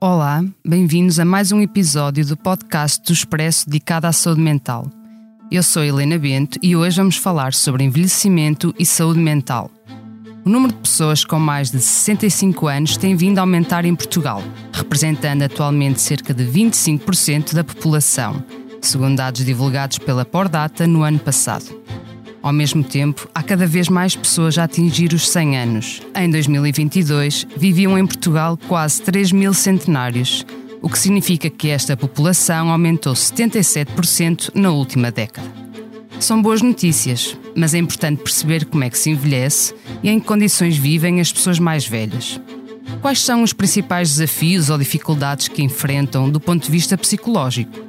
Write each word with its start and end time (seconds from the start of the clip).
Olá, 0.00 0.44
bem-vindos 0.64 1.18
a 1.18 1.24
mais 1.24 1.50
um 1.50 1.60
episódio 1.60 2.24
do 2.24 2.36
podcast 2.36 3.02
do 3.04 3.12
Expresso 3.12 3.68
dedicado 3.68 4.06
à 4.06 4.12
saúde 4.12 4.40
mental. 4.40 4.86
Eu 5.50 5.60
sou 5.60 5.82
Helena 5.82 6.16
Bento 6.16 6.56
e 6.62 6.76
hoje 6.76 6.98
vamos 6.98 7.16
falar 7.16 7.52
sobre 7.52 7.82
envelhecimento 7.82 8.72
e 8.78 8.86
saúde 8.86 9.18
mental. 9.18 9.68
O 10.44 10.48
número 10.48 10.72
de 10.72 10.78
pessoas 10.78 11.24
com 11.24 11.40
mais 11.40 11.72
de 11.72 11.80
65 11.80 12.68
anos 12.68 12.96
tem 12.96 13.16
vindo 13.16 13.38
a 13.38 13.40
aumentar 13.40 13.84
em 13.84 13.96
Portugal, 13.96 14.40
representando 14.72 15.42
atualmente 15.42 16.00
cerca 16.00 16.32
de 16.32 16.44
25% 16.44 17.52
da 17.52 17.64
população, 17.64 18.40
segundo 18.80 19.16
dados 19.16 19.44
divulgados 19.44 19.98
pela 19.98 20.24
Pordata 20.24 20.86
no 20.86 21.02
ano 21.02 21.18
passado. 21.18 21.76
Ao 22.42 22.52
mesmo 22.52 22.84
tempo, 22.84 23.28
há 23.34 23.42
cada 23.42 23.66
vez 23.66 23.88
mais 23.88 24.14
pessoas 24.14 24.58
a 24.58 24.64
atingir 24.64 25.12
os 25.12 25.28
100 25.28 25.58
anos. 25.58 26.02
Em 26.14 26.30
2022, 26.30 27.46
viviam 27.56 27.98
em 27.98 28.06
Portugal 28.06 28.58
quase 28.68 29.02
3 29.02 29.32
mil 29.32 29.52
centenários, 29.52 30.46
o 30.80 30.88
que 30.88 30.98
significa 30.98 31.50
que 31.50 31.68
esta 31.68 31.96
população 31.96 32.70
aumentou 32.70 33.12
77% 33.12 34.52
na 34.54 34.70
última 34.70 35.10
década. 35.10 35.48
São 36.20 36.40
boas 36.40 36.62
notícias, 36.62 37.36
mas 37.54 37.74
é 37.74 37.78
importante 37.78 38.22
perceber 38.22 38.64
como 38.64 38.84
é 38.84 38.90
que 38.90 38.98
se 38.98 39.10
envelhece 39.10 39.74
e 40.02 40.08
em 40.08 40.18
que 40.18 40.26
condições 40.26 40.76
vivem 40.76 41.20
as 41.20 41.32
pessoas 41.32 41.58
mais 41.58 41.86
velhas. 41.86 42.40
Quais 43.00 43.20
são 43.20 43.42
os 43.42 43.52
principais 43.52 44.10
desafios 44.10 44.70
ou 44.70 44.78
dificuldades 44.78 45.48
que 45.48 45.62
enfrentam 45.62 46.28
do 46.28 46.40
ponto 46.40 46.64
de 46.64 46.70
vista 46.70 46.98
psicológico? 46.98 47.87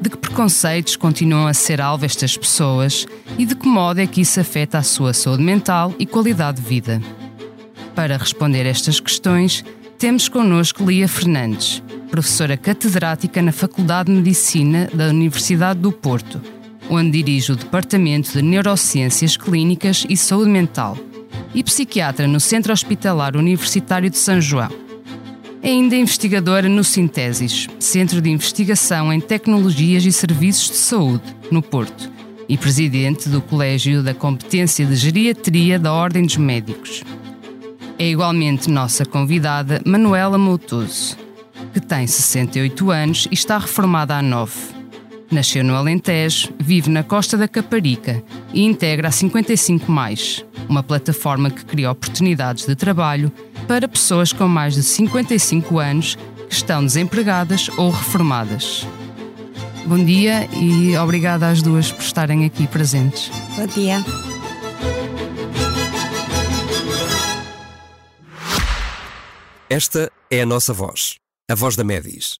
De 0.00 0.08
que 0.08 0.16
preconceitos 0.16 0.96
continuam 0.96 1.46
a 1.46 1.52
ser 1.52 1.80
alvo 1.80 2.06
estas 2.06 2.36
pessoas 2.36 3.06
e 3.36 3.44
de 3.44 3.54
que 3.54 3.68
modo 3.68 4.00
é 4.00 4.06
que 4.06 4.22
isso 4.22 4.40
afeta 4.40 4.78
a 4.78 4.82
sua 4.82 5.12
saúde 5.12 5.42
mental 5.42 5.94
e 5.98 6.06
qualidade 6.06 6.62
de 6.62 6.66
vida? 6.66 7.02
Para 7.94 8.16
responder 8.16 8.64
estas 8.64 8.98
questões, 8.98 9.62
temos 9.98 10.26
connosco 10.26 10.82
Lia 10.82 11.06
Fernandes, 11.06 11.82
professora 12.10 12.56
catedrática 12.56 13.42
na 13.42 13.52
Faculdade 13.52 14.10
de 14.10 14.16
Medicina 14.16 14.88
da 14.94 15.08
Universidade 15.08 15.80
do 15.80 15.92
Porto, 15.92 16.40
onde 16.88 17.22
dirige 17.22 17.52
o 17.52 17.56
Departamento 17.56 18.32
de 18.32 18.40
Neurociências 18.40 19.36
Clínicas 19.36 20.06
e 20.08 20.16
Saúde 20.16 20.50
Mental, 20.50 20.96
e 21.54 21.62
psiquiatra 21.62 22.26
no 22.26 22.40
Centro 22.40 22.72
Hospitalar 22.72 23.36
Universitário 23.36 24.08
de 24.08 24.16
São 24.16 24.40
João. 24.40 24.89
Ainda 25.62 25.94
investigadora 25.94 26.70
no 26.70 26.82
Sintesis, 26.82 27.68
Centro 27.78 28.20
de 28.22 28.30
Investigação 28.30 29.12
em 29.12 29.20
Tecnologias 29.20 30.06
e 30.06 30.12
Serviços 30.12 30.70
de 30.70 30.76
Saúde, 30.78 31.36
no 31.50 31.60
Porto, 31.60 32.10
e 32.48 32.56
presidente 32.56 33.28
do 33.28 33.42
Colégio 33.42 34.02
da 34.02 34.14
Competência 34.14 34.86
de 34.86 34.96
Geriatria 34.96 35.78
da 35.78 35.92
Ordem 35.92 36.24
dos 36.24 36.38
Médicos. 36.38 37.04
É 37.98 38.08
igualmente 38.08 38.70
nossa 38.70 39.04
convidada 39.04 39.82
Manuela 39.84 40.38
Moutoso, 40.38 41.18
que 41.74 41.80
tem 41.80 42.06
68 42.06 42.90
anos 42.90 43.28
e 43.30 43.34
está 43.34 43.58
reformada 43.58 44.16
há 44.16 44.22
9. 44.22 44.79
Nasceu 45.30 45.62
no 45.62 45.76
Alentejo, 45.76 46.52
vive 46.58 46.90
na 46.90 47.04
Costa 47.04 47.36
da 47.36 47.46
Caparica 47.46 48.20
e 48.52 48.64
integra 48.64 49.08
a 49.08 49.12
55 49.12 49.90
Mais, 49.90 50.44
uma 50.68 50.82
plataforma 50.82 51.50
que 51.50 51.64
cria 51.64 51.90
oportunidades 51.90 52.66
de 52.66 52.74
trabalho 52.74 53.30
para 53.68 53.86
pessoas 53.86 54.32
com 54.32 54.48
mais 54.48 54.74
de 54.74 54.82
55 54.82 55.78
anos 55.78 56.16
que 56.48 56.54
estão 56.54 56.84
desempregadas 56.84 57.70
ou 57.78 57.90
reformadas. 57.90 58.84
Bom 59.86 60.04
dia 60.04 60.48
e 60.52 60.96
obrigada 60.96 61.48
às 61.48 61.62
duas 61.62 61.92
por 61.92 62.02
estarem 62.02 62.44
aqui 62.44 62.66
presentes. 62.66 63.30
Bom 63.56 63.66
dia. 63.66 64.04
Esta 69.68 70.10
é 70.28 70.42
a 70.42 70.46
nossa 70.46 70.72
voz, 70.72 71.18
a 71.48 71.54
voz 71.54 71.76
da 71.76 71.84
Medis, 71.84 72.40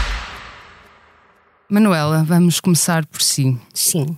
Manuela, 1.71 2.21
vamos 2.25 2.59
começar 2.59 3.05
por 3.05 3.21
si. 3.21 3.57
Sim. 3.73 4.17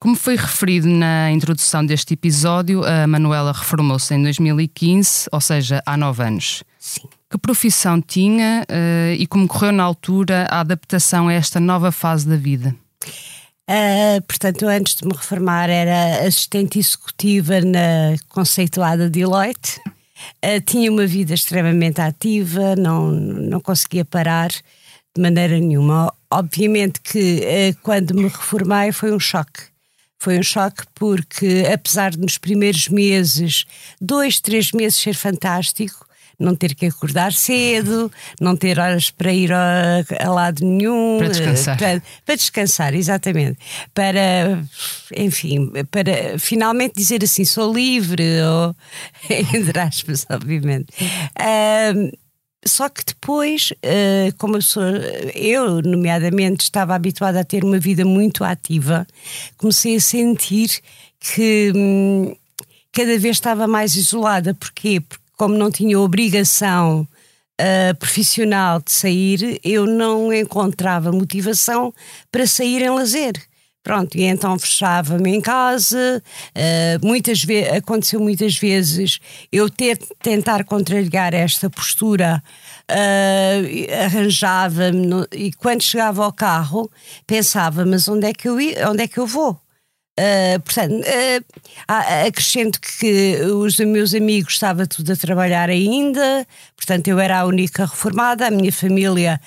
Como 0.00 0.16
foi 0.16 0.36
referido 0.36 0.88
na 0.88 1.30
introdução 1.30 1.84
deste 1.84 2.14
episódio, 2.14 2.82
a 2.82 3.06
Manuela 3.06 3.52
reformou-se 3.52 4.14
em 4.14 4.22
2015, 4.22 5.28
ou 5.30 5.38
seja, 5.38 5.82
há 5.84 5.98
nove 5.98 6.22
anos. 6.22 6.64
Sim. 6.78 7.02
Que 7.30 7.36
profissão 7.36 8.00
tinha 8.00 8.64
eh, 8.66 9.16
e 9.18 9.26
como 9.26 9.46
correu 9.46 9.70
na 9.70 9.82
altura 9.82 10.46
a 10.50 10.60
adaptação 10.60 11.28
a 11.28 11.34
esta 11.34 11.60
nova 11.60 11.92
fase 11.92 12.26
da 12.26 12.36
vida? 12.36 12.74
Ah, 13.68 14.22
portanto, 14.26 14.66
antes 14.66 14.94
de 14.94 15.06
me 15.06 15.12
reformar 15.12 15.68
era 15.68 16.26
assistente 16.26 16.78
executiva 16.78 17.60
na 17.60 18.16
conceituada 18.30 19.10
Deloitte. 19.10 19.78
Ah, 20.42 20.58
tinha 20.64 20.90
uma 20.90 21.06
vida 21.06 21.34
extremamente 21.34 22.00
ativa, 22.00 22.74
não, 22.76 23.10
não 23.10 23.60
conseguia 23.60 24.06
parar 24.06 24.48
de 24.48 25.22
maneira 25.22 25.58
nenhuma. 25.58 26.10
Obviamente 26.38 27.00
que 27.00 27.42
ah, 27.44 27.76
quando 27.82 28.14
me 28.14 28.24
reformei 28.24 28.92
foi 28.92 29.12
um 29.12 29.20
choque. 29.20 29.62
Foi 30.18 30.38
um 30.38 30.42
choque 30.42 30.84
porque, 30.94 31.64
apesar 31.72 32.10
de 32.12 32.18
nos 32.18 32.38
primeiros 32.38 32.88
meses, 32.88 33.64
dois, 34.00 34.40
três 34.40 34.72
meses 34.72 34.98
ser 34.98 35.14
fantástico, 35.14 36.04
não 36.38 36.56
ter 36.56 36.74
que 36.74 36.86
acordar 36.86 37.32
cedo, 37.32 38.10
não 38.40 38.56
ter 38.56 38.78
horas 38.78 39.10
para 39.10 39.32
ir 39.32 39.52
a, 39.52 40.02
a 40.20 40.30
lado 40.30 40.64
nenhum. 40.64 41.18
Para 41.18 41.28
descansar. 41.28 41.74
eh, 41.74 41.78
Para, 41.78 42.02
para 42.24 42.34
descansar, 42.36 42.94
exatamente. 42.94 43.58
Para, 43.92 44.64
enfim, 45.16 45.70
para 45.90 46.38
finalmente 46.38 46.94
dizer 46.96 47.22
assim, 47.22 47.44
sou 47.44 47.72
livre, 47.72 48.24
ou 48.42 48.74
entre 49.54 49.78
aspas, 49.78 50.26
obviamente. 50.30 50.86
Ahm, 51.38 52.10
só 52.66 52.88
que 52.88 53.04
depois, 53.04 53.72
eh, 53.82 54.32
como 54.38 54.56
a 54.56 54.58
pessoa, 54.58 54.90
eu, 55.34 55.82
nomeadamente, 55.82 56.64
estava 56.64 56.94
habituada 56.94 57.40
a 57.40 57.44
ter 57.44 57.64
uma 57.64 57.78
vida 57.78 58.04
muito 58.04 58.44
ativa, 58.44 59.06
comecei 59.56 59.96
a 59.96 60.00
sentir 60.00 60.80
que 61.20 61.72
hum, 61.74 62.34
cada 62.92 63.18
vez 63.18 63.36
estava 63.36 63.66
mais 63.66 63.96
isolada. 63.96 64.54
Porquê? 64.54 65.00
Porque, 65.00 65.24
como 65.36 65.56
não 65.56 65.70
tinha 65.70 65.98
obrigação 65.98 67.06
uh, 67.60 67.94
profissional 67.98 68.80
de 68.80 68.92
sair, 68.92 69.60
eu 69.64 69.86
não 69.86 70.32
encontrava 70.32 71.12
motivação 71.12 71.92
para 72.30 72.46
sair 72.46 72.82
em 72.82 72.90
lazer. 72.90 73.32
Pronto, 73.84 74.16
e 74.16 74.22
então 74.22 74.58
fechava-me 74.58 75.36
em 75.36 75.40
casa. 75.42 76.22
uh, 76.56 77.06
muitas 77.06 77.44
vezes 77.44 77.74
aconteceu 77.74 78.18
muitas 78.18 78.56
vezes 78.56 79.20
eu 79.52 79.68
ter 79.68 79.98
tentar 80.22 80.64
contrariar 80.64 81.34
esta 81.34 81.68
postura. 81.68 82.42
uh, 82.90 84.04
arranjava-me 84.04 85.26
e 85.32 85.52
quando 85.52 85.82
chegava 85.82 86.24
ao 86.24 86.32
carro 86.32 86.90
pensava 87.26 87.84
mas 87.86 88.08
onde 88.08 88.26
é 88.26 88.32
que 88.32 88.48
eu 88.48 88.56
onde 88.90 89.02
é 89.02 89.08
que 89.08 89.18
eu 89.18 89.26
vou 89.26 89.60
Uh, 90.16 90.60
portanto, 90.62 90.92
uh, 90.94 92.26
acrescento 92.28 92.80
que 92.80 93.36
os 93.52 93.76
meus 93.80 94.14
amigos 94.14 94.52
estava 94.52 94.86
tudo 94.86 95.12
a 95.12 95.16
trabalhar 95.16 95.68
ainda, 95.68 96.46
portanto, 96.76 97.08
eu 97.08 97.18
era 97.18 97.40
a 97.40 97.44
única 97.46 97.84
reformada, 97.84 98.46
a 98.46 98.50
minha 98.50 98.70
família 98.72 99.40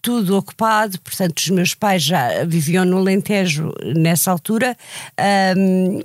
tudo 0.00 0.36
ocupado, 0.36 0.98
portanto, 1.00 1.38
os 1.38 1.48
meus 1.48 1.74
pais 1.74 2.02
já 2.02 2.44
viviam 2.44 2.84
no 2.84 2.98
Alentejo 2.98 3.72
nessa 3.94 4.30
altura. 4.30 4.76
Um, 5.56 6.00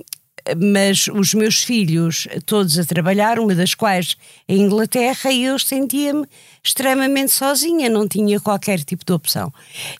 mas 0.56 1.08
os 1.08 1.34
meus 1.34 1.62
filhos, 1.62 2.26
todos 2.46 2.78
a 2.78 2.84
trabalhar, 2.84 3.38
uma 3.38 3.54
das 3.54 3.74
quais 3.74 4.16
em 4.48 4.62
Inglaterra, 4.62 5.30
e 5.30 5.44
eu 5.44 5.58
sentia-me 5.58 6.26
extremamente 6.64 7.32
sozinha, 7.32 7.88
não 7.88 8.06
tinha 8.06 8.38
qualquer 8.38 8.80
tipo 8.84 9.04
de 9.04 9.12
opção. 9.12 9.52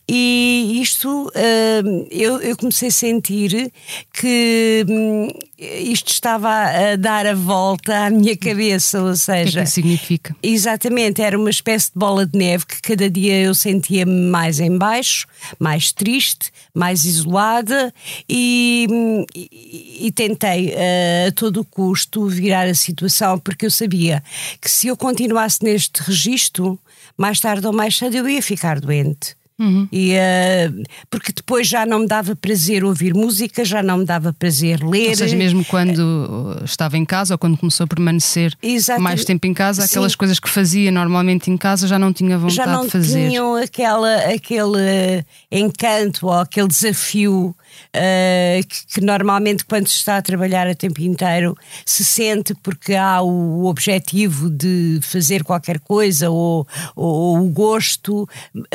E 0.08 0.78
isto 0.80 1.30
eu, 2.10 2.40
eu, 2.40 2.56
comecei 2.56 2.88
a 2.88 2.92
sentir 2.92 3.72
que 4.12 4.86
hum, 4.88 5.28
isto 5.58 6.12
estava 6.12 6.48
a 6.48 6.96
dar 6.96 7.26
a 7.26 7.34
volta 7.34 8.06
à 8.06 8.10
minha 8.10 8.36
cabeça, 8.36 9.02
ou 9.02 9.16
seja. 9.16 9.50
O 9.50 9.52
que 9.52 9.58
é 9.58 9.62
que 9.64 9.70
significa? 9.70 10.36
Exatamente, 10.42 11.20
era 11.20 11.36
uma 11.36 11.50
espécie 11.50 11.92
de 11.92 11.98
bola 11.98 12.24
de 12.24 12.38
neve 12.38 12.64
que 12.66 12.80
cada 12.80 13.10
dia 13.10 13.40
eu 13.40 13.54
sentia-me 13.54 14.30
mais 14.30 14.60
em 14.60 14.76
baixo, 14.78 15.26
mais 15.58 15.92
triste, 15.92 16.52
mais 16.74 17.04
isolada 17.04 17.92
e, 18.28 18.86
e, 19.34 20.06
e 20.06 20.12
tentei 20.12 20.68
uh, 20.68 21.28
a 21.28 21.32
todo 21.32 21.64
custo 21.64 22.26
virar 22.26 22.66
a 22.66 22.74
situação 22.74 23.38
porque 23.38 23.66
eu 23.66 23.70
sabia 23.70 24.22
que 24.60 24.70
se 24.70 24.88
eu 24.88 24.96
continuasse 24.96 25.62
neste 25.62 26.02
registro, 26.02 26.78
mais 27.16 27.40
tarde 27.40 27.66
ou 27.66 27.72
mais 27.72 27.96
cedo 27.96 28.16
eu 28.16 28.28
ia 28.28 28.42
ficar 28.42 28.80
doente. 28.80 29.36
Uhum. 29.62 29.86
E, 29.92 30.14
uh, 30.14 30.82
porque 31.08 31.32
depois 31.32 31.68
já 31.68 31.86
não 31.86 32.00
me 32.00 32.08
dava 32.08 32.34
prazer 32.34 32.82
ouvir 32.82 33.14
música, 33.14 33.64
já 33.64 33.80
não 33.80 33.98
me 33.98 34.04
dava 34.04 34.32
prazer 34.32 34.82
ler. 34.82 35.10
Ou 35.10 35.16
seja, 35.16 35.36
mesmo 35.36 35.64
quando 35.64 36.60
estava 36.64 36.98
em 36.98 37.04
casa 37.04 37.34
ou 37.34 37.38
quando 37.38 37.56
começou 37.56 37.84
a 37.84 37.86
permanecer 37.86 38.52
Exatamente. 38.60 39.04
mais 39.04 39.24
tempo 39.24 39.46
em 39.46 39.54
casa, 39.54 39.84
aquelas 39.84 40.12
Sim. 40.12 40.18
coisas 40.18 40.40
que 40.40 40.50
fazia 40.50 40.90
normalmente 40.90 41.48
em 41.48 41.56
casa 41.56 41.86
já 41.86 41.96
não 41.96 42.12
tinha 42.12 42.36
vontade 42.36 42.56
já 42.56 42.66
não 42.66 42.84
de 42.86 42.90
fazer. 42.90 43.28
tinham 43.28 43.54
aquela, 43.54 44.16
aquele 44.34 45.24
encanto 45.50 46.26
ou 46.26 46.32
aquele 46.32 46.66
desafio 46.66 47.54
uh, 47.94 48.66
que, 48.66 48.86
que, 48.86 49.00
normalmente 49.00 49.64
quando 49.64 49.88
se 49.88 49.96
está 49.96 50.16
a 50.16 50.22
trabalhar 50.22 50.66
a 50.66 50.74
tempo 50.74 51.00
inteiro 51.00 51.56
se 51.84 52.04
sente 52.04 52.54
porque 52.62 52.94
há 52.94 53.20
o 53.22 53.66
objetivo 53.66 54.50
de 54.50 55.00
fazer 55.02 55.44
qualquer 55.44 55.78
coisa 55.80 56.30
ou, 56.30 56.66
ou, 56.94 57.36
ou 57.36 57.46
o 57.46 57.48
gosto. 57.48 58.28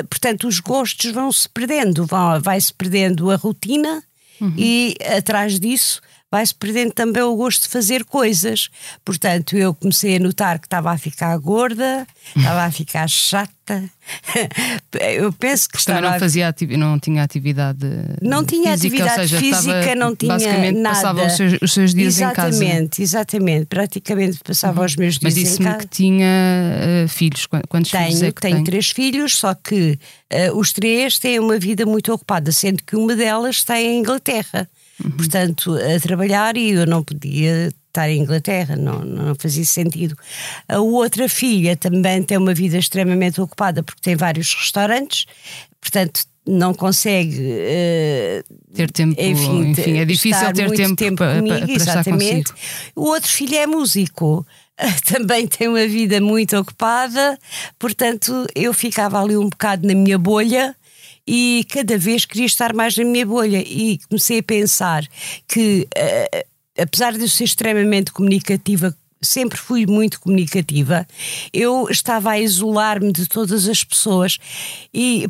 Portanto, 0.10 0.48
os 0.48 0.60
gostos 0.60 1.12
vão-se 1.12 1.48
perdendo, 1.50 2.08
vai-se 2.42 2.74
perdendo 2.74 3.32
a 3.32 3.36
rotina 3.36 4.04
uhum. 4.40 4.54
e 4.58 4.96
atrás 5.18 5.60
disso 5.60 6.02
vai-se 6.32 6.54
perdendo 6.54 6.92
também 6.92 7.24
o 7.24 7.36
gosto 7.36 7.64
de 7.64 7.70
fazer 7.70 8.04
coisas. 8.04 8.70
Portanto, 9.04 9.56
eu 9.56 9.74
comecei 9.74 10.18
a 10.18 10.20
notar 10.20 10.60
que 10.60 10.68
estava 10.68 10.92
a 10.92 10.98
ficar 10.98 11.38
gorda, 11.38 12.06
estava 12.36 12.64
a 12.64 12.72
ficar 12.72 13.08
chata. 13.08 13.54
eu 15.00 15.32
penso 15.34 15.68
que 15.70 15.78
estava. 15.78 16.02
Não, 16.02 16.20
fazia 16.20 16.54
não 16.78 17.00
tinha 17.00 17.24
atividade. 17.24 17.86
Não 18.22 18.44
tinha 18.44 18.78
física, 18.78 19.04
atividade 19.04 19.28
seja, 19.28 19.40
física, 19.40 19.96
não 19.96 20.16
tinha 20.16 20.34
basicamente 20.34 20.80
nada. 20.80 20.96
Passava 20.96 21.26
os 21.26 21.34
seus, 21.34 21.54
os 21.62 21.74
seus 21.74 21.94
dias 21.94 22.18
exatamente, 22.18 22.32
em 22.32 22.36
casa. 22.36 22.64
Exatamente, 22.64 23.02
exatamente. 23.02 23.66
Praticamente 23.66 24.40
passava 24.44 24.80
uhum. 24.80 24.86
os 24.86 24.96
meus 24.96 25.18
dias 25.18 25.34
Mas 25.36 25.38
em 25.38 25.46
casa. 25.46 25.64
Mas 25.64 25.76
disse-me 25.76 25.88
que 25.88 25.96
tinha 25.96 27.06
uh, 27.06 27.08
filhos. 27.08 27.48
Quantos 27.68 27.92
tenho, 27.92 28.06
filhos 28.06 28.24
é 28.24 28.32
que 28.32 28.42
tenho 28.42 28.56
tem? 28.56 28.64
três 28.64 28.90
filhos, 28.90 29.36
só 29.36 29.54
que 29.54 30.00
uh, 30.32 30.58
os 30.58 30.72
três 30.72 31.20
têm 31.20 31.40
uma 31.40 31.60
vida 31.60 31.86
muito 31.86 32.14
ocupada, 32.14 32.52
sendo 32.52 32.84
que 32.84 32.96
uma 32.96 33.16
delas 33.16 33.58
está 33.58 33.80
em 33.80 34.00
Inglaterra 34.00 34.70
uhum. 35.04 35.12
portanto, 35.12 35.76
a 35.76 36.00
trabalhar 36.00 36.58
e 36.58 36.72
eu 36.72 36.86
não 36.86 37.04
podia 37.04 37.70
estar 37.88 38.10
em 38.10 38.22
Inglaterra, 38.22 38.76
não, 38.76 39.00
não 39.00 39.36
fazia 39.36 39.66
sentido. 39.66 40.16
A 40.68 40.80
outra 40.80 41.28
filha 41.28 41.76
também 41.76 42.22
tem 42.22 42.38
uma 42.38 42.54
vida 42.54 42.78
extremamente 42.78 43.42
ocupada 43.42 43.82
porque 43.82 44.02
tem 44.02 44.16
vários 44.16 44.54
restaurantes, 44.54 45.26
portanto, 45.82 46.26
não 46.48 46.74
consegue 46.74 47.38
uh, 47.40 48.74
ter 48.74 48.90
tempo, 48.92 49.20
enfim, 49.20 49.72
enfim 49.72 49.98
é 49.98 50.06
difícil 50.06 50.54
ter 50.54 50.72
tempo, 50.72 50.96
tempo 50.96 51.18
para, 51.18 51.36
comigo, 51.36 51.66
para, 51.66 51.72
exatamente. 51.74 52.54
O 52.96 53.04
outro 53.08 53.30
filho 53.30 53.56
é 53.56 53.68
músico. 53.68 54.46
Também 55.06 55.48
tem 55.48 55.68
uma 55.68 55.88
vida 55.88 56.22
muito 56.22 56.56
ocupada, 56.56 57.38
portanto, 57.80 58.46
eu 58.54 58.72
ficava 58.76 59.20
ali 59.20 59.36
um 59.36 59.50
bocado 59.50 59.88
na 59.88 59.96
minha 59.96 60.20
bolha 60.20 60.76
e 61.28 61.66
cada 61.70 61.98
vez 61.98 62.26
queria 62.26 62.46
estar 62.46 62.74
mais 62.74 62.96
na 62.96 63.04
minha 63.04 63.26
bolha 63.26 63.62
e 63.62 64.00
comecei 64.08 64.40
a 64.40 64.44
pensar 64.44 65.06
que, 65.48 65.88
uh, 65.96 66.48
apesar 66.82 67.14
de 67.14 67.22
eu 67.22 67.28
ser 67.28 67.44
extremamente 67.44 68.12
comunicativa, 68.12 68.96
sempre 69.22 69.58
fui 69.58 69.86
muito 69.86 70.22
comunicativa, 70.22 71.06
eu 71.52 71.90
estava 71.90 72.32
a 72.32 72.40
isolar-me 72.40 73.12
de 73.12 73.28
todas 73.28 73.68
as 73.68 73.84
pessoas 73.84 74.38
e 74.94 75.28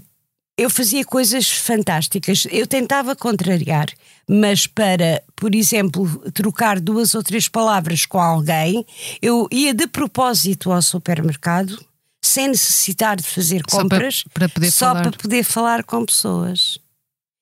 eu 0.57 0.69
fazia 0.69 1.05
coisas 1.05 1.49
fantásticas. 1.49 2.47
Eu 2.51 2.65
tentava 2.65 3.15
contrariar, 3.15 3.87
mas 4.27 4.65
para, 4.65 5.23
por 5.35 5.53
exemplo, 5.53 6.07
trocar 6.31 6.79
duas 6.79 7.13
ou 7.13 7.23
três 7.23 7.47
palavras 7.47 8.05
com 8.05 8.19
alguém, 8.19 8.85
eu 9.21 9.47
ia 9.51 9.73
de 9.73 9.87
propósito 9.87 10.71
ao 10.71 10.81
supermercado 10.81 11.77
sem 12.27 12.49
necessitar 12.49 13.17
de 13.17 13.23
fazer 13.23 13.63
compras, 13.63 14.19
só 14.19 14.29
para, 14.29 14.47
para 14.47 14.49
poder, 14.49 14.71
só 14.71 14.85
falar. 14.87 15.01
para 15.01 15.11
poder 15.11 15.43
falar 15.43 15.83
com 15.83 16.05
pessoas. 16.05 16.79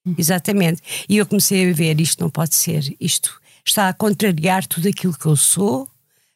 Hum. 0.05 0.15
Exatamente. 0.17 0.81
E 1.09 1.17
eu 1.17 1.25
comecei 1.25 1.69
a 1.69 1.73
ver: 1.73 1.99
isto 1.99 2.21
não 2.21 2.29
pode 2.29 2.55
ser, 2.55 2.95
isto 2.99 3.41
está 3.65 3.89
a 3.89 3.93
contrariar 3.93 4.65
tudo 4.65 4.87
aquilo 4.87 5.17
que 5.17 5.25
eu 5.25 5.35
sou, 5.35 5.89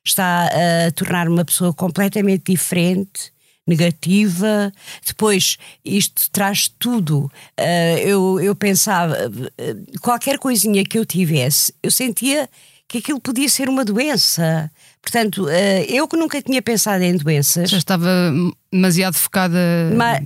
está 0.03 0.47
a 0.47 0.91
tornar 0.91 1.27
uma 1.27 1.45
pessoa 1.45 1.73
completamente 1.73 2.51
diferente 2.51 3.31
negativa. 3.69 4.73
Depois, 5.05 5.57
isto 5.85 6.29
traz 6.31 6.67
tudo. 6.67 7.31
Uh, 7.59 7.97
eu, 7.99 8.39
eu 8.41 8.55
pensava, 8.55 9.15
uh, 9.29 9.99
qualquer 10.01 10.39
coisinha 10.39 10.83
que 10.83 10.97
eu 10.97 11.05
tivesse, 11.05 11.73
eu 11.83 11.91
sentia 11.91 12.49
que 12.87 12.97
aquilo 12.97 13.19
podia 13.19 13.47
ser 13.47 13.69
uma 13.69 13.85
doença. 13.85 14.71
Portanto, 15.09 15.49
eh, 15.49 15.87
eu 15.89 16.07
que 16.07 16.15
nunca 16.15 16.39
tinha 16.39 16.61
pensado 16.61 17.03
em 17.03 17.17
doenças. 17.17 17.67
Já 17.67 17.79
estava 17.79 18.07
demasiado 18.71 19.15
focada 19.15 19.57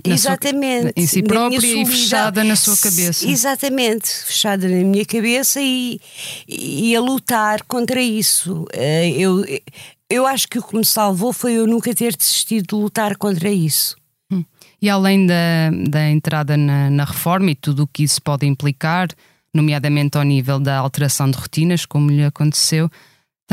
exatamente, 0.03 0.81
sua, 0.81 0.94
em 0.97 1.07
si 1.07 1.24
própria 1.24 1.65
e 1.65 1.85
fechada 1.85 2.44
na 2.44 2.57
sua 2.57 2.75
cabeça. 2.75 3.25
Exatamente, 3.25 4.09
fechada 4.09 4.68
na 4.68 4.83
minha 4.83 5.06
cabeça 5.06 5.62
e, 5.62 6.01
e 6.50 6.94
a 6.94 7.00
lutar 7.00 7.63
contra 7.63 8.01
isso. 8.01 8.65
Eh, 8.74 9.12
eu, 9.12 9.45
eu 10.09 10.27
acho 10.27 10.50
que 10.50 10.59
o 10.59 10.63
que 10.63 10.75
me 10.75 10.83
salvou 10.83 11.31
foi 11.31 11.53
eu 11.53 11.65
nunca 11.65 11.95
ter 11.95 12.13
desistido 12.13 12.75
de 12.75 12.75
lutar 12.75 13.15
contra 13.15 13.50
isso. 13.50 13.95
Hum. 14.30 14.44
E 14.81 14.89
além 14.89 15.25
da, 15.25 15.71
da 15.88 16.09
entrada 16.09 16.57
na, 16.57 16.89
na 16.89 17.06
reforma 17.06 17.51
e 17.51 17.56
tudo 17.56 17.83
o 17.83 17.88
que 17.88 18.03
isso 18.03 18.21
pode 18.21 18.45
implicar, 18.45 19.07
nomeadamente 19.53 20.18
ao 20.18 20.25
nível 20.25 20.59
da 20.59 20.77
alteração 20.77 21.31
de 21.31 21.38
rotinas, 21.38 21.85
como 21.85 22.12
lhe 22.12 22.25
aconteceu, 22.25 22.91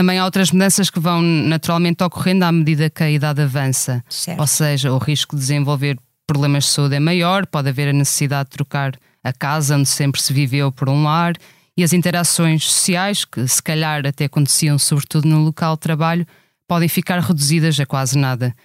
também 0.00 0.19
há 0.19 0.25
outras 0.25 0.50
mudanças 0.50 0.88
que 0.88 0.99
vão 0.99 1.20
naturalmente 1.20 2.02
ocorrendo 2.02 2.47
à 2.47 2.50
medida 2.50 2.88
que 2.88 3.02
a 3.02 3.11
idade 3.11 3.43
avança. 3.43 4.02
Certo. 4.08 4.41
Ou 4.41 4.47
seja, 4.47 4.91
o 4.91 4.97
risco 4.97 5.37
de 5.37 5.43
desenvolver 5.43 5.99
problemas 6.26 6.64
de 6.64 6.70
saúde 6.70 6.94
é 6.94 6.99
maior, 6.99 7.47
pode 7.47 7.69
haver 7.69 7.88
a 7.88 7.93
necessidade 7.93 8.49
de 8.49 8.56
trocar 8.56 8.99
a 9.23 9.31
casa 9.31 9.76
onde 9.76 9.91
sempre 9.91 10.19
se 10.19 10.32
viveu 10.32 10.73
por 10.73 10.88
um 10.88 11.02
lar 11.02 11.35
e 11.76 11.85
as 11.85 11.93
interações 11.93 12.64
sociais, 12.64 13.26
que 13.26 13.47
se 13.47 13.62
calhar 13.62 14.07
até 14.07 14.25
aconteciam 14.25 14.78
sobretudo 14.78 15.28
no 15.28 15.40
local 15.40 15.75
de 15.75 15.80
trabalho, 15.80 16.26
podem 16.66 16.88
ficar 16.88 17.21
reduzidas 17.21 17.78
a 17.78 17.85
quase 17.85 18.16
nada. 18.16 18.57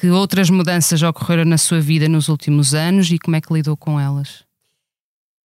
Que 0.00 0.10
outras 0.10 0.50
mudanças 0.50 1.00
ocorreram 1.00 1.44
na 1.44 1.58
sua 1.58 1.80
vida 1.80 2.08
nos 2.08 2.28
últimos 2.28 2.74
anos 2.74 3.08
e 3.08 3.20
como 3.20 3.36
é 3.36 3.40
que 3.40 3.54
lidou 3.54 3.76
com 3.76 4.00
elas? 4.00 4.42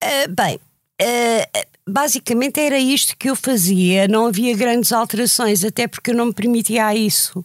Uh, 0.04 0.34
bem, 0.36 0.60
Uh, 1.02 1.68
basicamente 1.88 2.60
era 2.60 2.78
isto 2.78 3.16
que 3.18 3.30
eu 3.30 3.36
fazia, 3.36 4.08
não 4.08 4.26
havia 4.26 4.56
grandes 4.56 4.92
alterações, 4.92 5.64
até 5.64 5.88
porque 5.88 6.12
eu 6.12 6.16
não 6.16 6.28
me 6.28 6.34
permitia 6.34 6.94
isso. 6.96 7.44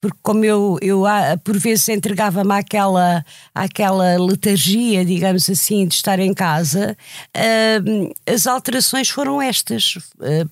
Porque, 0.00 0.18
como 0.20 0.44
eu, 0.44 0.78
eu 0.82 1.06
ah, 1.06 1.38
por 1.44 1.56
vezes 1.56 1.88
entregava-me 1.88 2.52
àquela, 2.52 3.24
àquela 3.54 4.16
letargia, 4.18 5.04
digamos 5.04 5.48
assim, 5.48 5.86
de 5.86 5.94
estar 5.94 6.18
em 6.18 6.34
casa, 6.34 6.96
uh, 7.36 8.12
as 8.26 8.48
alterações 8.48 9.08
foram 9.08 9.40
estas. 9.40 9.94
Uh, 10.18 10.48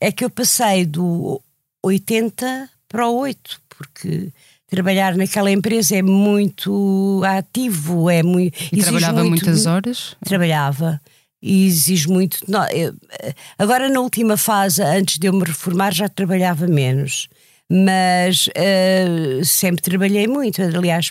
é 0.00 0.10
que 0.10 0.24
eu 0.24 0.30
passei 0.30 0.86
do 0.86 1.42
80 1.84 2.70
para 2.88 3.06
o 3.06 3.18
8, 3.18 3.60
porque 3.68 4.32
trabalhar 4.66 5.14
naquela 5.14 5.50
empresa 5.50 5.96
é 5.96 6.02
muito 6.02 7.22
ativo, 7.26 8.08
é 8.08 8.22
muito. 8.22 8.58
E 8.72 8.80
trabalhava 8.80 9.24
muito, 9.24 9.44
muitas 9.44 9.66
horas? 9.66 10.16
Trabalhava 10.24 10.98
e 11.42 11.66
exige 11.66 12.08
muito. 12.08 12.38
Não, 12.48 12.66
eu, 12.68 12.94
agora, 13.58 13.88
na 13.88 14.00
última 14.00 14.36
fase, 14.36 14.82
antes 14.82 15.18
de 15.18 15.26
eu 15.26 15.32
me 15.32 15.44
reformar, 15.44 15.92
já 15.92 16.08
trabalhava 16.08 16.66
menos, 16.66 17.28
mas 17.68 18.48
uh, 18.48 19.44
sempre 19.44 19.82
trabalhei 19.82 20.26
muito. 20.26 20.60
Aliás, 20.62 21.10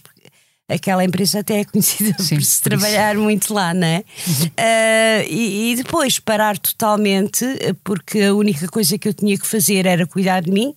aquela 0.68 1.04
empresa 1.04 1.40
até 1.40 1.62
é 1.62 1.66
conhecida 1.66 2.16
Sim, 2.22 2.36
por 2.36 2.44
se 2.44 2.62
trabalhar 2.62 3.16
muito 3.16 3.54
lá, 3.54 3.74
não 3.74 3.88
é? 3.88 4.04
Uhum. 4.28 4.46
Uh, 4.46 5.28
e, 5.28 5.72
e, 5.72 5.76
depois 5.78 6.20
parar 6.20 6.58
totalmente, 6.58 7.46
porque 7.84 8.22
a 8.22 8.34
única 8.34 8.68
coisa 8.68 8.98
que 8.98 9.08
eu 9.08 9.14
tinha 9.14 9.38
que 9.38 9.48
fazer 9.48 9.86
era 9.86 10.06
cuidar 10.06 10.42
de 10.42 10.52
mim 10.52 10.76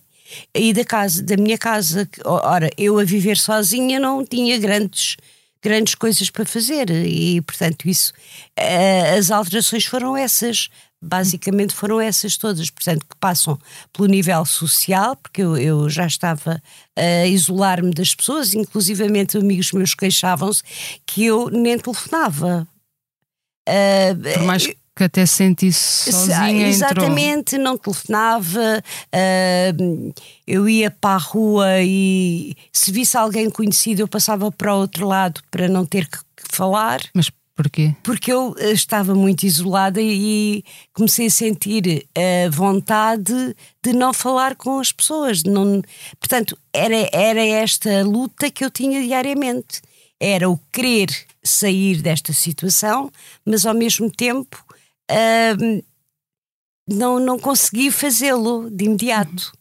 e 0.53 0.73
da 0.73 0.83
casa, 0.83 1.21
da 1.21 1.37
minha 1.37 1.57
casa. 1.57 2.09
Ora, 2.25 2.69
eu 2.77 2.97
a 2.97 3.03
viver 3.03 3.37
sozinha 3.37 3.99
não 3.99 4.25
tinha 4.25 4.57
grandes 4.57 5.15
grandes 5.63 5.95
coisas 5.95 6.29
para 6.29 6.45
fazer 6.45 6.89
e, 6.89 7.41
portanto, 7.41 7.87
isso, 7.87 8.13
uh, 8.59 9.17
as 9.17 9.31
alterações 9.31 9.85
foram 9.85 10.15
essas. 10.15 10.69
Basicamente 11.05 11.73
foram 11.73 11.99
essas 11.99 12.37
todas, 12.37 12.69
portanto, 12.69 13.05
que 13.05 13.17
passam 13.19 13.59
pelo 13.91 14.07
nível 14.07 14.45
social, 14.45 15.17
porque 15.17 15.41
eu, 15.41 15.57
eu 15.57 15.89
já 15.89 16.07
estava 16.07 16.63
a 16.95 17.27
isolar-me 17.27 17.91
das 17.91 18.15
pessoas, 18.15 18.53
inclusivamente 18.53 19.37
amigos 19.37 19.73
meus 19.73 19.93
queixavam-se 19.93 20.63
que 21.05 21.25
eu 21.25 21.49
nem 21.49 21.77
telefonava. 21.77 22.65
Uh, 23.67 24.33
Por 24.33 24.43
mais 24.43 24.65
que 24.65 24.77
até 25.01 25.25
sentisse 25.25 26.11
sozinha 26.11 26.67
Exatamente, 26.67 27.55
entrou. 27.55 27.63
não 27.63 27.77
telefonava, 27.77 28.83
uh, 29.13 30.13
eu 30.45 30.69
ia 30.69 30.91
para 30.91 31.15
a 31.15 31.17
rua 31.17 31.81
e 31.81 32.55
se 32.71 32.91
visse 32.91 33.17
alguém 33.17 33.49
conhecido 33.49 34.01
eu 34.01 34.07
passava 34.07 34.51
para 34.51 34.75
o 34.75 34.79
outro 34.79 35.07
lado 35.07 35.41
para 35.49 35.67
não 35.67 35.85
ter 35.85 36.07
que, 36.07 36.17
que 36.17 36.55
falar. 36.55 36.99
Mas 37.13 37.31
porquê? 37.55 37.95
Porque 38.03 38.31
eu 38.31 38.55
eh, 38.57 38.71
estava 38.71 39.15
muito 39.15 39.43
isolada 39.43 40.01
e 40.01 40.63
comecei 40.93 41.27
a 41.27 41.31
sentir 41.31 42.05
a 42.15 42.49
vontade 42.49 43.55
de 43.83 43.93
não 43.93 44.13
falar 44.13 44.55
com 44.55 44.79
as 44.79 44.91
pessoas. 44.91 45.43
Não, 45.43 45.81
portanto, 46.19 46.57
era, 46.73 47.09
era 47.11 47.45
esta 47.45 48.03
luta 48.03 48.49
que 48.49 48.65
eu 48.65 48.69
tinha 48.71 49.01
diariamente. 49.01 49.81
Era 50.19 50.49
o 50.49 50.59
querer 50.71 51.09
sair 51.43 52.01
desta 52.01 52.31
situação, 52.33 53.11
mas 53.45 53.65
ao 53.65 53.73
mesmo 53.73 54.09
tempo 54.09 54.63
não, 56.87 57.19
não 57.19 57.39
consegui 57.39 57.91
fazê-lo 57.91 58.69
de 58.69 58.85
imediato. 58.85 59.51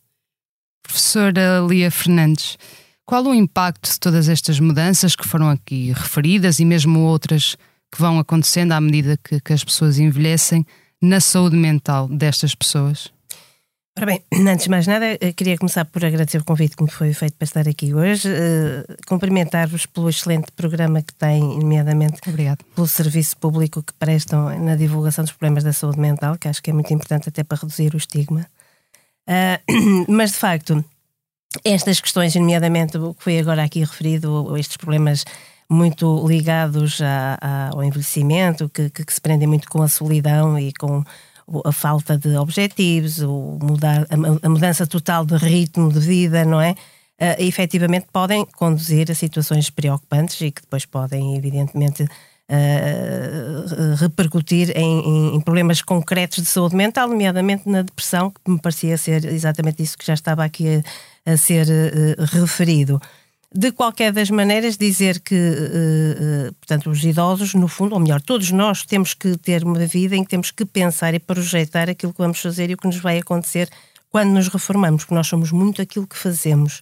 Professora 0.82 1.64
Lia 1.68 1.90
Fernandes, 1.90 2.58
qual 3.04 3.24
o 3.24 3.34
impacto 3.34 3.90
de 3.90 4.00
todas 4.00 4.28
estas 4.28 4.58
mudanças 4.58 5.14
que 5.14 5.26
foram 5.26 5.48
aqui 5.48 5.92
referidas 5.92 6.58
e 6.58 6.64
mesmo 6.64 7.00
outras 7.00 7.56
que 7.92 8.00
vão 8.00 8.18
acontecendo 8.18 8.72
à 8.72 8.80
medida 8.80 9.18
que, 9.22 9.40
que 9.40 9.52
as 9.52 9.62
pessoas 9.62 9.98
envelhecem 9.98 10.66
na 11.00 11.20
saúde 11.20 11.56
mental 11.56 12.08
destas 12.08 12.54
pessoas? 12.54 13.12
Ora 13.96 14.06
bem, 14.06 14.22
antes 14.48 14.64
de 14.64 14.70
mais 14.70 14.86
nada, 14.86 15.18
eh, 15.20 15.32
queria 15.32 15.56
começar 15.58 15.84
por 15.84 16.04
agradecer 16.04 16.38
o 16.38 16.44
convite 16.44 16.76
que 16.76 16.82
me 16.82 16.90
foi 16.90 17.12
feito 17.12 17.36
para 17.36 17.44
estar 17.44 17.68
aqui 17.68 17.92
hoje, 17.92 18.26
uh, 18.28 19.06
cumprimentar-vos 19.06 19.84
pelo 19.84 20.08
excelente 20.08 20.50
programa 20.52 21.02
que 21.02 21.12
têm, 21.12 21.42
nomeadamente 21.58 22.18
Obrigado. 22.26 22.64
pelo 22.74 22.86
serviço 22.86 23.36
público 23.36 23.82
que 23.82 23.92
prestam 23.94 24.58
na 24.58 24.76
divulgação 24.76 25.24
dos 25.24 25.32
problemas 25.32 25.62
da 25.62 25.74
saúde 25.74 26.00
mental, 26.00 26.38
que 26.38 26.48
acho 26.48 26.62
que 26.62 26.70
é 26.70 26.72
muito 26.72 26.92
importante 26.92 27.28
até 27.28 27.44
para 27.44 27.58
reduzir 27.60 27.94
o 27.94 27.98
estigma. 27.98 28.46
Uh, 29.28 30.06
mas, 30.08 30.32
de 30.32 30.38
facto, 30.38 30.82
estas 31.62 32.00
questões, 32.00 32.34
nomeadamente 32.34 32.96
o 32.96 33.12
que 33.12 33.22
foi 33.22 33.38
agora 33.38 33.62
aqui 33.62 33.80
referido, 33.80 34.56
estes 34.56 34.78
problemas 34.78 35.22
muito 35.68 36.26
ligados 36.26 37.00
a, 37.02 37.38
a, 37.40 37.68
ao 37.74 37.84
envelhecimento, 37.84 38.70
que, 38.70 38.88
que, 38.88 39.04
que 39.04 39.12
se 39.12 39.20
prendem 39.20 39.46
muito 39.46 39.68
com 39.68 39.82
a 39.82 39.88
solidão 39.88 40.58
e 40.58 40.72
com 40.72 41.04
a 41.64 41.72
falta 41.72 42.16
de 42.16 42.36
objetivos, 42.36 43.20
o 43.20 43.58
mudar, 43.60 44.06
a, 44.08 44.48
mudança 44.48 44.86
total 44.86 45.24
de 45.24 45.36
ritmo 45.36 45.92
de 45.92 46.00
vida, 46.00 46.44
não 46.44 46.60
é? 46.60 46.72
Uh, 47.20 47.36
efetivamente 47.38 48.06
podem 48.12 48.44
conduzir 48.56 49.10
a 49.10 49.14
situações 49.14 49.70
preocupantes 49.70 50.40
e 50.40 50.50
que 50.50 50.62
depois 50.62 50.84
podem, 50.84 51.36
evidentemente, 51.36 52.02
uh, 52.04 53.94
repercutir 53.96 54.76
em, 54.76 55.36
em, 55.36 55.40
problemas 55.40 55.82
concretos 55.82 56.42
de 56.42 56.46
saúde 56.46 56.74
mental, 56.74 57.08
nomeadamente 57.08 57.68
na 57.68 57.82
depressão, 57.82 58.30
que 58.30 58.50
me 58.50 58.60
parecia 58.60 58.96
ser 58.96 59.24
exatamente 59.24 59.82
isso 59.82 59.96
que 59.96 60.06
já 60.06 60.14
estava 60.14 60.44
aqui 60.44 60.82
a, 61.26 61.32
a 61.32 61.36
ser 61.36 61.66
uh, 61.68 62.24
referido. 62.40 63.00
De 63.54 63.70
qualquer 63.70 64.12
das 64.12 64.30
maneiras, 64.30 64.78
dizer 64.78 65.20
que, 65.20 65.34
uh, 65.34 66.48
uh, 66.48 66.54
portanto, 66.54 66.88
os 66.88 67.04
idosos, 67.04 67.54
no 67.54 67.68
fundo, 67.68 67.94
ou 67.94 68.00
melhor, 68.00 68.20
todos 68.20 68.50
nós 68.50 68.84
temos 68.86 69.12
que 69.12 69.36
ter 69.36 69.62
uma 69.62 69.86
vida 69.86 70.16
em 70.16 70.24
que 70.24 70.30
temos 70.30 70.50
que 70.50 70.64
pensar 70.64 71.12
e 71.12 71.18
projetar 71.18 71.90
aquilo 71.90 72.12
que 72.12 72.18
vamos 72.18 72.40
fazer 72.40 72.70
e 72.70 72.74
o 72.74 72.78
que 72.78 72.86
nos 72.86 72.96
vai 72.96 73.18
acontecer 73.18 73.68
quando 74.08 74.30
nos 74.30 74.48
reformamos, 74.48 75.04
porque 75.04 75.14
nós 75.14 75.26
somos 75.26 75.52
muito 75.52 75.82
aquilo 75.82 76.06
que 76.06 76.16
fazemos. 76.16 76.80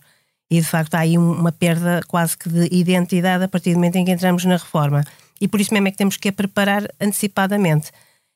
E, 0.48 0.60
de 0.60 0.66
facto, 0.66 0.94
há 0.94 1.00
aí 1.00 1.18
uma 1.18 1.50
perda 1.50 2.00
quase 2.06 2.36
que 2.36 2.48
de 2.48 2.68
identidade 2.70 3.42
a 3.42 3.48
partir 3.48 3.70
do 3.70 3.76
momento 3.76 3.96
em 3.96 4.04
que 4.04 4.10
entramos 4.12 4.44
na 4.44 4.56
reforma. 4.56 5.04
E 5.40 5.48
por 5.48 5.60
isso 5.60 5.72
mesmo 5.72 5.88
é 5.88 5.90
que 5.90 5.96
temos 5.96 6.16
que 6.16 6.28
a 6.28 6.32
preparar 6.32 6.88
antecipadamente 7.00 7.90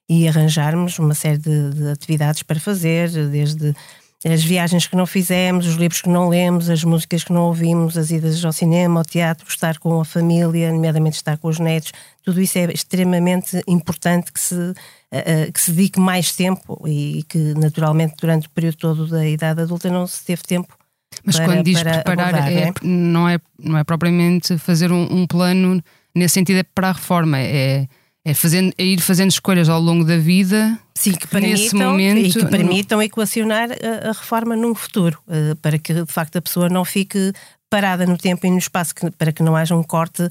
e 0.08 0.28
arranjarmos 0.28 0.98
uma 0.98 1.14
série 1.14 1.38
de, 1.38 1.70
de 1.70 1.90
atividades 1.90 2.42
para 2.42 2.60
fazer, 2.60 3.10
desde 3.28 3.74
as 4.26 4.42
viagens 4.42 4.86
que 4.86 4.96
não 4.96 5.06
fizemos, 5.06 5.66
os 5.66 5.74
livros 5.74 6.00
que 6.00 6.08
não 6.08 6.28
lemos, 6.28 6.70
as 6.70 6.82
músicas 6.82 7.22
que 7.22 7.32
não 7.32 7.42
ouvimos, 7.42 7.98
as 7.98 8.10
idas 8.10 8.42
ao 8.44 8.52
cinema, 8.52 9.00
ao 9.00 9.04
teatro, 9.04 9.46
estar 9.46 9.78
com 9.78 10.00
a 10.00 10.04
família, 10.04 10.72
nomeadamente 10.72 11.16
estar 11.16 11.36
com 11.36 11.48
os 11.48 11.58
netos, 11.58 11.92
tudo 12.22 12.40
isso 12.40 12.58
é 12.58 12.72
extremamente 12.72 13.62
importante 13.68 14.32
que 14.32 14.40
se, 14.40 14.54
uh, 14.54 15.52
que 15.52 15.60
se 15.60 15.72
dedique 15.72 16.00
mais 16.00 16.32
tempo 16.32 16.82
e 16.88 17.22
que 17.28 17.38
naturalmente 17.54 18.14
durante 18.18 18.46
o 18.46 18.50
período 18.50 18.76
todo 18.76 19.06
da 19.06 19.28
idade 19.28 19.60
adulta 19.60 19.90
não 19.90 20.06
se 20.06 20.24
teve 20.24 20.42
tempo. 20.42 20.74
Mas 21.22 21.36
para, 21.36 21.44
quando 21.44 21.62
diz 21.62 21.80
preparar, 21.80 22.34
abordar, 22.34 22.52
é, 22.52 22.72
não, 22.82 23.28
é? 23.28 23.38
Não, 23.58 23.78
é, 23.78 23.84
propriamente 23.84 24.56
fazer 24.58 24.90
um, 24.90 25.06
um 25.10 25.26
plano 25.26 25.82
nesse 26.14 26.34
sentido 26.34 26.58
é 26.58 26.62
para 26.62 26.88
a 26.88 26.92
reforma, 26.92 27.38
é 27.38 27.86
é, 28.24 28.32
fazendo, 28.32 28.72
é 28.78 28.84
ir 28.84 29.00
fazendo 29.00 29.30
escolhas 29.30 29.68
ao 29.68 29.80
longo 29.80 30.04
da 30.04 30.16
vida 30.16 30.78
Sim, 30.96 31.12
que 31.12 31.26
permitam, 31.26 31.90
momento, 31.90 32.18
e 32.18 32.32
que 32.32 32.46
permitam 32.46 33.02
equacionar 33.02 33.68
a, 33.72 34.10
a, 34.10 34.12
reforma 34.12 34.54
num 34.54 34.74
futuro, 34.74 35.18
uh, 35.26 35.56
para 35.56 35.76
que 35.76 35.92
de 35.92 36.06
facto 36.06 36.36
a 36.36 36.42
pessoa 36.42 36.68
não 36.68 36.84
fique 36.84 37.32
parada 37.68 38.06
no 38.06 38.16
tempo 38.16 38.46
e 38.46 38.50
no 38.50 38.58
espaço, 38.58 38.94
que, 38.94 39.10
para 39.10 39.32
que 39.32 39.42
não 39.42 39.56
haja 39.56 39.74
um 39.74 39.82
corte 39.82 40.22
uh, 40.22 40.30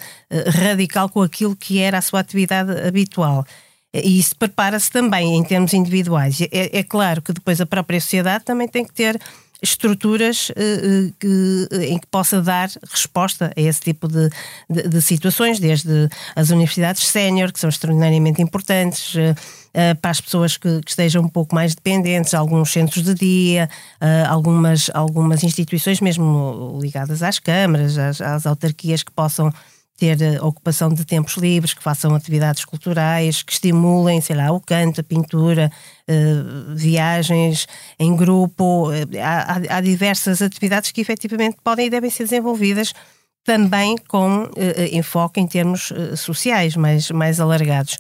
radical 0.50 1.10
com 1.10 1.22
aquilo 1.22 1.56
que 1.56 1.80
era 1.80 1.98
a 1.98 2.02
sua 2.02 2.22
atividade 2.22 2.72
habitual. 2.88 3.46
E 3.94 4.18
isso 4.18 4.36
prepara-se 4.36 4.90
também 4.90 5.36
em 5.36 5.44
termos 5.44 5.74
individuais. 5.74 6.42
É, 6.42 6.80
é, 6.80 6.84
claro 6.84 7.22
que 7.22 7.32
depois 7.32 7.62
a 7.62 7.66
própria 7.66 8.02
sociedade 8.02 8.44
também 8.44 8.68
tem 8.68 8.84
que 8.84 8.94
ter 8.94 9.22
estruturas 9.64 10.50
uh, 10.50 11.14
que, 11.20 11.68
em 11.88 11.98
que 11.98 12.08
possa 12.08 12.42
dar 12.42 12.70
resposta 12.92 13.52
a 13.56 13.62
esse 13.62 13.80
tipo 13.80 14.08
de, 14.08 14.30
de, 14.70 14.90
de 14.90 15.02
situações, 15.02 15.60
desde 15.60 16.10
as 16.36 16.50
universidades 16.50 17.08
sénior, 17.08 17.52
que 17.52 17.60
são 17.60 17.70
extraordinariamente 17.70 18.42
importantes, 18.42 19.16
para 20.00 20.12
as 20.12 20.22
pessoas 20.22 20.56
que, 20.56 20.82
que, 20.82 20.92
estejam 20.92 21.24
um 21.24 21.28
pouco 21.28 21.56
mais 21.56 21.74
dependentes, 21.74 22.36
alguns 22.36 22.72
centros 22.72 23.04
de 23.04 23.16
dia, 23.16 23.68
algumas, 24.30 24.92
algumas 24.94 25.44
instituições 25.44 26.00
mesmo 26.00 26.78
ligadas 26.80 27.24
às 27.24 27.40
câmaras, 27.40 27.98
às, 27.98 28.22
às 28.22 28.46
autarquias 28.46 29.02
que 29.02 29.12
possam 29.12 29.52
ter 29.98 30.18
ocupação 30.42 30.90
de 30.90 31.06
tempos 31.06 31.38
livres, 31.38 31.74
que 31.74 31.84
façam 31.84 32.16
atividades 32.16 32.66
culturais, 32.66 33.44
que 33.44 33.54
estimulem, 33.54 34.20
sei 34.22 34.36
lá, 34.36 34.52
o 34.52 34.60
canto, 34.60 35.02
a 35.02 35.04
pintura, 35.04 35.72
uh, 36.10 36.76
viagens 36.76 37.68
em 38.00 38.16
grupo. 38.16 38.90
Uh, 38.90 38.94
há, 39.22 39.78
há, 39.78 39.82
diversas 39.82 40.42
atividades 40.42 40.92
que 40.92 41.02
efetivamente 41.02 41.58
podem 41.64 41.88
e 41.88 41.90
devem 41.90 42.10
ser 42.10 42.24
desenvolvidas 42.24 42.94
também 43.46 43.98
com 44.08 44.50
enfoque 44.94 45.38
em 45.42 45.46
termos 45.46 45.92
sociais 46.16 46.78
mais, 46.78 47.12
mais 47.12 47.42
alargados. 47.42 47.98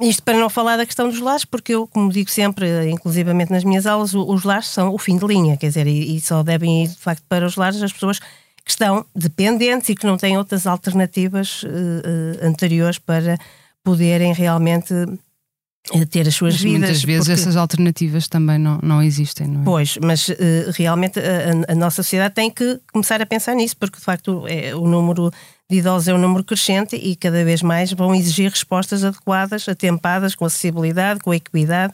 Isto 0.00 0.24
para 0.24 0.36
não 0.36 0.50
falar 0.50 0.76
da 0.76 0.84
questão 0.84 1.08
dos 1.08 1.20
lares, 1.20 1.44
porque 1.44 1.72
eu, 1.72 1.86
como 1.86 2.10
digo 2.10 2.28
sempre, 2.28 2.90
inclusivamente 2.90 3.52
nas 3.52 3.62
minhas 3.62 3.86
aulas, 3.86 4.12
os 4.12 4.42
lares 4.42 4.66
são 4.66 4.92
o 4.92 4.98
fim 4.98 5.16
de 5.16 5.24
linha, 5.24 5.56
quer 5.56 5.68
dizer, 5.68 5.86
e, 5.86 6.16
e 6.16 6.20
só 6.20 6.42
devem 6.42 6.82
ir 6.82 6.88
de 6.88 6.96
facto 6.96 7.22
para 7.28 7.46
os 7.46 7.54
lares 7.54 7.80
as 7.80 7.92
pessoas 7.92 8.18
que 8.64 8.70
estão 8.70 9.04
dependentes 9.14 9.90
e 9.90 9.94
que 9.94 10.06
não 10.06 10.16
têm 10.16 10.38
outras 10.38 10.66
alternativas 10.66 11.62
uh, 11.62 11.66
uh, 11.66 12.46
anteriores 12.46 12.98
para 12.98 13.36
poderem 13.82 14.32
realmente 14.32 14.94
uh, 14.94 16.06
ter 16.06 16.26
as 16.26 16.34
suas 16.34 16.54
mas 16.54 16.62
vidas. 16.62 16.80
Muitas 16.80 17.04
vezes 17.04 17.26
porque... 17.26 17.40
essas 17.40 17.56
alternativas 17.56 18.26
também 18.26 18.58
não, 18.58 18.78
não 18.82 19.02
existem, 19.02 19.46
não 19.46 19.60
é? 19.60 19.64
Pois, 19.64 19.98
mas 19.98 20.28
realmente 20.74 21.20
a, 21.20 21.72
a, 21.72 21.74
nossa 21.74 22.02
sociedade 22.02 22.34
tem 22.34 22.50
que 22.50 22.80
começar 22.90 23.20
a 23.20 23.26
pensar 23.26 23.54
nisso, 23.54 23.76
porque 23.76 23.98
de 23.98 24.04
facto 24.04 24.46
é, 24.48 24.74
o 24.74 24.86
número 24.86 25.30
de 25.68 25.76
idosos 25.76 26.08
é 26.08 26.14
um 26.14 26.18
número 26.18 26.42
crescente 26.42 26.96
e 26.96 27.14
cada 27.16 27.44
vez 27.44 27.60
mais 27.60 27.92
vão 27.92 28.14
exigir 28.14 28.48
respostas 28.50 29.04
adequadas, 29.04 29.68
atempadas, 29.68 30.34
com 30.34 30.46
acessibilidade, 30.46 31.20
com 31.20 31.34
equidade 31.34 31.92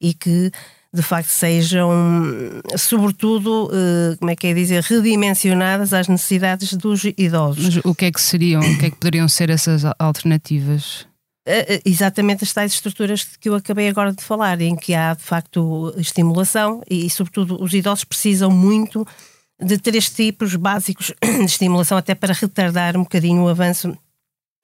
e 0.00 0.14
que 0.14 0.52
de 0.94 1.02
facto 1.02 1.28
sejam, 1.28 1.90
sobretudo, 2.76 3.70
eh, 3.72 4.16
como 4.18 4.30
é 4.30 4.36
que 4.36 4.46
é 4.48 4.54
dizer, 4.54 4.82
redimensionadas 4.82 5.94
às 5.94 6.06
necessidades 6.06 6.74
dos 6.74 7.04
idosos. 7.16 7.76
Mas 7.76 7.84
o 7.84 7.94
que 7.94 8.04
é 8.04 8.12
que 8.12 8.20
seriam, 8.20 8.60
o 8.60 8.78
que 8.78 8.86
é 8.86 8.90
que 8.90 8.96
poderiam 8.96 9.26
ser 9.26 9.48
essas 9.48 9.84
alternativas? 9.98 11.06
Eh, 11.46 11.76
eh, 11.76 11.82
exatamente 11.86 12.44
as 12.44 12.52
tais 12.52 12.74
estruturas 12.74 13.24
que 13.24 13.48
eu 13.48 13.54
acabei 13.54 13.88
agora 13.88 14.12
de 14.12 14.22
falar, 14.22 14.60
em 14.60 14.76
que 14.76 14.92
há 14.92 15.14
de 15.14 15.22
facto 15.22 15.94
estimulação 15.96 16.82
e, 16.88 17.08
sobretudo, 17.08 17.60
os 17.60 17.72
idosos 17.72 18.04
precisam 18.04 18.50
muito 18.50 19.06
de 19.60 19.78
três 19.78 20.10
tipos 20.10 20.54
básicos 20.56 21.12
de 21.22 21.44
estimulação, 21.44 21.96
até 21.96 22.14
para 22.14 22.34
retardar 22.34 22.96
um 22.98 23.02
bocadinho 23.02 23.42
o 23.42 23.48
avanço 23.48 23.96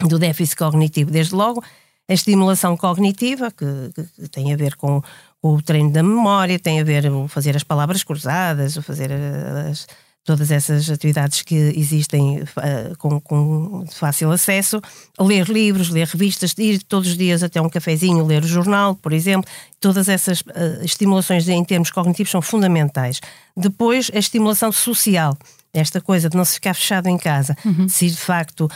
do 0.07 0.19
déficit 0.19 0.57
cognitivo. 0.57 1.11
Desde 1.11 1.35
logo, 1.35 1.65
a 2.09 2.15
estimulação 2.15 2.77
cognitiva, 2.77 3.51
que, 3.51 3.65
que 3.95 4.29
tem 4.29 4.53
a 4.53 4.57
ver 4.57 4.77
com 4.77 5.03
o 5.43 5.63
treino 5.63 5.93
da 5.93 6.03
memória, 6.03 6.59
tem 6.59 6.81
a 6.81 6.85
ver 6.85 7.11
o 7.11 7.29
fazer 7.29 7.57
as 7.57 7.63
palavras 7.63 8.03
cruzadas, 8.03 8.77
o 8.77 8.83
fazer 8.83 9.13
as, 9.13 9.87
todas 10.29 10.51
essas 10.51 10.91
atividades 10.91 11.41
que 11.41 11.55
existem 11.55 12.41
uh, 12.43 12.99
com, 12.99 13.19
com, 13.19 13.87
fácil 13.91 14.31
acesso, 14.31 14.79
ler 15.19 15.49
livros, 15.49 15.89
ler 15.89 16.07
revistas, 16.07 16.53
ir 16.59 16.83
todos 16.83 17.09
os 17.09 17.17
dias 17.17 17.43
até 17.43 17.63
um 17.63 17.69
cafezinho, 17.71 18.27
ler 18.27 18.45
o 18.45 18.47
jornal, 18.47 18.95
por 18.95 19.15
exemplo, 19.15 19.51
todas 19.81 20.07
essas 20.07 20.43
uh, 20.43 20.85
estimulações 20.85 21.49
em 21.49 21.65
termos 21.65 21.91
cognitivos 21.91 22.31
são 22.31 22.43
fundamentais. 22.43 23.21
Depois, 23.57 24.11
a 24.15 24.19
estimulação 24.19 24.71
social. 24.71 25.35
Esta 25.73 26.01
coisa 26.01 26.29
de 26.29 26.37
não 26.37 26.45
se 26.45 26.55
ficar 26.55 26.75
fechado 26.75 27.09
em 27.09 27.17
casa, 27.17 27.57
uhum. 27.65 27.89
se 27.89 28.09
de 28.09 28.17
facto 28.17 28.63
uh, 28.63 28.69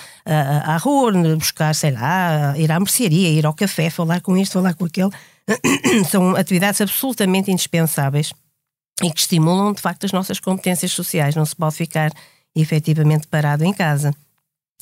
à 0.65 0.77
rua, 0.79 1.13
buscar, 1.37 1.75
sei 1.75 1.91
lá, 1.91 2.55
ir 2.57 2.71
à 2.71 2.79
mercearia, 2.79 3.29
ir 3.29 3.45
ao 3.45 3.53
café, 3.53 3.91
falar 3.91 4.21
com 4.21 4.37
isto, 4.37 4.53
falar 4.53 4.75
com 4.75 4.85
aquele, 4.85 5.11
são 6.11 6.37
atividades 6.37 6.81
absolutamente 6.81 7.51
indispensáveis 7.51 8.33
e 9.03 9.11
que 9.11 9.21
estimulam 9.21 9.73
de 9.73 9.81
facto 9.81 10.05
as 10.05 10.13
nossas 10.13 10.39
competências 10.39 10.93
sociais. 10.93 11.35
Não 11.35 11.45
se 11.45 11.57
pode 11.57 11.77
ficar 11.77 12.13
efetivamente 12.55 13.27
parado 13.27 13.65
em 13.65 13.73
casa. 13.73 14.15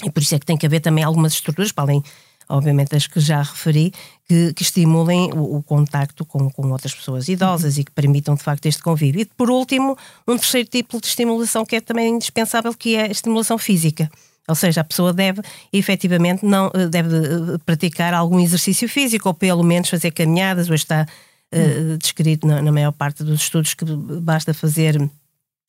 E 0.04 0.10
por 0.10 0.22
isso 0.22 0.34
é 0.34 0.38
que 0.38 0.46
tem 0.46 0.56
que 0.56 0.66
haver 0.66 0.80
também 0.80 1.04
algumas 1.04 1.34
estruturas, 1.34 1.72
para 1.72 1.84
além, 1.84 2.02
obviamente, 2.48 2.90
das 2.90 3.06
que 3.06 3.20
já 3.20 3.42
referi, 3.42 3.92
que, 4.26 4.52
que 4.54 4.62
estimulem 4.62 5.30
o, 5.32 5.56
o 5.56 5.62
contacto 5.62 6.24
com, 6.24 6.50
com, 6.50 6.70
outras 6.70 6.94
pessoas 6.94 7.28
idosas 7.28 7.76
e 7.78 7.84
que 7.84 7.90
permitam 7.90 8.34
de 8.34 8.42
facto 8.42 8.66
este 8.66 8.82
convívio. 8.82 9.20
E 9.20 9.24
por 9.24 9.50
último, 9.50 9.96
um 10.26 10.36
terceiro 10.36 10.68
tipo 10.68 11.00
de 11.00 11.06
estimulação 11.06 11.64
que 11.64 11.76
é 11.76 11.80
também 11.80 12.14
indispensável, 12.14 12.74
que 12.74 12.96
é 12.96 13.04
a 13.04 13.10
estimulação 13.10 13.58
física. 13.58 14.10
Ou 14.50 14.54
seja, 14.54 14.80
a 14.80 14.84
pessoa 14.84 15.12
deve 15.12 15.40
efetivamente 15.72 16.44
não 16.44 16.70
deve 16.90 17.16
eh, 17.16 17.58
praticar 17.64 18.12
algum 18.12 18.40
exercício 18.40 18.88
físico, 18.88 19.28
ou 19.28 19.34
pelo 19.34 19.62
menos 19.62 19.88
fazer 19.88 20.10
caminhadas, 20.10 20.68
ou 20.68 20.74
está 20.74 21.06
uh, 21.54 21.98
descrito 21.98 22.46
na, 22.46 22.60
na, 22.62 22.72
maior 22.72 22.92
parte 22.92 23.24
dos 23.24 23.42
estudos 23.42 23.74
que 23.74 23.84
basta 23.84 24.52
fazer 24.54 25.00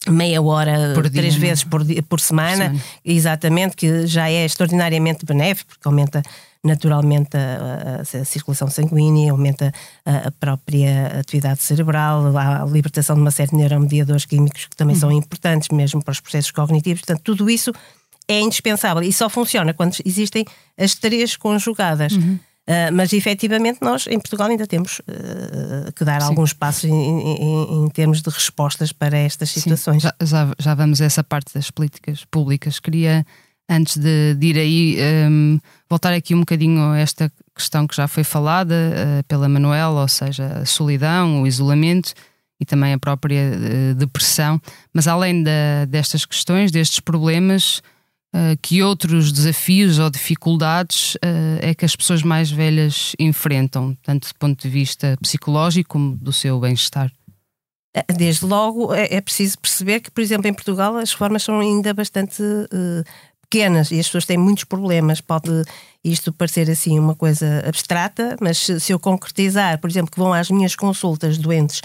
meia 0.08 0.42
hora 0.42 0.94
por 0.96 1.10
três 1.10 1.34
dia, 1.34 1.42
vezes 1.42 1.64
por, 1.64 1.84
dia, 1.84 2.02
por 2.02 2.20
semana, 2.20 2.66
semana, 2.66 2.84
exatamente, 3.06 3.76
que 3.76 4.08
já 4.08 4.30
é 4.30 4.46
extraordinariamente 4.46 5.26
benéfico, 5.26 5.72
porque 5.72 5.88
aumenta 5.88 6.24
naturalmente 6.64 7.36
a, 7.36 8.00
a, 8.00 8.22
a 8.22 8.26
circulação 8.26 8.70
sanguínea, 8.70 9.32
aumenta 9.32 9.72
a, 10.06 10.28
a, 10.28 10.32
própria 10.32 11.20
atividade 11.20 11.62
cerebral, 11.62 12.36
a 12.38 12.66
libertação 12.66 13.16
de 13.16 13.22
uma 13.22 13.32
série 13.32 13.50
de 13.50 13.58
neuromediadores 13.58 14.26
químicos 14.26 14.66
que 14.66 14.76
também 14.76 14.96
uhum. 14.96 15.02
são 15.02 15.12
importantes 15.12 15.70
mesmo 15.70 16.04
para 16.04 16.12
os 16.12 16.20
processos 16.20 16.52
cognitivos. 16.52 17.02
Portanto, 17.02 17.22
tudo 17.24 17.50
isso 17.50 17.72
é 18.32 18.42
indispensável 18.42 19.04
e 19.04 19.12
só 19.12 19.30
funciona 19.30 19.74
quando 19.74 19.98
existem 20.06 20.46
as 20.78 20.96
três 20.96 21.36
conjugadas. 21.36 22.14
Uhum. 22.14 22.40
Uh, 22.70 22.94
mas 22.94 23.12
efetivamente 23.12 23.80
nós 23.82 24.06
em 24.06 24.20
Portugal 24.20 24.48
ainda 24.48 24.68
temos 24.68 25.00
uh, 25.00 25.92
que 25.96 26.06
dar 26.06 26.22
Sim. 26.22 26.28
alguns 26.28 26.54
passos 26.54 26.84
em, 26.84 26.94
em, 26.94 27.86
em, 27.86 27.90
termos 27.90 28.22
de 28.22 28.30
respostas 28.30 28.94
para 28.94 29.18
estas 29.18 29.50
situações. 29.50 30.04
Já, 30.04 30.14
já, 30.22 30.54
já, 30.60 30.76
vamos 30.76 31.02
a 31.02 31.06
essa 31.06 31.24
parte 31.24 31.54
das 31.56 31.72
políticas 31.72 32.24
públicas. 32.24 32.80
Queria, 32.80 33.26
antes 33.68 33.98
de, 33.98 34.36
de 34.36 34.48
ir 34.48 34.60
aí, 34.60 34.98
um, 35.28 35.60
voltar 35.90 36.14
aqui 36.14 36.36
um 36.36 36.42
bocadinho 36.42 36.92
a 36.92 37.00
esta 37.00 37.32
questão 37.56 37.88
que 37.88 37.96
já 37.96 38.08
foi 38.08 38.24
falada 38.24 38.76
uh, 38.76 39.24
pela 39.28 39.50
Manuela, 39.50 40.04
ou 40.04 40.08
seja, 40.08 40.60
a 40.60 40.66
solidão, 40.66 41.42
o 41.42 41.48
isolamento 41.48 42.14
e 42.60 42.66
também 42.66 42.94
a 42.94 43.00
própria 43.00 43.96
depressão. 43.98 44.62
Mas 44.94 45.08
além 45.08 45.42
da, 45.42 45.86
destas 45.90 46.26
questões, 46.26 46.72
destes 46.72 47.00
problemas, 47.00 47.82
que 48.62 48.82
outros 48.82 49.32
desafios 49.32 50.00
ou 50.00 50.10
dificuldades 50.10 51.16
uh, 51.16 51.60
é 51.60 51.76
que 51.76 51.84
as 51.84 51.96
pessoas 51.96 52.24
mais 52.24 52.50
velhas 52.50 53.14
enfrentam, 53.20 53.98
tanto 54.02 54.30
do 54.30 54.36
ponto 54.36 54.62
de 54.62 54.70
vista 54.70 55.18
psicológico 55.22 55.90
como 55.90 56.16
do 56.16 56.32
seu 56.32 56.60
bem-estar? 56.60 57.12
Eh, 57.94 58.14
desde 58.14 58.46
logo 58.46 58.94
é, 58.94 59.16
é, 59.16 59.22
preciso 59.22 59.60
perceber 59.60 60.00
que, 60.00 60.10
por 60.10 60.22
exemplo, 60.22 60.48
em 60.48 60.54
Portugal 60.54 60.96
as 60.96 61.12
formas 61.12 61.44
são 61.44 61.60
ainda 61.60 61.94
bastante 61.94 62.42
pequenas 63.42 63.92
e 63.92 64.00
as 64.00 64.06
pessoas 64.06 64.26
têm 64.26 64.38
muitos 64.38 64.64
problemas. 64.64 65.20
Pode 65.20 65.50
isto 66.02 66.32
parecer 66.32 66.70
assim 66.70 66.98
uma 66.98 67.16
coisa 67.16 67.62
abstrata, 67.68 68.38
mas 68.40 68.58
se 68.60 68.94
eu 68.94 69.00
concretizar, 69.00 69.78
por 69.80 69.90
exemplo, 69.90 70.10
que 70.10 70.18
vão 70.18 70.34
às 70.34 70.50
minhas 70.50 70.74
consultas 70.74 71.38
doentes 71.38 71.82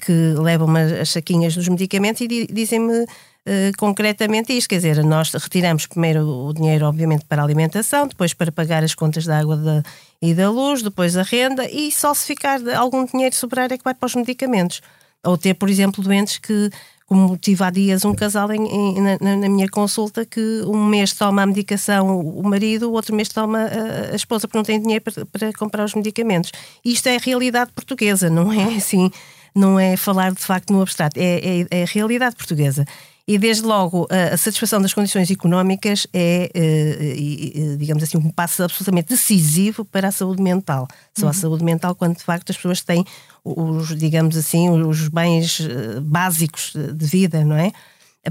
que 0.00 0.34
levam 0.40 0.66
as 0.98 1.10
saquinhas 1.10 1.54
dos 1.54 1.68
medicamentos 1.68 2.22
e 2.22 2.46
dizem-me 2.50 3.04
eh, 3.50 3.72
concretamente 3.78 4.52
isto, 4.52 4.68
quer 4.68 4.76
dizer, 4.76 5.02
nós 5.02 5.32
retiramos 5.32 5.86
primeiro 5.86 6.20
o 6.20 6.52
dinheiro, 6.52 6.84
obviamente, 6.84 7.24
para 7.24 7.40
a 7.40 7.44
alimentação, 7.46 8.06
depois 8.06 8.34
para 8.34 8.52
pagar 8.52 8.84
as 8.84 8.94
contas 8.94 9.24
da 9.24 9.38
água 9.38 9.56
da, 9.56 9.82
e 10.20 10.34
da 10.34 10.50
luz, 10.50 10.82
depois 10.82 11.16
a 11.16 11.22
renda, 11.22 11.66
e 11.70 11.90
só 11.90 12.12
se 12.12 12.26
ficar 12.26 12.60
algum 12.76 13.06
dinheiro 13.06 13.34
sobrar 13.34 13.72
é 13.72 13.78
que 13.78 13.84
vai 13.84 13.94
para 13.94 14.04
os 14.04 14.14
medicamentos. 14.14 14.82
Ou 15.24 15.38
ter, 15.38 15.54
por 15.54 15.70
exemplo, 15.70 16.04
doentes 16.04 16.36
que, 16.36 16.70
como 17.06 17.38
tive 17.38 17.64
há 17.64 17.70
dias 17.70 18.04
um 18.04 18.14
casal 18.14 18.52
em, 18.52 18.66
em, 18.66 19.00
na, 19.00 19.18
na, 19.18 19.48
minha 19.48 19.66
consulta, 19.66 20.26
que 20.26 20.62
um 20.66 20.84
mês 20.84 21.14
toma 21.14 21.40
a 21.40 21.46
medicação 21.46 22.20
o 22.20 22.46
marido, 22.46 22.90
o 22.90 22.92
outro 22.92 23.16
mês 23.16 23.30
toma 23.30 23.60
a, 23.60 24.12
a 24.12 24.14
esposa, 24.14 24.46
porque 24.46 24.58
não 24.58 24.64
tem 24.64 24.78
dinheiro 24.78 25.04
para, 25.04 25.24
para 25.24 25.52
comprar 25.54 25.84
os 25.86 25.94
medicamentos. 25.94 26.52
Isto 26.84 27.08
é 27.08 27.16
a 27.16 27.18
realidade 27.18 27.72
portuguesa, 27.72 28.28
não 28.28 28.52
é 28.52 28.76
assim? 28.76 29.10
Não 29.54 29.80
é 29.80 29.96
falar 29.96 30.32
de 30.32 30.42
facto 30.42 30.70
no 30.70 30.82
abstrato, 30.82 31.18
é, 31.18 31.62
é, 31.62 31.66
é 31.70 31.82
a 31.84 31.86
realidade 31.86 32.36
portuguesa. 32.36 32.84
E 33.28 33.36
desde 33.36 33.62
logo 33.62 34.08
a, 34.10 34.34
satisfação 34.38 34.80
das 34.80 34.94
condições 34.94 35.30
económicas 35.30 36.06
é, 36.14 36.50
eh, 36.54 37.76
digamos 37.76 38.02
assim, 38.02 38.16
um 38.16 38.30
passo 38.30 38.62
absolutamente 38.62 39.10
decisivo 39.10 39.84
para 39.84 40.08
a 40.08 40.10
saúde 40.10 40.40
mental. 40.40 40.88
Só 41.14 41.26
uhum. 41.26 41.30
a 41.30 41.34
saúde 41.34 41.62
mental 41.62 41.94
quando 41.94 42.16
de 42.16 42.24
facto 42.24 42.48
as 42.48 42.56
pessoas 42.56 42.80
têm 42.80 43.04
os, 43.44 43.94
digamos 43.94 44.34
assim, 44.34 44.70
os 44.70 45.08
bens 45.08 45.60
eh, 45.60 46.00
básicos 46.00 46.72
de 46.74 47.06
vida, 47.06 47.44
não 47.44 47.56
é? 47.56 47.70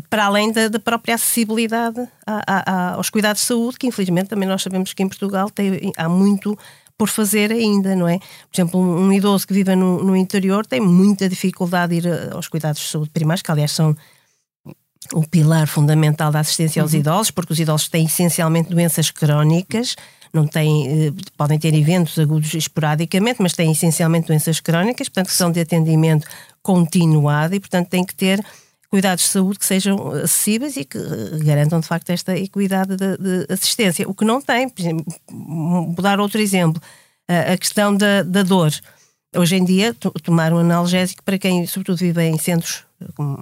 Para 0.09 0.25
além 0.25 0.51
da, 0.51 0.67
da 0.67 0.79
própria 0.79 1.13
acessibilidade 1.13 1.99
a, 2.25 2.41
a, 2.47 2.93
aos 2.95 3.11
cuidados 3.11 3.43
de 3.43 3.47
saúde, 3.47 3.77
que 3.77 3.85
infelizmente 3.85 4.29
também 4.29 4.49
nós 4.49 4.63
sabemos 4.63 4.93
que 4.93 5.03
em 5.03 5.07
Portugal 5.07 5.51
tem, 5.51 5.91
há 5.95 6.09
muito 6.09 6.57
por 6.97 7.07
fazer 7.07 7.51
ainda, 7.51 7.95
não 7.95 8.07
é? 8.07 8.17
Por 8.17 8.55
exemplo, 8.55 8.79
um, 8.79 9.13
idoso 9.13 9.45
que 9.45 9.53
vive 9.53 9.75
no, 9.75 10.03
no, 10.03 10.15
interior 10.15 10.65
tem 10.65 10.81
muita 10.81 11.29
dificuldade 11.29 12.01
de 12.01 12.07
ir 12.07 12.11
eh, 12.11 12.29
aos 12.31 12.47
cuidados 12.47 12.81
de 12.81 12.87
saúde 12.87 13.11
primários, 13.11 13.43
que 13.43 13.51
aliás 13.51 13.71
são 13.71 13.95
o 15.13 15.27
pilar 15.27 15.67
fundamental 15.67 16.31
da 16.31 16.39
assistência 16.39 16.81
aos 16.81 16.93
uhum. 16.93 16.99
idosos, 16.99 17.31
porque 17.31 17.53
os 17.53 17.59
idosos 17.59 17.87
têm 17.89 18.05
essencialmente 18.05 18.69
doenças 18.69 19.11
crónicas, 19.11 19.95
não 20.33 20.45
têm, 20.45 21.07
eh, 21.07 21.13
podem 21.35 21.57
ter 21.57 21.73
eventos 21.73 22.17
agudos 22.19 22.53
esporadicamente, 22.53 23.41
mas 23.41 23.53
têm 23.53 23.71
essencialmente 23.71 24.27
doenças 24.27 24.59
crónicas, 24.59 25.09
portanto, 25.09 25.31
são 25.31 25.51
de 25.51 25.59
atendimento 25.59 26.27
continuado 26.61 27.55
e, 27.55 27.59
portanto, 27.59 27.89
têm 27.89 28.05
que 28.05 28.13
ter 28.15 28.43
cuidados 28.89 29.25
de 29.25 29.29
saúde 29.31 29.59
que 29.59 29.65
sejam 29.65 30.11
acessíveis 30.11 30.77
e 30.77 30.85
que 30.85 30.99
garantam, 31.43 31.79
de 31.79 31.87
facto, 31.87 32.09
esta 32.09 32.37
equidade 32.37 32.95
de, 32.95 33.17
de 33.17 33.53
assistência. 33.53 34.07
O 34.07 34.13
que 34.13 34.25
não 34.25 34.41
tem, 34.41 34.69
por 34.69 34.81
exemplo, 34.81 35.05
vou 35.29 36.01
dar 36.01 36.19
outro 36.19 36.39
exemplo, 36.39 36.81
a 37.27 37.57
questão 37.57 37.95
da, 37.95 38.23
da 38.23 38.43
dor. 38.43 38.71
Hoje 39.35 39.57
em 39.57 39.65
dia, 39.65 39.93
tomar 40.23 40.53
um 40.53 40.57
analgésico 40.57 41.21
para 41.23 41.37
quem, 41.37 41.67
sobretudo, 41.67 41.97
vive 41.97 42.23
em 42.23 42.37
centros 42.37 42.86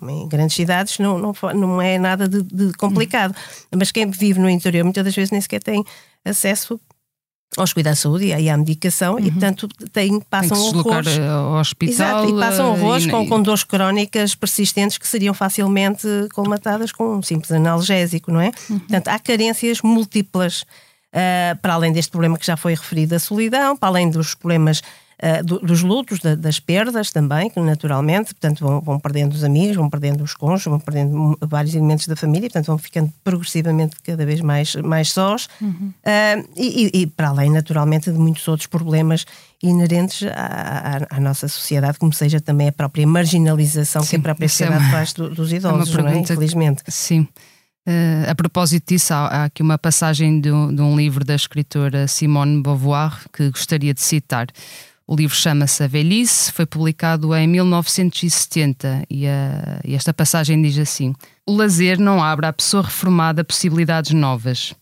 em 0.10 0.28
grandes 0.28 0.56
cidades 0.56 1.00
não, 1.00 1.18
não, 1.18 1.34
não 1.54 1.82
é 1.82 1.98
nada 1.98 2.28
de, 2.28 2.42
de 2.44 2.74
complicado. 2.74 3.36
Hum. 3.72 3.78
Mas 3.78 3.92
quem 3.92 4.10
vive 4.10 4.40
no 4.40 4.50
interior 4.50 4.84
muitas 4.84 5.04
das 5.04 5.16
vezes 5.16 5.32
nem 5.32 5.42
sequer 5.42 5.62
tem 5.62 5.84
acesso 6.24 6.80
aos 7.58 7.72
cuidados 7.72 8.00
de 8.00 8.04
saúde 8.04 8.26
e 8.26 8.50
à 8.50 8.58
medicação 8.58 9.14
uhum. 9.14 9.20
e 9.20 9.32
portanto 9.32 9.68
tem, 9.94 10.20
passam 10.20 10.58
tem 10.58 10.80
horrores 10.80 11.18
eh, 11.18 11.28
ao 11.28 11.54
hospital 11.54 12.26
Exato, 12.26 12.30
e 12.30 12.40
passam 12.40 12.66
eh, 12.66 12.70
horrores 12.70 13.06
e... 13.06 13.10
com, 13.10 13.28
com 13.28 13.42
dores 13.42 13.64
crónicas 13.64 14.36
persistentes 14.36 14.98
que 14.98 15.08
seriam 15.08 15.34
facilmente 15.34 16.08
colmatadas 16.34 16.92
com 16.92 17.16
um 17.16 17.22
simples 17.22 17.52
analgésico, 17.52 18.32
não 18.32 18.42
é? 18.42 18.52
Uhum. 18.70 18.80
Portanto, 18.80 19.08
há 19.08 19.20
carências 19.20 19.82
múltiplas 19.82 20.64
uh, 20.64 21.58
para 21.62 21.76
além 21.76 21.94
deste 21.94 22.12
problema 22.12 22.38
que 22.38 22.46
já 22.46 22.58
foi 22.58 22.74
referido 22.74 23.12
da 23.12 23.20
solidão, 23.20 23.78
para 23.78 23.88
além 23.88 24.10
dos 24.10 24.36
problemas 24.36 24.82
uh, 25.22 25.44
do, 25.44 25.60
dos 25.60 25.82
lutos, 25.82 26.20
da, 26.20 26.36
das 26.36 26.60
perdas 26.60 27.12
também, 27.12 27.50
que 27.50 27.60
naturalmente, 27.60 28.34
portanto, 28.34 28.66
vão, 28.66 28.82
vão 28.82 29.00
perdendo 29.00 29.34
os 29.34 29.44
amigos, 29.44 29.76
vão 29.76 29.90
perdendo 29.90 30.24
os 30.24 30.34
cônjuges, 30.34 30.66
vão 30.66 30.80
perdendo 30.80 31.38
vários 31.42 31.76
elementos 31.76 32.08
da 32.08 32.16
família, 32.16 32.50
portanto, 32.50 32.68
vão 32.68 32.78
ficando 32.78 33.12
progressivamente 33.24 33.96
cada 34.04 34.26
vez 34.26 34.42
mais, 34.42 34.76
mais 34.76 35.12
sós. 35.12 35.48
Uhum. 35.62 35.94
Uh, 36.06 36.50
e, 36.56 37.02
e, 37.02 37.08
para 37.08 37.30
além, 37.30 37.50
naturalmente, 37.50 38.12
de 38.12 38.18
muitos 38.18 38.48
outros 38.48 38.68
problemas 38.68 39.26
inerentes 39.62 40.28
à, 40.28 40.98
à, 41.10 41.18
à, 41.18 41.20
nossa 41.20 41.48
sociedade, 41.48 41.98
como 41.98 42.14
seja 42.14 42.40
também 42.40 42.68
a 42.68 42.72
própria 42.72 43.08
marginalização 43.08 44.04
sim, 44.04 44.10
que 44.10 44.16
a 44.18 44.20
própria 44.20 44.46
é 44.46 44.50
sociedade 44.50 44.86
é 44.86 44.92
faz 44.92 45.14
do, 45.14 45.30
dos 45.30 45.52
idosos, 45.52 45.96
é 45.96 46.02
não 46.02 46.10
é? 46.10 46.18
infelizmente. 46.18 46.84
Sim. 46.88 47.28
Uh, 47.88 48.28
a 48.28 48.34
propósito 48.34 48.94
disso, 48.94 49.14
há, 49.14 49.28
há, 49.28 49.44
aqui 49.46 49.62
uma 49.62 49.78
passagem 49.78 50.42
de, 50.42 50.50
de 50.50 50.82
um 50.82 50.98
livro 50.98 51.24
da 51.24 51.36
escritora 51.36 52.08
Simone 52.08 52.62
Beauvoir 52.62 53.26
que 53.32 53.50
gostaria 53.52 53.94
de 53.94 54.02
citar. 54.02 54.48
O 55.08 55.16
livro 55.16 55.36
chama-se 55.36 55.84
A 55.84 55.88
Velhice, 55.88 56.52
foi 56.52 56.66
publicado 56.66 57.36
em 57.36 57.48
1970 57.48 59.04
e, 59.08 59.28
a, 59.28 59.80
e 59.86 59.94
esta 59.94 60.12
passagem 60.12 60.60
diz 60.60 60.80
assim: 60.80 61.14
O 61.46 61.56
lazer 61.56 62.00
não 62.00 62.24
abre 62.24 62.48
à 62.48 62.54
pessoa 62.54 62.82
reformada 62.82 63.44
possibilidades 63.44 64.12
novas. 64.14 64.74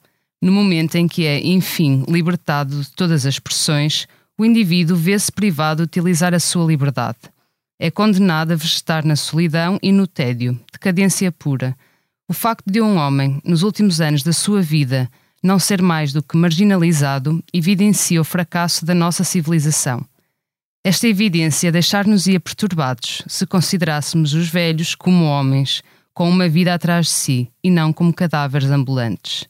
No 0.41 0.51
momento 0.51 0.95
em 0.95 1.09
que 1.09 1.25
é, 1.25 1.45
enfim, 1.45 2.05
libertado 2.07 2.81
de 2.83 2.91
todas 2.91 3.25
as 3.25 3.37
pressões, 3.37 4.07
o 4.37 4.45
indivíduo 4.45 4.95
vê-se 4.95 5.31
privado 5.31 5.83
de 5.83 5.83
utilizar 5.83 6.33
a 6.33 6.39
sua 6.39 6.65
liberdade. 6.65 7.17
É 7.77 7.91
condenado 7.91 8.53
a 8.53 8.55
vegetar 8.55 9.05
na 9.05 9.17
solidão 9.17 9.77
e 9.83 9.91
no 9.91 10.07
tédio, 10.07 10.57
decadência 10.71 11.33
pura. 11.33 11.75
O 12.29 12.33
facto 12.33 12.63
de 12.65 12.81
um 12.81 12.95
homem, 12.95 13.41
nos 13.43 13.61
últimos 13.61 13.99
anos 13.99 14.23
da 14.23 14.31
sua 14.31 14.61
vida, 14.61 15.09
não 15.43 15.59
ser 15.59 15.81
mais 15.81 16.13
do 16.13 16.23
que 16.23 16.37
marginalizado, 16.37 17.43
evidencia 17.53 18.21
o 18.21 18.23
fracasso 18.23 18.85
da 18.85 18.95
nossa 18.95 19.25
civilização. 19.25 20.05
Esta 20.85 21.07
evidência 21.07 21.71
deixar-nos-ia 21.71 22.41
perturbados 22.41 23.23
se 23.25 23.47
considerássemos 23.47 24.33
os 24.33 24.49
velhos 24.49 24.95
como 24.95 25.23
homens, 25.23 25.81
com 26.13 26.29
uma 26.29 26.49
vida 26.49 26.73
atrás 26.73 27.05
de 27.05 27.11
si, 27.13 27.51
e 27.63 27.71
não 27.71 27.93
como 27.93 28.13
cadáveres 28.13 28.69
ambulantes. 28.69 29.45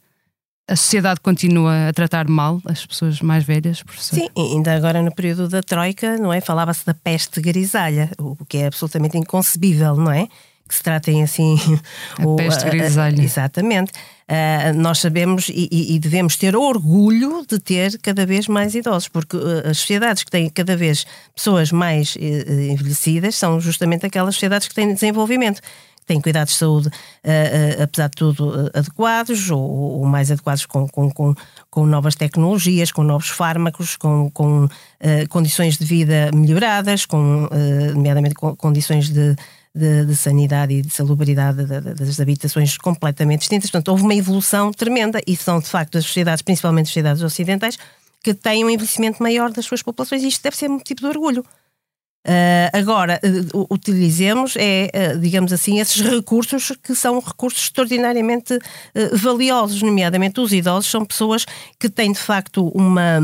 A 0.70 0.76
sociedade 0.76 1.20
continua 1.20 1.90
a 1.90 1.94
tratar 1.94 2.28
mal 2.28 2.62
as 2.66 2.86
pessoas 2.86 3.20
mais 3.20 3.44
velhas, 3.44 3.82
professor? 3.82 4.16
Sim, 4.16 4.30
ainda 4.38 4.76
agora 4.76 5.02
no 5.02 5.14
período 5.14 5.50
da 5.50 5.64
Troika, 5.64 6.18
não 6.18 6.32
é? 6.32 6.40
Falava-se 6.40 6.86
da 6.86 6.94
peste 6.94 7.42
grisalha, 7.42 8.12
o 8.20 8.46
que 8.46 8.60
é 8.60 8.68
absolutamente 8.68 9.18
inconcebível, 9.18 9.96
não 9.96 10.12
é? 10.12 10.28
Que 10.68 10.76
se 10.76 10.82
tratem 10.84 11.22
assim. 11.24 11.58
A 12.20 12.26
o- 12.28 12.36
peste 12.36 12.70
grisalha. 12.70 13.22
exatamente. 13.22 13.92
Ah, 14.28 14.72
nós 14.74 15.00
sabemos 15.00 15.50
e, 15.50 15.68
e- 15.96 16.00
devemos 16.00 16.38
ter 16.38 16.56
orgulho 16.56 17.46
de 17.48 17.60
ter 17.60 18.00
cada 18.02 18.26
vez 18.26 18.48
mais 18.48 18.74
idosos, 18.74 19.10
porque 19.10 19.36
ah, 19.38 19.70
as 19.70 19.78
sociedades 19.80 20.24
que 20.24 20.32
têm 20.32 20.50
cada 20.50 20.76
vez 20.78 21.06
pessoas 21.36 21.72
mais 21.72 22.16
eh, 22.20 22.46
eh, 22.48 22.68
envelhecidas 22.72 23.36
são 23.36 23.60
justamente 23.60 24.06
aquelas 24.06 24.36
sociedades 24.36 24.68
que 24.68 24.74
têm 24.74 24.94
desenvolvimento. 24.94 25.62
que 25.62 26.06
Têm 26.08 26.20
cuidados 26.22 26.54
de 26.54 26.60
saúde, 26.60 26.90
ah, 27.24 27.30
ah, 27.80 27.84
apesar 27.84 28.08
de 28.08 28.16
tudo, 28.16 28.72
ah, 28.74 28.80
adequados 28.80 29.52
ou, 29.52 29.60
ou 29.62 30.06
mais 30.06 30.32
adequados 30.32 30.66
com, 30.66 30.88
com, 30.88 31.12
com, 31.12 31.36
com 31.70 31.86
novas 31.86 32.16
tecnologias, 32.16 32.92
com 32.92 33.04
novos 33.04 33.28
fármacos, 33.28 33.98
com, 33.98 34.32
com 34.32 34.68
condições 35.30 35.78
de 35.78 35.84
vida 35.86 36.32
melhoradas, 36.34 37.06
com, 37.06 37.50
nomeadamente 37.94 38.36
com 38.36 38.56
condições 38.56 39.10
de, 39.10 39.36
de, 39.76 40.06
de 40.06 40.16
sanidade 40.16 40.74
e 40.74 40.82
de 40.82 40.90
salubridade 40.90 41.66
da- 41.66 41.80
da- 41.80 41.94
das 41.94 42.20
habitações 42.20 42.78
completamente 42.78 43.40
distintas. 43.40 43.70
Portanto, 43.72 43.90
houve 43.90 44.04
uma 44.04 44.16
evolução 44.16 44.72
tremenda 44.72 45.20
e 45.26 45.36
são, 45.36 45.60
de 45.60 45.68
facto, 45.68 45.98
as 45.98 46.06
sociedades, 46.06 46.42
principalmente 46.42 46.86
as 46.86 46.90
sociedades 46.90 47.24
ocidentais, 47.24 47.78
que 48.24 48.34
têm 48.34 48.64
um 48.64 48.70
envelhecimento 48.70 49.22
maior 49.22 49.52
das 49.52 49.66
suas 49.66 49.82
populações 49.82 50.24
e 50.24 50.28
isto 50.28 50.42
deve 50.44 50.56
ser 50.56 50.70
motivo 50.70 51.00
de 51.02 51.08
orgulho. 51.08 51.44
Ah, 52.26 52.70
agora, 52.72 53.20
uh, 53.54 53.68
utilizemos, 53.70 54.56
é, 54.56 54.90
ah, 54.94 55.16
digamos 55.18 55.52
assim, 55.52 55.80
esses 55.82 56.00
recursos 56.00 56.72
que 56.82 56.96
são 56.96 57.20
recursos 57.20 57.64
extraordinariamente 57.64 58.54
ah, 58.54 58.60
valiosos, 59.18 59.82
nomeadamente 59.82 60.40
os 60.40 60.54
idosos, 60.54 60.90
são 60.90 61.04
pessoas 61.04 61.46
que 61.78 61.90
têm 61.90 62.14
de 62.14 62.20
facto 62.20 62.70
uma, 62.70 63.20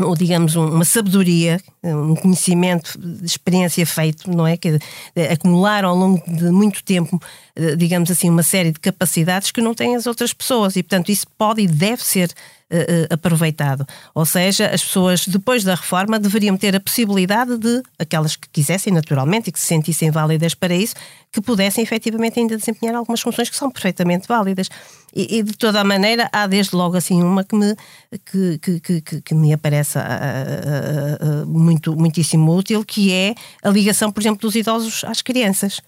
ou 0.00 0.14
digamos, 0.14 0.56
um- 0.56 0.66
uma 0.74 0.84
sabedoria, 0.84 1.60
um 1.82 2.14
conhecimento 2.14 2.98
de 2.98 3.24
experiência 3.24 3.86
feito, 3.86 4.30
não 4.30 4.46
é? 4.46 4.56
Que 4.56 4.78
acumularam 5.32 5.88
ao 5.88 5.96
longo 5.96 6.22
de 6.26 6.50
muito 6.50 6.82
tempo, 6.84 7.20
eh, 7.54 7.76
digamos 7.76 8.10
assim, 8.10 8.28
uma 8.28 8.42
série 8.42 8.72
de 8.72 8.80
capacidades 8.80 9.50
que 9.50 9.60
não 9.60 9.74
têm 9.74 9.96
as 9.96 10.06
outras 10.06 10.32
pessoas 10.32 10.76
e, 10.76 10.82
portanto, 10.82 11.10
isso 11.10 11.26
pode 11.38 11.62
e 11.62 11.66
deve 11.66 12.02
ser 12.04 12.30
eh, 12.68 13.06
eh, 13.08 13.14
aproveitado. 13.14 13.86
Ou 14.12 14.26
seja, 14.26 14.66
as 14.68 14.82
pessoas, 14.82 15.24
depois 15.26 15.62
da 15.62 15.76
reforma, 15.76 16.18
deveriam 16.18 16.56
ter 16.56 16.74
a 16.74 16.80
possibilidade 16.80 17.56
de, 17.58 17.80
aquelas 17.96 18.34
que 18.34 18.48
quisessem 18.48 18.92
naturalmente 18.92 19.48
e 19.50 19.52
que 19.52 19.60
se 19.60 19.66
sentissem 19.66 20.10
válidas 20.10 20.52
para 20.52 20.74
isso, 20.74 20.96
que 21.32 21.40
pudessem 21.40 21.84
efetivamente 21.84 22.40
ainda 22.40 22.56
desempenhar 22.56 22.96
algumas 22.96 23.20
funções 23.20 23.48
que 23.48 23.54
são 23.56 23.70
perfeitamente 23.70 24.26
válidas. 24.26 24.68
E, 25.18 25.38
e, 25.38 25.42
de 25.42 25.54
toda 25.56 25.80
a 25.80 25.84
maneira, 25.84 26.28
há 26.30 26.46
desde 26.46 26.76
logo 26.76 26.94
assim 26.96 27.22
uma 27.22 27.42
que 27.42 27.56
me, 27.56 27.74
que, 28.30 28.58
que, 28.58 29.00
que, 29.00 29.20
que- 29.22 29.34
me 29.34 29.50
aparece 29.52 29.98
ah, 29.98 30.02
ah, 31.20 31.44
muito, 31.46 31.96
muitíssimo 31.96 32.54
útil, 32.54 32.84
que 32.84 33.10
é 33.12 33.34
a 33.62 33.70
ligação, 33.70 34.12
por 34.12 34.20
exemplo, 34.20 34.40
dos 34.42 34.54
idosos 34.54 35.04
às 35.04 35.22
crianças. 35.22 35.78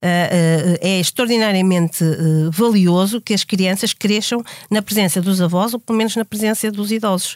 Uh, 0.00 0.06
uh, 0.06 0.78
é 0.80 1.00
extraordinariamente 1.00 2.04
uh, 2.04 2.50
valioso 2.52 3.20
que 3.20 3.34
as 3.34 3.42
crianças 3.42 3.92
cresçam 3.92 4.44
na 4.70 4.80
presença 4.80 5.20
dos 5.20 5.40
avós 5.40 5.74
ou 5.74 5.80
pelo 5.80 5.98
menos 5.98 6.14
na 6.14 6.24
presença 6.24 6.70
dos 6.70 6.92
idosos. 6.92 7.34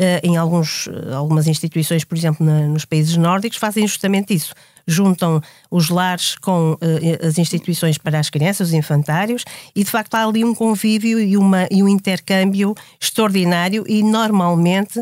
Uh, 0.00 0.18
em 0.22 0.36
alguns, 0.38 0.86
uh, 0.86 1.14
algumas 1.14 1.46
instituições, 1.46 2.04
por 2.04 2.16
exemplo, 2.16 2.46
na- 2.46 2.66
nos 2.66 2.86
países 2.86 3.14
nórdicos, 3.16 3.58
fazem 3.58 3.86
justamente 3.86 4.32
isso. 4.32 4.54
Juntam 4.90 5.40
os 5.70 5.90
lares 5.90 6.34
com 6.36 6.72
uh, 6.72 7.26
as 7.26 7.36
instituições 7.36 7.98
para 7.98 8.18
as 8.18 8.30
crianças, 8.30 8.68
os 8.68 8.74
infantários, 8.74 9.44
e 9.76 9.84
de 9.84 9.90
facto 9.90 10.14
há 10.14 10.24
ali 10.24 10.42
um 10.42 10.54
convívio 10.54 11.20
e, 11.20 11.36
uma, 11.36 11.68
e 11.70 11.82
um 11.82 11.88
intercâmbio 11.88 12.74
extraordinário 12.98 13.84
e 13.86 14.02
normalmente 14.02 15.00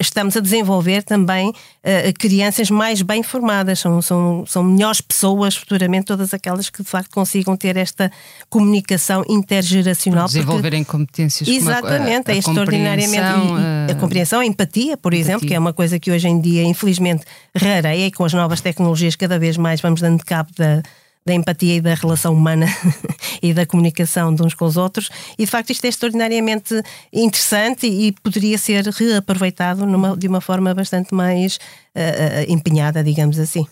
estamos 0.00 0.36
a 0.36 0.40
desenvolver 0.40 1.02
também 1.02 1.52
eh, 1.82 2.12
crianças 2.12 2.70
mais 2.70 3.02
bem 3.02 3.22
formadas, 3.22 3.80
são, 3.80 4.00
são, 4.00 4.44
são 4.46 4.62
melhores 4.62 5.00
pessoas 5.00 5.56
futuramente, 5.56 6.06
todas 6.06 6.32
aquelas 6.32 6.70
que 6.70 6.82
de 6.82 6.88
facto 6.88 7.10
consigam 7.10 7.56
ter 7.56 7.76
esta 7.76 8.10
comunicação 8.48 9.24
intergeracional. 9.28 10.26
porque- 10.26 10.38
Desenvolverem 10.38 10.84
competências 10.84 11.48
como 11.48 11.58
a- 11.68 11.72
Exatamente, 11.78 12.30
a, 12.30 12.32
a 12.32 12.36
é 12.36 12.38
extraordinariamente. 12.38 13.16
compreensão, 13.22 13.58
e- 13.58 13.88
e 13.88 13.92
a 13.92 13.94
compreensão, 13.96 14.40
a 14.40 14.46
empatia, 14.46 14.96
por 14.96 15.12
exemplo, 15.14 15.32
empatia. 15.38 15.48
que 15.48 15.54
é 15.54 15.58
uma 15.58 15.72
coisa 15.72 15.98
que 15.98 16.10
hoje 16.10 16.28
em 16.28 16.40
dia, 16.40 16.62
infelizmente, 16.62 17.24
rareia 17.56 18.06
e 18.06 18.12
com 18.12 18.24
as 18.24 18.32
novas 18.32 18.60
tecnologias 18.60 19.16
cada 19.16 19.38
vez 19.38 19.56
mais 19.56 19.80
vamos 19.80 20.00
dando 20.00 20.24
cabo 20.24 20.50
da, 20.56 20.82
da 21.24 21.34
empatia 21.34 21.76
e 21.76 21.80
da 21.80 21.94
relação 21.94 22.34
humana 22.34 22.66
e 23.42 23.54
da 23.54 23.64
comunicação 23.64 24.34
de 24.34 24.42
uns 24.42 24.54
com 24.54 24.64
os 24.64 24.76
outros. 24.76 25.08
E 25.38 25.44
de 25.44 25.50
facto, 25.50 25.70
isto 25.70 25.84
é 25.84 25.88
extraordinariamente 25.88 26.74
interessante 27.12 27.86
e 27.86 28.12
poderia 28.22 28.58
ser 28.58 28.86
reaproveitado 28.86 29.86
numa, 29.86 30.16
de 30.16 30.26
uma 30.26 30.40
forma 30.40 30.74
bastante 30.74 31.14
mais 31.14 31.58
eh, 31.94 32.44
eh, 32.46 32.52
empenhada, 32.52 33.04
digamos 33.04 33.38
assim. 33.38 33.66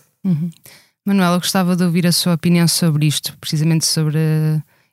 Manuela, 1.05 1.35
eu 1.35 1.39
gostava 1.39 1.75
de 1.75 1.83
ouvir 1.83 2.07
a 2.07 2.11
sua 2.11 2.33
opinião 2.33 2.67
sobre 2.67 3.07
isto, 3.07 3.35
precisamente 3.39 3.85
sobre 3.85 4.19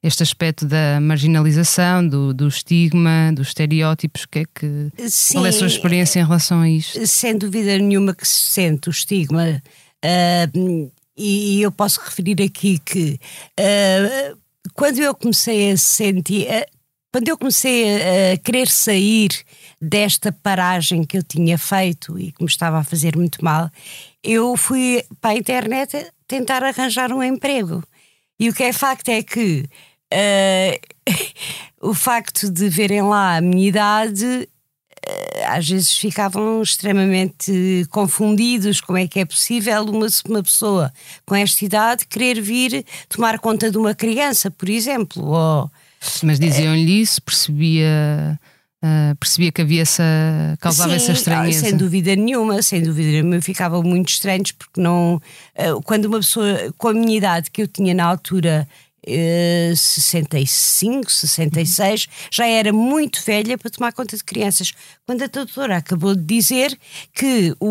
este 0.02 0.22
aspecto 0.22 0.64
da 0.64 1.00
marginalização, 1.00 2.06
do, 2.06 2.32
do 2.32 2.48
estigma, 2.48 3.32
dos 3.34 3.48
estereótipos. 3.48 4.26
Que 4.26 4.40
é 4.40 4.44
que, 4.44 4.92
qual 5.32 5.46
é 5.46 5.48
a 5.48 5.52
sua 5.52 5.68
Sim. 5.68 5.76
experiência 5.76 6.20
em 6.20 6.24
relação 6.24 6.60
a 6.60 6.68
isto? 6.68 7.06
sem 7.06 7.36
dúvida 7.36 7.76
nenhuma 7.78 8.14
que 8.14 8.26
se 8.26 8.50
sente 8.50 8.88
o 8.88 8.90
estigma. 8.90 9.62
ah, 10.02 10.48
e 11.18 11.60
eu 11.62 11.72
posso 11.72 12.00
referir 12.00 12.40
aqui 12.42 12.78
que 12.78 13.18
ah, 13.58 14.36
quando 14.74 14.98
eu 15.00 15.14
comecei 15.14 15.72
a 15.72 15.76
sentir. 15.76 16.48
ah, 16.50 16.66
quando 17.10 17.28
eu 17.28 17.38
comecei 17.38 18.32
a, 18.32 18.36
querer 18.36 18.68
sair 18.68 19.30
desta 19.80 20.30
paragem 20.30 21.04
que 21.04 21.16
eu 21.18 21.22
tinha 21.22 21.56
feito 21.58 22.18
e 22.18 22.30
que 22.32 22.42
me 22.42 22.48
estava 22.48 22.78
a 22.78 22.84
fazer 22.84 23.16
muito 23.16 23.42
mal, 23.42 23.70
eu 24.22 24.56
fui 24.56 25.02
para 25.20 25.30
a 25.30 25.36
internet 25.36 26.06
tentar 26.28 26.62
arranjar 26.62 27.12
um 27.12 27.22
emprego. 27.22 27.82
E 28.38 28.48
o 28.48 28.54
que 28.54 28.62
é 28.62 28.72
facto 28.72 29.08
é 29.08 29.22
que 29.22 29.64
ah, 30.12 30.78
o 31.82 31.94
facto 31.94 32.50
de 32.50 32.68
verem 32.68 33.02
lá 33.02 33.36
a 33.36 33.40
minha 33.40 33.68
idade 33.68 34.48
às 35.48 35.68
vezes 35.68 35.96
ficavam 35.96 36.62
extremamente 36.62 37.86
confundidos 37.90 38.80
como 38.80 38.98
é 38.98 39.06
que 39.06 39.20
é 39.20 39.24
possível 39.24 39.84
uma, 39.84 40.06
uma 40.28 40.42
pessoa 40.42 40.92
com 41.26 41.34
esta 41.34 41.64
idade 41.64 42.06
querer 42.06 42.40
vir 42.40 42.84
tomar 43.08 43.38
conta 43.38 43.70
de 43.70 43.78
uma 43.78 43.94
criança, 43.94 44.50
por 44.50 44.68
exemplo. 44.68 45.24
Ou, 45.24 45.70
Mas 46.22 46.38
diziam-lhe 46.38 47.00
isso, 47.00 47.20
percebia, 47.22 48.38
ah, 48.82 49.14
percebia 49.18 49.50
que 49.50 49.62
havia 49.62 49.82
essa. 49.82 50.04
causava 50.60 50.94
essa 50.94 51.06
Sim, 51.06 51.12
estranheza. 51.12 51.60
Sem 51.66 51.76
dúvida 51.76 52.14
nenhuma, 52.14 52.62
sem 52.62 52.82
dúvida 52.82 53.10
nenhuma. 53.10 53.40
Ficavam 53.40 53.82
muito 53.82 54.08
estranhos 54.10 54.52
porque 54.52 54.80
não. 54.80 55.20
eh, 55.54 55.72
Quando 55.84 56.04
uma 56.06 56.18
pessoa 56.18 56.72
com 56.76 56.88
a 56.88 56.94
minha 56.94 57.16
idade 57.16 57.50
que 57.50 57.62
eu 57.62 57.68
tinha 57.68 57.94
na 57.94 58.04
altura. 58.04 58.68
Eh, 59.08 59.72
65, 59.74 61.10
66, 61.10 62.06
já 62.30 62.46
era 62.46 62.72
muito 62.72 63.22
velha 63.24 63.56
para 63.56 63.70
tomar 63.70 63.92
conta 63.92 64.16
de 64.16 64.22
crianças. 64.24 64.72
Quando 65.06 65.22
a 65.22 65.26
doutora 65.26 65.76
acabou 65.78 66.14
de 66.14 66.22
dizer 66.22 66.78
que 67.14 67.54
o, 67.60 67.66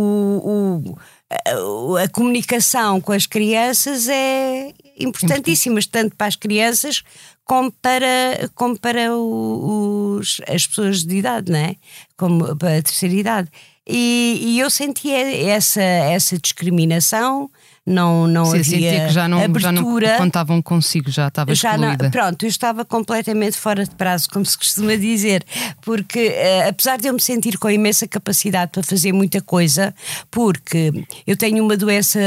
o- 0.89 1.97
a, 1.97 2.07
comunicação 2.09 3.01
com 3.01 3.11
as 3.11 3.25
crianças 3.25 4.07
é 4.07 4.73
importantíssima, 4.99 5.79
tanto 5.91 6.15
para 6.15 6.27
as 6.27 6.35
crianças 6.35 7.03
como 7.43 7.71
para, 7.71 8.49
como 8.55 8.77
para 8.79 9.13
os, 9.15 10.41
as 10.47 10.65
pessoas 10.67 11.03
de 11.03 11.17
idade, 11.17 11.51
não 11.51 11.59
é? 11.59 11.75
Como 12.17 12.55
para 12.55 12.77
a 12.77 12.81
terceira 12.81 13.15
idade. 13.15 13.49
E, 13.87 14.37
e 14.41 14.59
eu 14.59 14.69
sentia 14.69 15.17
essa, 15.49 15.81
essa 15.81 16.37
discriminação, 16.37 17.49
não, 17.87 18.27
não 18.27 18.45
Sim, 18.45 18.57
havia 18.59 19.07
que 19.07 19.13
já 19.13 19.27
não, 19.29 19.39
já 19.57 19.71
não 19.71 19.81
abertura. 19.81 20.17
contavam 20.17 20.61
consigo, 20.61 21.09
já 21.09 21.29
estava 21.29 21.55
Já 21.55 21.77
não- 21.77 21.95
pronto, 22.11 22.43
eu 22.43 22.49
estava 22.49 22.83
completamente 22.83 23.55
fora 23.57 23.85
de 23.85 23.91
prazo, 23.95 24.27
como 24.29 24.45
se 24.45 24.57
costuma 24.57 24.95
dizer, 24.97 25.43
porque 25.81 26.19
eh, 26.19 26.67
apesar 26.67 26.97
de 26.97 27.07
eu 27.07 27.13
me 27.13 27.21
sentir 27.21 27.57
com 27.57 27.69
imensa 27.69 28.05
capacidade 28.05 28.71
para 28.73 28.83
fazer 28.83 29.13
muita 29.13 29.39
coisa, 29.41 29.95
porque 30.29 30.91
eu 31.25 31.37
tenho 31.37 31.63
uma 31.63 31.77
doença, 31.77 32.19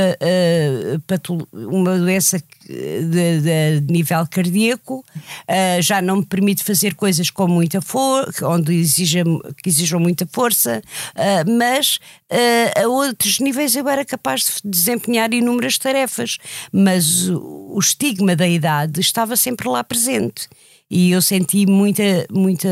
patolo- 1.06 1.46
uma 1.52 1.98
doença 1.98 2.36
eh, 2.38 2.42
de, 2.70 3.80
de 3.80 3.92
nível 3.92 4.26
cardíaco, 4.30 5.04
eh, 5.46 5.82
já 5.82 6.00
não 6.00 6.18
me 6.18 6.26
permite 6.26 6.62
fazer 6.62 6.94
coisas 6.94 7.30
com 7.30 7.48
muita 7.48 7.80
força, 7.80 8.46
onde 8.48 8.74
exija, 8.74 9.24
que 9.62 9.68
exijam 9.68 9.98
muita 9.98 10.26
força, 10.30 10.82
eh, 11.14 11.44
mas 11.44 11.98
eh, 12.28 12.72
a 12.82 12.88
outros 12.88 13.40
níveis 13.40 13.74
eu 13.74 13.88
era 13.88 14.04
capaz 14.04 14.60
de 14.62 14.70
desempenhar 14.70 15.32
inúmeras 15.32 15.78
tarefas, 15.78 16.38
mas 16.72 17.28
o, 17.28 17.72
o 17.74 17.78
estigma 17.78 18.36
da 18.36 18.46
idade 18.46 19.00
estava 19.00 19.36
sempre 19.36 19.68
lá 19.68 19.82
presente. 19.82 20.48
E 20.90 21.12
eu 21.12 21.22
senti 21.22 21.66
muita, 21.66 22.26
muita 22.30 22.68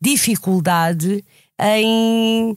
dificuldade 0.00 1.24
em, 1.58 2.54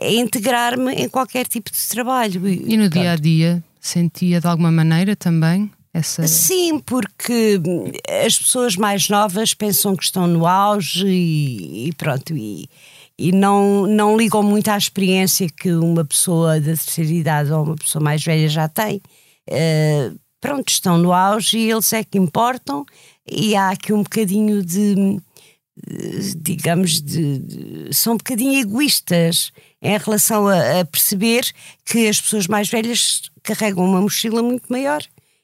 em 0.00 0.20
integrar-me 0.20 0.92
em 0.94 1.08
qualquer 1.08 1.46
tipo 1.46 1.70
de 1.72 1.88
trabalho. 1.88 2.46
E 2.48 2.76
no 2.76 2.88
dia 2.88 3.12
a 3.12 3.16
dia 3.16 3.64
sentia 3.80 4.40
de 4.40 4.46
alguma 4.46 4.70
maneira 4.70 5.16
também 5.16 5.70
essa. 5.96 6.26
Sim, 6.26 6.78
porque 6.78 7.60
as 8.24 8.38
pessoas 8.38 8.76
mais 8.76 9.08
novas 9.08 9.54
pensam 9.54 9.96
que 9.96 10.04
estão 10.04 10.26
no 10.26 10.46
auge 10.46 11.06
e, 11.06 11.88
e 11.88 11.92
pronto. 11.94 12.36
E, 12.36 12.68
e 13.18 13.32
não, 13.32 13.86
não 13.86 14.16
ligam 14.16 14.42
muito 14.42 14.68
à 14.68 14.76
experiência 14.76 15.48
que 15.48 15.72
uma 15.72 16.04
pessoa 16.04 16.60
da 16.60 16.76
terceira 16.76 17.12
idade 17.12 17.52
ou 17.52 17.64
uma 17.64 17.76
pessoa 17.76 18.02
mais 18.02 18.22
velha 18.22 18.48
já 18.48 18.68
tem. 18.68 19.00
Uh, 19.48 20.18
pronto, 20.40 20.68
estão 20.68 20.98
no 20.98 21.12
auge 21.12 21.58
e 21.58 21.70
eles 21.70 21.92
é 21.92 22.04
que 22.04 22.18
importam, 22.18 22.84
e 23.26 23.56
há 23.56 23.70
aqui 23.70 23.92
um 23.92 24.02
bocadinho 24.02 24.62
de, 24.62 25.20
digamos, 26.36 27.00
de, 27.00 27.38
de, 27.38 27.94
são 27.94 28.14
um 28.14 28.16
bocadinho 28.16 28.60
egoístas 28.60 29.50
em 29.80 29.96
relação 29.98 30.46
a, 30.46 30.80
a, 30.80 30.84
perceber 30.84 31.50
que 31.84 32.08
as 32.08 32.20
pessoas 32.20 32.46
mais 32.46 32.68
velhas 32.68 33.30
carregam 33.42 33.84
uma 33.84 34.00
mochila 34.00 34.42
muito 34.42 34.70
maior 34.70 35.02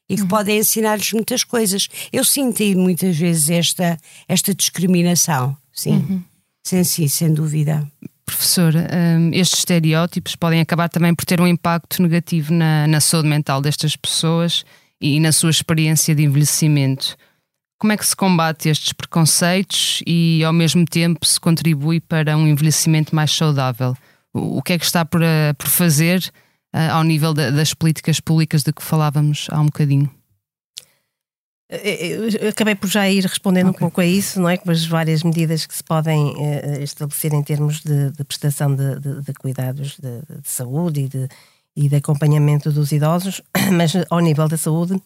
e 0.09 0.17
que 0.17 0.23
uhum. 0.23 0.29
podem 0.29 0.59
ensinar-lhes 0.59 1.13
muitas 1.13 1.45
coisas. 1.45 1.89
Eu 2.13 2.25
senti 2.25 2.75
muitas 2.75 3.17
vezes 3.17 3.51
esta, 3.51 3.99
esta 4.29 4.55
discriminação, 4.55 5.57
sim. 5.73 5.93
Uhum. 5.93 6.23
Sim, 6.65 6.85
sim, 6.85 7.09
sem 7.09 7.35
dúvida. 7.35 7.87
Professora, 8.25 8.89
um, 9.19 9.31
estes 9.33 9.61
estereótipos 9.61 10.37
podem 10.37 10.61
acabar 10.61 10.89
também 10.89 11.15
por 11.15 11.25
ter 11.25 11.41
um 11.41 11.47
impacto 11.47 12.01
negativo 12.01 12.53
na, 12.53 12.87
na 12.87 13.01
saúde 13.01 13.29
mental 13.29 13.61
destas 13.61 13.97
pessoas 13.97 14.65
e 15.01 15.19
na 15.19 15.33
sua 15.33 15.51
experiência 15.51 16.15
de 16.15 16.23
envelhecimento. 16.23 17.17
Como 17.79 17.93
é 17.93 17.97
que 17.97 18.07
se 18.07 18.15
combate 18.15 18.69
estes 18.69 18.93
preconceitos 18.93 20.03
e, 20.07 20.45
ao 20.45 20.53
mesmo 20.53 20.85
tempo, 20.85 21.27
se 21.27 21.41
contribui 21.41 22.01
para 22.01 22.37
um 22.37 22.47
envelhecimento 22.47 23.13
mais 23.15 23.33
saudável? 23.33 23.97
O, 24.33 24.63
que 24.63 24.75
é 24.75 24.79
que 24.79 24.85
está 24.85 25.05
por, 25.05 25.21
por 25.59 25.69
fazer 25.69 26.33
ao 26.73 27.05
nível 27.05 27.35
da, 27.35 27.51
das 27.51 27.75
políticas 27.75 28.21
públicas 28.21 28.63
de 28.63 28.73
que 28.73 28.83
falávamos 28.83 29.47
há 29.51 29.61
um 29.61 29.67
bocadinho? 29.67 30.11
Eu 31.73 32.51
acabei 32.51 32.75
por 32.75 32.87
já 32.87 33.09
ir 33.09 33.23
respondendo 33.23 33.71
okay. 33.71 33.79
um 33.79 33.81
pouco 33.81 34.03
a 34.03 34.05
isso, 34.05 34.39
não 34.39 34.49
é? 34.49 34.59
Com 34.59 34.71
as 34.71 34.85
várias 34.85 35.23
medidas 35.23 35.65
que 35.65 35.75
se 35.75 35.83
podem 35.83 36.35
uh, 36.35 36.83
estabelecer 36.83 37.33
em 37.33 37.43
termos 37.43 37.81
de, 37.81 38.11
de 38.11 38.25
prestação 38.25 38.75
de, 38.75 39.01
de, 39.01 39.23
de 39.23 39.33
cuidados 39.33 39.97
de, 39.99 40.23
saúde 40.45 41.01
e 41.01 41.09
de, 41.09 41.29
e 41.75 41.89
de 41.89 41.97
acompanhamento 41.97 42.71
dos 42.71 42.93
idosos, 42.93 43.41
mas 43.73 43.93
ao 44.11 44.21
nível 44.21 44.49
da 44.49 44.59
saúde 44.59 45.01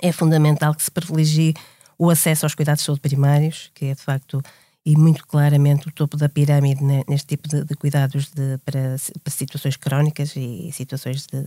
é 0.00 0.10
fundamental 0.10 0.74
que 0.74 0.82
se 0.82 0.90
privilegie 0.90 1.52
o 1.98 2.08
acesso 2.08 2.46
aos 2.46 2.54
cuidados 2.54 2.80
de 2.80 2.86
saúde 2.86 3.02
primários, 3.02 3.70
que 3.74 3.86
é 3.86 3.94
de 3.94 4.00
facto 4.00 4.42
e 4.84 4.96
muito 4.96 5.26
claramente 5.26 5.88
o 5.88 5.92
topo 5.92 6.16
da 6.16 6.28
pirâmide 6.28 6.82
neste 6.82 7.26
tipo 7.26 7.48
de, 7.48 7.64
de 7.64 7.74
cuidados 7.74 8.30
de, 8.30 8.58
para, 8.64 8.96
para, 9.22 9.32
situações 9.32 9.76
crónicas 9.76 10.34
e 10.36 10.70
situações 10.72 11.26
de, 11.26 11.42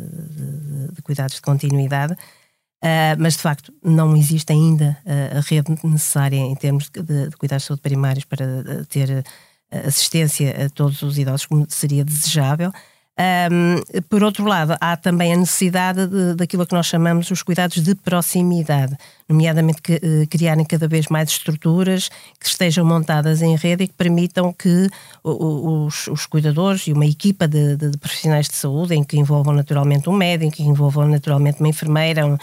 de 0.94 1.02
cuidados 1.02 1.36
de 1.36 1.42
continuidade. 1.42 2.14
Uh, 2.14 3.16
mas 3.18 3.34
de 3.36 3.40
facto 3.40 3.74
não 3.82 4.16
existe 4.16 4.52
ainda 4.52 4.98
a 5.06 5.40
rede 5.40 5.74
necessária 5.86 6.36
em 6.36 6.54
termos 6.54 6.90
de, 6.90 7.32
cuidados 7.38 7.64
de 7.64 7.68
saúde 7.68 7.82
primários 7.82 8.26
para 8.26 8.46
uh, 8.46 8.86
ter 8.88 9.24
assistência 9.72 10.66
a 10.66 10.70
todos 10.70 11.02
os 11.02 11.18
idosos 11.18 11.46
como 11.46 11.66
seria 11.70 12.04
desejável. 12.04 12.72
Um, 13.16 14.02
por 14.10 14.24
outro 14.24 14.44
lado, 14.44 14.76
há 14.82 14.98
também 14.98 15.34
a 15.34 15.38
necessidade 15.38 16.08
de, 16.08 16.34
daquilo 16.34 16.66
que 16.66 16.74
nós 16.74 16.88
chamamos 16.88 17.30
os 17.30 17.44
cuidados 17.44 17.84
de 17.84 17.94
proximidade, 17.94 18.98
nomeadamente 19.30 19.84
que, 19.84 20.26
criarem 20.28 20.66
cada 20.66 20.88
vez 20.88 21.08
mais 21.10 21.30
estruturas 21.30 22.10
que 22.40 22.48
estejam 22.48 22.84
montadas 22.84 23.44
em 23.44 23.56
rede 23.56 23.84
e 23.84 23.88
que 23.88 23.94
permitam 23.94 24.52
que 24.52 24.90
os, 25.24 26.08
os 26.08 26.26
cuidadores 26.26 26.88
e 26.88 26.94
uma 26.94 27.06
equipa 27.06 27.48
de, 27.48 27.78
de, 27.78 27.92
de, 27.92 27.98
profissionais 28.00 28.48
de 28.48 28.56
saúde, 28.56 28.96
em 28.96 29.04
que 29.04 29.16
envolvam 29.16 29.54
naturalmente 29.54 30.10
um 30.10 30.14
médico, 30.14 30.54
que 30.54 30.64
envolvam 30.64 31.08
naturalmente 31.08 31.60
uma 31.60 31.70
enfermeira, 31.70 32.26
um, 32.26 32.38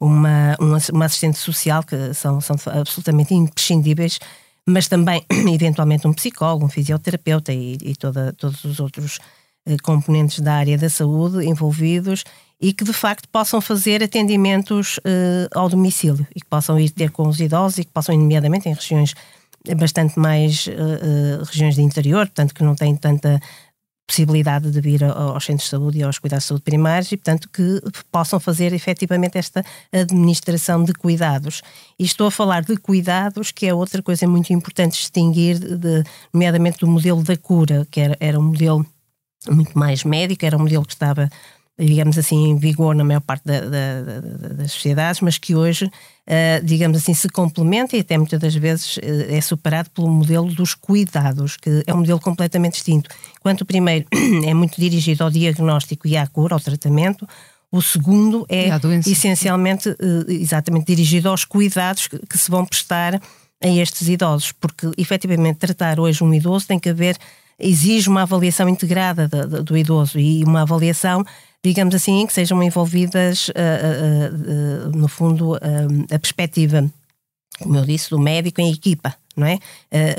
uma, 0.00 0.56
uma, 0.60 1.04
assistente 1.04 1.38
social, 1.38 1.84
que 1.84 2.12
são, 2.14 2.40
são 2.40 2.56
absolutamente 2.72 3.32
imprescindíveis, 3.32 4.18
mas 4.66 4.88
também, 4.88 5.24
eventualmente, 5.54 6.08
um 6.08 6.12
psicólogo, 6.12 6.66
um 6.66 6.68
fisioterapeuta 6.68 7.52
e, 7.52 7.78
e 7.80 7.94
toda, 7.94 8.32
todos 8.32 8.64
os 8.64 8.80
outros 8.80 9.20
eh, 9.20 9.35
componentes 9.82 10.40
da 10.40 10.54
área 10.54 10.78
da 10.78 10.88
saúde 10.88 11.46
envolvidos 11.46 12.24
e 12.60 12.72
que 12.72 12.84
de 12.84 12.92
facto 12.92 13.28
possam 13.28 13.60
fazer 13.60 14.02
atendimentos 14.02 14.98
uh, 14.98 15.48
ao 15.54 15.68
domicílio 15.68 16.26
e 16.34 16.40
que 16.40 16.46
possam 16.46 16.78
ir 16.78 16.90
ter 16.90 17.10
com 17.10 17.28
os 17.28 17.38
idosos 17.40 17.78
e 17.78 17.84
que 17.84 17.92
possam, 17.92 18.16
nomeadamente 18.16 18.68
em 18.68 18.72
regiões 18.72 19.14
bastante 19.76 20.18
mais 20.18 20.66
uh, 20.68 21.44
regiões 21.44 21.74
de 21.74 21.82
interior, 21.82 22.26
portanto 22.26 22.54
que 22.54 22.62
não 22.62 22.74
têm 22.74 22.94
tanta 22.94 23.40
possibilidade 24.06 24.70
de 24.70 24.80
vir 24.80 25.02
aos 25.02 25.44
centros 25.44 25.64
de 25.64 25.70
saúde 25.70 25.98
e 25.98 26.02
aos 26.02 26.18
cuidados 26.18 26.44
de 26.44 26.48
saúde 26.48 26.62
primários 26.62 27.10
e, 27.10 27.16
portanto, 27.16 27.48
que 27.52 27.82
possam 28.12 28.38
fazer 28.38 28.72
efetivamente 28.72 29.36
esta 29.36 29.64
administração 29.92 30.84
de 30.84 30.92
cuidados. 30.92 31.60
E 31.98 32.04
estou 32.04 32.28
a 32.28 32.30
falar 32.30 32.62
de 32.62 32.76
cuidados, 32.76 33.50
que 33.50 33.66
é 33.66 33.74
outra 33.74 34.00
coisa 34.00 34.26
muito 34.28 34.52
importante 34.52 34.92
distinguir, 34.92 35.58
de, 35.58 36.04
nomeadamente 36.32 36.78
do 36.78 36.86
modelo 36.86 37.22
da 37.22 37.36
cura, 37.36 37.84
que 37.90 38.00
era, 38.00 38.16
era 38.20 38.38
um 38.38 38.44
modelo 38.44 38.86
muito 39.50 39.78
mais 39.78 40.04
médico, 40.04 40.44
era 40.44 40.56
um 40.56 40.60
modelo 40.60 40.84
que 40.84 40.92
estava 40.92 41.30
digamos 41.78 42.16
assim, 42.16 42.48
em 42.48 42.58
vigor 42.58 42.94
na 42.94 43.04
maior 43.04 43.20
parte 43.20 43.44
da, 43.44 43.60
da, 43.60 44.02
da, 44.02 44.48
das 44.54 44.72
sociedades, 44.72 45.20
mas 45.20 45.36
que 45.36 45.54
hoje, 45.54 45.84
uh, 45.84 46.64
digamos 46.64 46.96
assim, 46.96 47.12
se 47.12 47.28
complementa 47.28 47.96
e 47.96 48.00
até 48.00 48.16
muitas 48.16 48.40
das 48.40 48.54
vezes 48.54 48.96
uh, 48.96 49.00
é 49.28 49.40
superado 49.42 49.90
pelo 49.90 50.08
modelo 50.08 50.46
dos 50.54 50.74
cuidados, 50.74 51.56
que 51.56 51.82
é 51.86 51.92
um 51.92 51.98
modelo 51.98 52.18
completamente 52.18 52.74
distinto. 52.74 53.10
Enquanto 53.38 53.60
o 53.60 53.66
primeiro 53.66 54.06
é 54.46 54.54
muito 54.54 54.80
dirigido 54.80 55.22
ao 55.22 55.30
diagnóstico 55.30 56.08
e 56.08 56.16
à 56.16 56.26
cura, 56.26 56.54
ao 56.54 56.60
tratamento, 56.60 57.28
o 57.70 57.82
segundo 57.82 58.46
é 58.48 58.68
essencialmente 59.06 59.90
uh, 59.90 60.30
exatamente 60.30 60.86
dirigido 60.86 61.28
aos 61.28 61.44
cuidados 61.44 62.06
que, 62.08 62.18
que 62.26 62.38
se 62.38 62.50
vão 62.50 62.64
prestar 62.64 63.20
a 63.62 63.68
estes 63.68 64.08
idosos, 64.08 64.52
porque 64.52 64.90
efetivamente 64.96 65.58
tratar 65.58 66.00
hoje 66.00 66.24
um 66.24 66.32
idoso 66.32 66.66
tem 66.66 66.78
que 66.78 66.88
haver 66.88 67.18
exige 67.58 68.08
uma 68.08 68.22
avaliação 68.22 68.68
integrada 68.68 69.28
do, 69.28 69.62
do 69.62 69.76
idoso 69.76 70.18
e 70.18 70.44
uma 70.44 70.62
avaliação 70.62 71.24
digamos 71.66 71.94
assim, 71.96 72.20
em 72.20 72.26
que 72.26 72.32
sejam 72.32 72.62
envolvidas, 72.62 73.48
uh, 73.48 73.52
uh, 73.52 74.88
uh, 74.88 74.96
no 74.96 75.08
fundo, 75.08 75.56
a 75.56 76.18
perspectiva, 76.18 76.88
como 77.58 77.76
eu 77.76 77.84
disse, 77.84 78.10
do 78.10 78.20
médico 78.20 78.60
em 78.60 78.72
equipa, 78.72 79.16
não 79.36 79.46
é? 79.46 79.58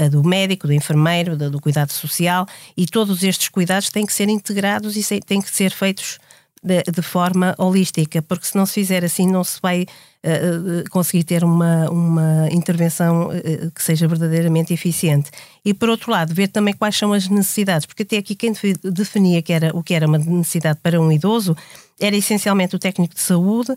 Do 0.10 0.24
médico, 0.24 0.68
do 0.68 0.74
enfermeiro, 0.74 1.38
do, 1.38 1.50
do 1.50 1.62
cuidado 1.62 1.92
social 1.92 2.46
e 2.76 2.86
todos 2.86 3.24
estes 3.24 3.48
cuidados 3.48 3.90
têm 3.90 4.06
que 4.06 4.14
ser 4.14 4.28
integrados 4.28 4.96
e 4.98 5.22
têm 5.22 5.42
que 5.42 5.50
ser 5.50 5.72
feitos 5.72 6.20
de, 6.68 6.92
de, 6.92 7.02
forma 7.02 7.56
holística, 7.58 8.22
porque 8.22 8.46
se 8.46 8.56
não 8.56 8.66
se 8.66 8.74
fizer 8.74 9.04
assim, 9.06 9.28
não 9.28 9.44
se 9.44 9.60
vai 9.62 9.84
uh, 9.84 10.90
conseguir 10.90 11.24
ter 11.24 11.44
uma, 11.44 11.90
uma 11.90 12.50
intervenção 12.52 13.30
uh, 13.30 13.72
que 13.72 13.82
seja 13.82 14.08
verdadeiramente 14.08 14.74
eficiente. 14.74 15.32
E 15.64 15.74
por 15.74 15.90
outro 15.90 16.12
lado, 16.12 16.34
ver 16.34 16.50
também 16.50 16.74
quais 16.74 16.96
são 16.98 17.14
as 17.14 17.28
necessidades, 17.28 17.86
porque 17.86 18.04
até 18.04 18.18
aqui 18.18 18.36
quem 18.36 18.54
definia 18.84 19.42
que 19.42 19.54
era, 19.54 19.76
o 19.76 19.82
que 19.82 19.94
era 19.94 20.06
uma 20.06 20.18
necessidade 20.18 20.80
para 20.84 21.00
um 21.00 21.12
idoso 21.12 21.56
era 22.00 22.16
essencialmente 22.16 22.76
o 22.76 22.80
técnico 22.80 23.16
de 23.16 23.22
saúde 23.22 23.76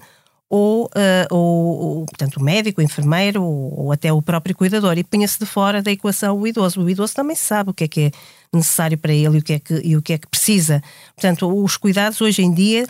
ou, 0.50 0.86
uh, 0.86 1.34
ou, 1.34 2.06
portanto, 2.06 2.38
o 2.38 2.42
médico, 2.42 2.80
o 2.80 2.84
enfermeiro 2.84 3.40
ou, 3.40 3.84
ou 3.84 3.92
até 3.92 4.12
o 4.12 4.20
próprio 4.20 4.56
cuidador 4.56 4.98
e 4.98 5.04
punha-se 5.04 5.38
de 5.38 5.46
fora 5.46 5.80
da 5.80 5.92
equação 5.92 6.36
o 6.36 6.44
idoso. 6.44 6.82
O 6.82 6.90
idoso 6.90 7.14
também 7.14 7.36
sabe 7.36 7.70
o 7.70 7.74
que 7.74 7.84
é 7.84 7.88
que 7.88 8.00
é 8.00 8.10
necessário 8.52 8.98
para 8.98 9.12
ele 9.12 9.36
e 9.36 9.38
o 9.38 9.42
que 9.42 9.52
é 9.52 9.58
que, 9.60 9.80
e 9.84 9.96
o 9.96 10.02
que, 10.02 10.12
é 10.12 10.18
que 10.18 10.26
precisa. 10.26 10.82
Portanto, 11.14 11.48
os 11.62 11.76
cuidados 11.76 12.20
hoje 12.20 12.42
em 12.42 12.52
dia 12.52 12.84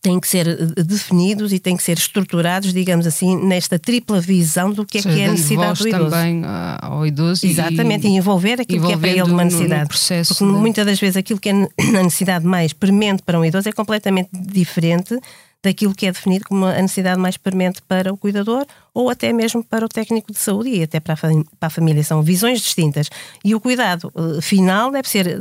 têm 0.00 0.20
que 0.20 0.28
ser 0.28 0.46
eh, 0.46 0.82
definidos 0.84 1.52
e 1.52 1.58
têm 1.58 1.76
que 1.76 1.82
ser 1.82 1.98
estruturados, 1.98 2.72
digamos 2.72 3.08
assim, 3.08 3.36
nesta 3.44 3.76
tripla 3.76 4.20
visão 4.20 4.72
do 4.72 4.86
que 4.86 4.98
é 4.98 5.02
que 5.02 5.20
é 5.20 5.26
a 5.26 5.30
necessidade 5.32 5.80
do 5.80 5.88
idoso. 5.88 6.10
também 6.10 6.42
ao 6.80 7.04
idoso 7.04 7.44
Exatamente, 7.44 8.06
e, 8.06 8.10
e 8.10 8.16
envolver 8.16 8.60
aquilo 8.60 8.86
que 8.86 8.92
é 8.92 8.96
para 8.96 9.10
ele 9.10 9.22
uma 9.22 9.44
necessidade. 9.44 9.90
No, 9.90 10.26
Porque 10.26 10.44
de... 10.44 10.50
muitas 10.52 10.86
das 10.86 11.00
vezes 11.00 11.16
aquilo 11.16 11.40
que 11.40 11.48
é 11.48 11.52
a 11.98 12.02
necessidade 12.04 12.46
mais 12.46 12.72
premente 12.72 13.24
para 13.24 13.38
um 13.38 13.44
idoso 13.44 13.68
é 13.68 13.72
completamente 13.72 14.30
diferente 14.32 15.18
daquilo 15.62 15.94
que 15.94 16.06
é 16.06 16.12
definido 16.12 16.44
como 16.46 16.66
a 16.66 16.82
necessidade 16.82 17.20
mais 17.20 17.36
premente 17.36 17.80
para 17.82 18.12
o 18.12 18.16
cuidador 18.16 18.66
ou 18.92 19.08
até 19.08 19.32
mesmo 19.32 19.62
para 19.62 19.84
o 19.86 19.88
técnico 19.88 20.32
de 20.32 20.38
saúde 20.38 20.70
e 20.70 20.82
até 20.82 20.98
para 20.98 21.14
a, 21.14 21.16
para 21.16 21.66
a 21.66 21.70
família. 21.70 22.02
São 22.02 22.22
visões 22.22 22.60
distintas. 22.60 23.08
E 23.44 23.54
o 23.54 23.60
cuidado 23.60 24.12
uh, 24.14 24.42
final 24.42 24.90
deve 24.90 25.08
ser, 25.08 25.38
uh, 25.38 25.40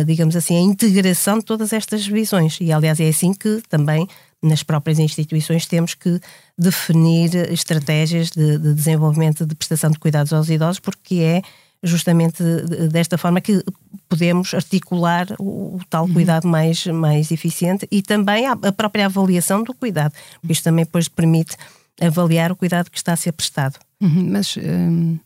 uh, 0.00 0.04
digamos 0.04 0.36
assim, 0.36 0.56
a 0.56 0.60
integração 0.60 1.38
de 1.38 1.44
todas 1.44 1.72
estas 1.72 2.06
visões. 2.06 2.58
E, 2.60 2.72
aliás, 2.72 3.00
é 3.00 3.08
assim 3.08 3.34
que 3.34 3.60
também 3.68 4.06
nas 4.42 4.62
próprias 4.62 4.98
instituições 4.98 5.66
temos 5.66 5.94
que 5.94 6.20
definir 6.56 7.34
estratégias 7.52 8.30
de, 8.30 8.58
de 8.58 8.74
desenvolvimento 8.74 9.44
de 9.44 9.54
prestação 9.54 9.90
de 9.90 9.98
cuidados 9.98 10.32
aos 10.32 10.48
idosos, 10.48 10.78
porque 10.78 11.16
é 11.16 11.42
justamente 11.82 12.42
desta 12.90 13.16
forma 13.16 13.40
que 13.40 13.64
podemos 14.08 14.52
articular 14.52 15.26
o, 15.38 15.76
o 15.76 15.80
tal 15.88 16.08
cuidado 16.08 16.46
mais, 16.46 16.86
mais 16.86 17.30
eficiente 17.30 17.86
e 17.90 18.02
também 18.02 18.46
a, 18.46 18.52
a 18.52 18.72
própria 18.72 19.06
avaliação 19.06 19.62
do 19.62 19.72
cuidado. 19.72 20.12
Isto 20.48 20.64
também 20.64 20.84
depois 20.84 21.08
permite 21.08 21.56
avaliar 22.00 22.52
o 22.52 22.56
cuidado 22.56 22.90
que 22.90 22.98
está 22.98 23.12
a 23.12 23.16
ser 23.16 23.32
prestado. 23.32 23.78
Uhum, 24.00 24.30
mas 24.30 24.56
hum, 24.56 25.18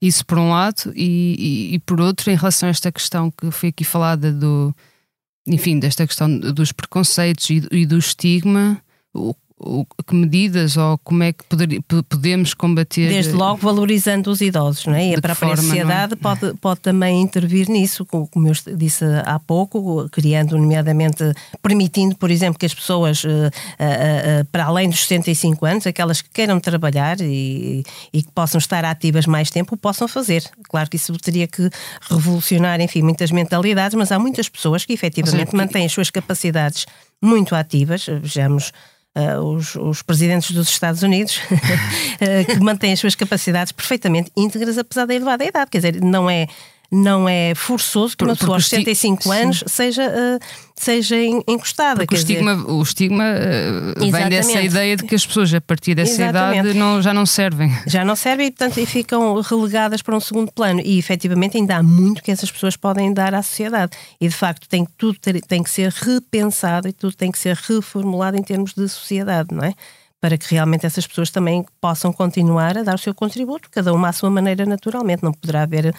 isso 0.00 0.24
por 0.24 0.38
um 0.38 0.50
lado, 0.50 0.92
e, 0.94 1.70
e, 1.72 1.74
e, 1.74 1.78
por 1.80 2.00
outro, 2.00 2.30
em 2.30 2.36
relação 2.36 2.68
a 2.68 2.70
esta 2.70 2.92
questão 2.92 3.30
que 3.30 3.50
foi 3.50 3.70
aqui 3.70 3.84
falada 3.84 4.32
do 4.32 4.74
enfim, 5.46 5.78
desta 5.78 6.06
questão 6.06 6.38
dos 6.38 6.72
preconceitos 6.72 7.48
e, 7.48 7.66
e 7.72 7.86
do 7.86 7.98
estigma, 7.98 8.80
o, 9.14 9.34
o, 9.60 9.84
que 10.06 10.14
medidas 10.14 10.76
ou 10.76 10.96
como 10.98 11.22
é 11.22 11.32
que 11.32 11.44
poder, 11.44 11.82
podemos 12.08 12.54
combater? 12.54 13.08
Desde 13.08 13.32
logo 13.32 13.56
valorizando 13.56 14.30
os 14.30 14.40
idosos, 14.40 14.86
não 14.86 14.94
é? 14.94 15.08
E 15.08 15.14
a 15.14 15.20
própria 15.20 15.34
forma, 15.34 15.54
é? 15.54 15.56
sociedade 15.56 16.14
é? 16.14 16.16
pode, 16.16 16.54
pode 16.54 16.80
também 16.80 17.20
intervir 17.20 17.68
nisso, 17.68 18.06
como 18.06 18.48
eu 18.48 18.52
disse 18.76 19.04
há 19.24 19.38
pouco, 19.38 20.08
criando, 20.10 20.56
nomeadamente, 20.56 21.24
permitindo, 21.60 22.16
por 22.16 22.30
exemplo, 22.30 22.58
que 22.58 22.66
as 22.66 22.74
pessoas, 22.74 23.24
uh, 23.24 23.28
uh, 23.28 24.44
para 24.52 24.66
além 24.66 24.88
dos 24.88 25.00
65 25.00 25.66
anos, 25.66 25.86
aquelas 25.86 26.22
que 26.22 26.30
queiram 26.30 26.60
trabalhar 26.60 27.20
e, 27.20 27.82
e 28.12 28.22
que 28.22 28.30
possam 28.30 28.58
estar 28.58 28.84
ativas 28.84 29.26
mais 29.26 29.50
tempo, 29.50 29.76
possam 29.76 30.06
fazer. 30.06 30.44
Claro 30.68 30.88
que 30.88 30.96
isso 30.96 31.12
teria 31.18 31.48
que 31.48 31.68
revolucionar, 32.08 32.80
enfim, 32.80 33.02
muitas 33.02 33.30
mentalidades, 33.30 33.96
mas 33.96 34.12
há 34.12 34.18
muitas 34.18 34.48
pessoas 34.48 34.84
que 34.84 34.92
efetivamente 34.92 35.50
seja, 35.50 35.56
mantêm 35.56 35.86
as 35.86 35.92
suas 35.92 36.10
capacidades 36.10 36.86
muito 37.20 37.54
ativas. 37.54 38.06
Vejamos 38.06 38.72
uh, 39.16 39.40
os, 39.40 39.74
os, 39.76 40.02
presidentes 40.02 40.50
dos 40.50 40.68
Estados 40.68 41.02
Unidos, 41.02 41.38
uh, 41.38 42.44
que 42.52 42.60
mantêm 42.60 42.92
as 42.92 43.00
suas 43.00 43.14
capacidades 43.14 43.72
perfeitamente 43.72 44.30
íntegras, 44.36 44.78
apesar 44.78 45.06
da 45.06 45.14
elevada 45.14 45.44
idade. 45.44 45.70
Quer 45.70 45.78
dizer, 45.78 46.00
não 46.02 46.28
é 46.28 46.46
não 46.90 47.28
é 47.28 47.54
forçoso 47.54 48.16
que 48.16 48.24
uma 48.24 48.34
pessoa 48.34 48.56
aos 48.56 48.68
75 48.68 49.30
anos 49.30 49.62
seja, 49.66 50.08
uh, 50.08 50.38
seja 50.74 51.16
encostada. 51.46 52.00
Porque 52.00 52.14
o 52.14 52.16
estigma, 52.16 52.56
dizer... 52.56 52.70
o 52.70 52.82
estigma 52.82 53.24
uh, 53.24 54.10
vem 54.10 54.28
dessa 54.30 54.62
ideia 54.62 54.96
de 54.96 55.04
que 55.04 55.14
as 55.14 55.26
pessoas 55.26 55.52
a 55.52 55.60
partir 55.60 55.94
dessa 55.94 56.22
Exatamente. 56.22 56.60
idade 56.60 56.78
não, 56.78 57.02
já 57.02 57.12
não 57.12 57.26
servem. 57.26 57.70
Já 57.86 58.04
não 58.04 58.16
servem 58.16 58.46
e, 58.46 58.50
portanto, 58.50 58.80
e 58.80 58.86
ficam 58.86 59.38
relegadas 59.42 60.00
para 60.00 60.16
um 60.16 60.20
segundo 60.20 60.50
plano. 60.50 60.80
E, 60.82 60.98
efetivamente, 60.98 61.58
ainda 61.58 61.76
há 61.76 61.82
muito 61.82 62.22
que 62.22 62.30
essas 62.30 62.50
pessoas 62.50 62.74
podem 62.74 63.12
dar 63.12 63.34
à 63.34 63.42
sociedade. 63.42 63.92
E, 64.18 64.26
de 64.26 64.34
facto, 64.34 64.66
tem, 64.66 64.86
tudo 64.96 65.18
tem 65.46 65.62
que 65.62 65.70
ser 65.70 65.92
repensado 65.92 66.88
e 66.88 66.92
tudo 66.92 67.14
tem 67.14 67.30
que 67.30 67.38
ser 67.38 67.54
reformulado 67.54 68.38
em 68.38 68.42
termos 68.42 68.72
de 68.72 68.88
sociedade, 68.88 69.54
não 69.54 69.64
é? 69.64 69.74
para 70.20 70.36
que 70.36 70.52
realmente 70.52 70.84
essas 70.84 71.06
pessoas 71.06 71.30
também 71.30 71.64
possam 71.80 72.12
continuar 72.12 72.76
a 72.76 72.82
dar 72.82 72.96
o 72.96 72.98
seu 72.98 73.14
contributo, 73.14 73.68
cada 73.70 73.92
uma 73.92 74.08
à 74.08 74.12
sua 74.12 74.28
maneira, 74.28 74.66
naturalmente. 74.66 75.22
Não 75.22 75.32
poderá 75.32 75.62
haver 75.62 75.94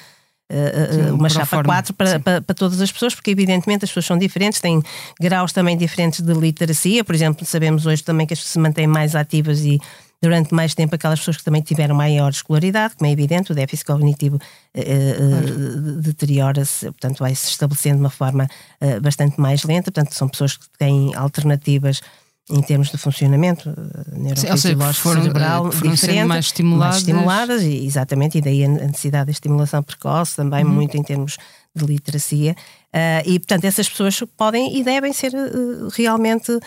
uh, 0.52 1.16
uma 1.16 1.30
chapa 1.30 1.64
4 1.64 1.94
para, 1.94 2.20
para, 2.20 2.42
para, 2.42 2.56
todas 2.56 2.82
as 2.82 2.92
pessoas, 2.92 3.14
porque 3.14 3.32
evidentemente 3.32 3.86
as 3.86 3.90
pessoas 3.90 4.06
são 4.06 4.18
diferentes, 4.18 4.60
têm 4.60 4.82
graus 5.20 5.52
também 5.52 5.78
diferentes 5.78 6.22
de 6.22 6.34
literacia. 6.34 7.04
Por 7.04 7.16
exemplo, 7.16 7.46
sabemos 7.46 7.86
hoje 7.86 8.04
também 8.04 8.26
que 8.26 8.34
as 8.34 8.40
pessoas 8.40 8.54
se 8.54 8.60
mantêm 8.60 8.88
mais 8.88 9.16
ativas 9.16 9.62
e 9.62 9.80
durante 10.22 10.54
mais 10.54 10.76
tempo 10.76 10.96
aquelas 10.96 11.20
pessoas 11.20 11.38
que 11.38 11.44
também 11.44 11.62
tiveram 11.62 11.96
maior 11.96 12.30
escolaridade, 12.30 12.96
como 12.96 13.10
é 13.10 13.14
evidente, 13.14 13.52
o 13.52 13.56
déficit 13.56 13.86
cognitivo 13.86 14.36
uh, 14.36 14.80
uh, 14.80 16.02
deteriora-se, 16.02 16.86
portanto 16.88 17.20
vai 17.20 17.34
se 17.34 17.48
estabelecendo 17.48 17.98
de 17.98 18.04
uma 18.04 18.10
forma 18.10 18.48
uh, 18.82 19.02
bastante 19.02 19.40
mais 19.40 19.64
lenta, 19.64 19.92
portanto 19.92 20.14
são 20.14 20.28
pessoas 20.28 20.58
que 20.58 20.66
têm 20.78 21.16
alternativas 21.16 22.02
em 22.50 22.62
termos 22.62 22.90
de 22.90 22.98
funcionamento 22.98 23.70
eh, 23.70 24.18
neurofisiológico 24.18 25.04
foram, 25.04 25.22
cerebral 25.22 25.72
foram 25.72 25.92
diferente, 25.94 26.26
mais 26.26 26.46
estimuladas. 26.46 26.96
mais 26.96 26.98
estimuladas 26.98 27.62
e, 27.64 27.86
exatamente, 27.86 28.38
e 28.40 28.42
daí 28.42 28.66
a 28.66 28.68
necessidade 28.68 29.26
da 29.28 29.32
estimulação 29.32 29.84
precoce 29.84 30.36
também 30.36 30.66
uhum. 30.66 30.72
muito 30.72 30.98
em 30.98 31.04
termos 31.04 31.38
de 31.76 31.86
literacia 31.86 32.54
uh, 32.54 33.22
e 33.24 33.38
portanto 33.38 33.64
essas 33.66 33.88
pessoas 33.88 34.20
podem 34.36 34.76
e 34.80 34.84
devem 34.84 35.14
ser 35.14 35.32
uh, 35.34 35.88
realmente 35.94 36.52
uh, 36.52 36.62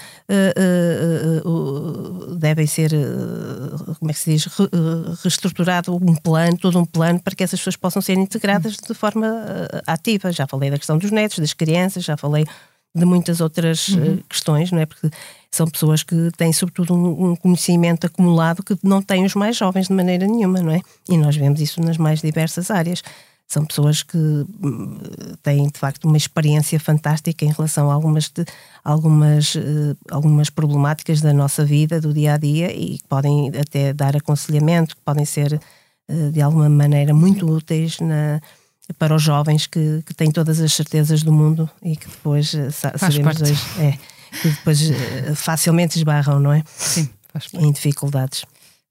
devem 2.37 2.69
ser 2.69 2.93
como 3.99 4.11
é 4.11 4.15
que 4.15 4.21
se 4.21 4.33
diz 4.33 4.47
reestruturado 5.23 5.93
um 5.97 6.15
plano, 6.15 6.57
todo 6.57 6.79
um 6.79 6.85
plano 6.85 7.21
para 7.21 7.35
que 7.35 7.43
essas 7.43 7.59
pessoas 7.59 7.75
possam 7.77 8.01
ser 8.01 8.17
integradas 8.17 8.77
de 8.77 8.95
forma 8.95 9.29
ativa, 9.87 10.31
já 10.31 10.47
falei 10.47 10.71
da 10.71 10.79
questão 10.79 10.97
dos 10.99 11.11
netos, 11.11 11.41
das 11.41 11.53
crianças, 11.53 12.05
já 12.05 12.17
falei 12.17 12.47
de 12.95 13.05
muitas 13.05 13.41
outras 13.41 13.89
uhum. 13.89 14.19
questões, 14.29 14.71
não 14.71 14.79
é? 14.79 14.87
Porque 14.87 15.11
são 15.51 15.67
pessoas 15.67 16.03
que 16.03 16.31
têm, 16.37 16.53
sobretudo, 16.53 16.95
um, 16.95 17.31
um, 17.31 17.37
conhecimento 17.37 18.07
acumulado 18.07 18.63
que 18.63 18.77
não 18.83 19.01
têm 19.03 19.25
os 19.25 19.35
mais 19.35 19.57
jovens 19.57 19.89
de 19.89 19.95
maneira 19.95 20.27
nenhuma, 20.27 20.61
não 20.61 20.73
é? 20.73 20.81
E 21.09 21.17
nós 21.17 21.37
vemos 21.37 21.61
isso 21.61 21.81
nas 21.81 21.97
mais 21.97 22.21
diversas 22.21 22.71
áreas. 22.71 23.03
São 23.49 23.65
pessoas 23.67 24.03
que 24.03 24.17
hum, 24.17 24.99
têm, 25.43 25.69
de 25.69 25.79
facto, 25.79 26.07
uma 26.07 26.17
experiência 26.17 26.81
fantástica 26.81 27.45
em 27.45 27.53
relação 27.53 27.91
a 27.91 27.95
algumas, 27.95 28.31
de, 28.31 28.45
algumas, 28.83 29.55
uh, 29.55 29.97
algumas 30.11 30.49
problemáticas 30.49 31.21
da 31.21 31.35
nossa 31.35 31.65
vida, 31.65 32.01
do 32.01 32.15
dia 32.15 32.35
a 32.35 32.37
dia, 32.39 32.73
e 32.75 32.99
que 32.99 33.09
podem 33.09 33.51
até 33.51 33.93
dar 33.93 34.17
aconselhamento, 34.17 34.97
que 34.97 35.03
podem 35.03 35.27
ser, 35.27 35.61
uh, 36.11 36.31
de 36.31 36.41
alguma 36.41 36.69
maneira, 36.69 37.13
muito 37.13 37.47
úteis 37.47 38.01
na 38.01 38.41
para 38.99 39.15
os 39.15 39.23
jovens 39.23 39.67
que, 39.67 40.03
que 40.07 40.15
têm 40.15 40.31
todas 40.31 40.61
as 40.61 40.73
certezas 40.73 41.23
do 41.23 41.33
mundo 41.33 41.69
e 41.83 41.97
que 41.97 42.09
depois 42.09 42.53
uh, 42.55 42.71
sabemos 42.71 43.41
hoje. 43.41 43.61
É, 43.79 43.99
que 44.41 44.49
depois 44.49 44.81
uh, 44.91 45.35
facilmente 45.35 45.99
esbarram, 45.99 46.41
não 46.41 46.53
é? 46.53 46.63
Sim, 46.67 47.09
faz 47.33 47.49
parte. 47.49 47.65
Em 47.65 47.73
dificuldades. 47.73 48.45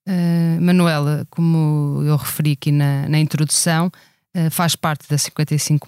Uh, 0.08 0.60
Manuela, 0.60 1.26
como 1.30 2.02
eu 2.04 2.16
referi 2.16 2.54
aqui 2.54 2.72
na, 2.72 3.08
na 3.08 3.20
introdução, 3.20 3.92
uh, 4.36 4.50
faz 4.52 4.76
parte 4.76 5.08
da 5.10 5.18
55, 5.18 5.88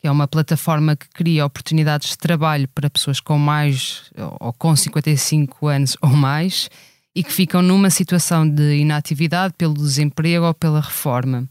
que 0.00 0.06
é 0.06 0.10
uma 0.10 0.28
plataforma 0.28 0.96
que 0.96 1.08
cria 1.08 1.46
oportunidades 1.46 2.10
de 2.10 2.18
trabalho 2.18 2.68
para 2.68 2.90
pessoas 2.90 3.20
com 3.20 3.38
mais 3.38 4.10
ou 4.40 4.52
com 4.52 4.74
55 4.74 5.66
anos 5.66 5.96
ou 6.02 6.10
mais 6.10 6.68
e 7.14 7.22
que 7.22 7.32
ficam 7.32 7.62
numa 7.62 7.88
situação 7.90 8.48
de 8.48 8.78
inatividade 8.78 9.54
pelo 9.56 9.74
desemprego 9.74 10.46
ou 10.46 10.54
pela 10.54 10.80
reforma. 10.80 11.48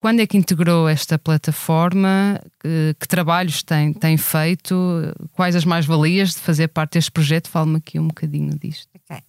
Quando 0.00 0.20
é 0.20 0.26
que 0.26 0.36
integrou 0.36 0.88
esta 0.88 1.18
plataforma? 1.18 2.40
Que, 2.60 2.94
que 2.98 3.08
trabalhos 3.08 3.62
tem, 3.62 3.92
tem 3.92 4.16
feito? 4.16 4.74
Quais 5.32 5.56
as 5.56 5.64
mais-valias 5.64 6.34
de 6.34 6.40
fazer 6.40 6.68
parte 6.68 6.92
deste 6.92 7.10
projeto? 7.10 7.48
Fale-me 7.48 7.78
aqui 7.78 7.98
um 7.98 8.06
bocadinho 8.06 8.56
disto. 8.56 8.88
Ok. 8.94 9.20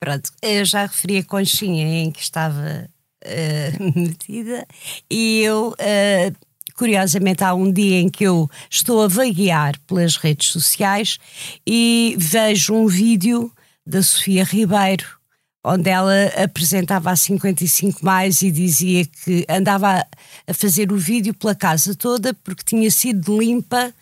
Pronto, 0.00 0.30
eu 0.42 0.64
já 0.64 0.82
referi 0.82 1.18
a 1.18 1.24
conchinha 1.24 2.02
em 2.02 2.10
que 2.10 2.20
estava 2.20 2.88
uh, 3.24 3.92
metida 3.98 4.66
e 5.10 5.40
eu, 5.42 5.70
uh, 5.70 6.36
curiosamente, 6.74 7.44
há 7.44 7.54
um 7.54 7.70
dia 7.70 8.00
em 8.00 8.08
que 8.08 8.24
eu 8.24 8.48
estou 8.70 9.02
a 9.02 9.08
vaguear 9.08 9.78
pelas 9.86 10.16
redes 10.16 10.48
sociais 10.48 11.18
e 11.66 12.16
vejo 12.18 12.74
um 12.74 12.86
vídeo 12.86 13.52
da 13.86 14.02
Sofia 14.02 14.44
Ribeiro 14.44 15.06
onde 15.64 15.88
ela 15.88 16.26
apresentava 16.36 17.10
a 17.10 17.16
55 17.16 18.04
mais 18.04 18.42
e 18.42 18.50
dizia 18.50 19.06
que 19.06 19.46
andava 19.48 20.06
a 20.46 20.54
fazer 20.54 20.92
o 20.92 20.96
vídeo 20.96 21.32
pela 21.32 21.54
casa 21.54 21.94
toda 21.94 22.34
porque 22.34 22.62
tinha 22.62 22.90
sido 22.90 23.38
limpa 23.38 23.92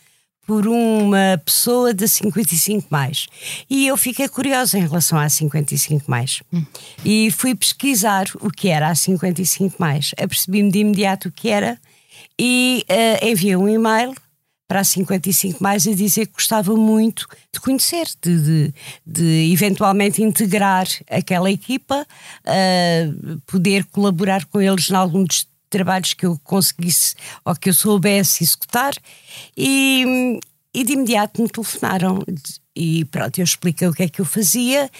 por 0.44 0.66
uma 0.66 1.40
pessoa 1.44 1.94
da 1.94 2.07
55 2.07 2.88
mais. 2.90 3.29
E 3.70 3.87
eu 3.87 3.96
fiquei 3.96 4.29
curiosa 4.29 4.77
em 4.77 4.83
relação 4.83 5.16
à 5.18 5.29
55 5.29 6.11
mais. 6.11 6.42
Hum. 6.53 6.64
E 7.05 7.31
fui 7.31 7.55
pesquisar 7.55 8.27
o 8.40 8.51
que 8.51 8.68
era 8.68 8.88
a 8.88 8.94
55 8.94 9.77
mais. 9.79 10.12
Apercebi-me 10.20 10.70
de 10.70 10.81
imediato 10.81 11.29
o 11.29 11.33
que 11.33 11.48
era 11.48 11.79
e 12.38 12.85
uh, 12.90 13.25
enviei 13.25 13.57
um 13.57 13.68
e-mail 13.68 14.12
para 14.72 14.80
a 14.80 14.85
55 14.85 15.62
mais 15.62 15.87
a 15.87 15.92
dizer 15.92 16.28
que 16.28 16.32
gostava 16.32 16.74
muito 16.74 17.28
de 17.52 17.61
conhecer, 17.61 18.06
de, 18.22 18.40
de, 18.40 18.74
de 19.04 19.52
eventualmente 19.52 20.22
integrar 20.22 20.87
aquela 21.11 21.50
equipa, 21.50 22.06
uh, 22.46 23.40
poder 23.40 23.85
colaborar 23.85 24.46
com 24.46 24.62
eles 24.62 24.88
em 24.88 24.94
algum 24.94 25.24
dos 25.24 25.46
trabalhos 25.68 26.14
que 26.14 26.24
eu 26.24 26.40
conseguisse 26.42 27.14
ou 27.44 27.54
que 27.54 27.68
eu 27.68 27.74
soubesse 27.74 28.44
executar. 28.44 28.94
E, 29.54 30.40
e 30.72 30.85
de 30.85 30.94
imediato 30.94 31.42
me 31.42 31.50
telefonaram 31.50 32.24
e 32.74 33.04
pronto, 33.04 33.38
eu 33.38 33.44
expliquei 33.44 33.87
o 33.87 33.92
que 33.92 34.02
é 34.02 34.08
que 34.08 34.20
eu 34.20 34.24
fazia 34.24 34.90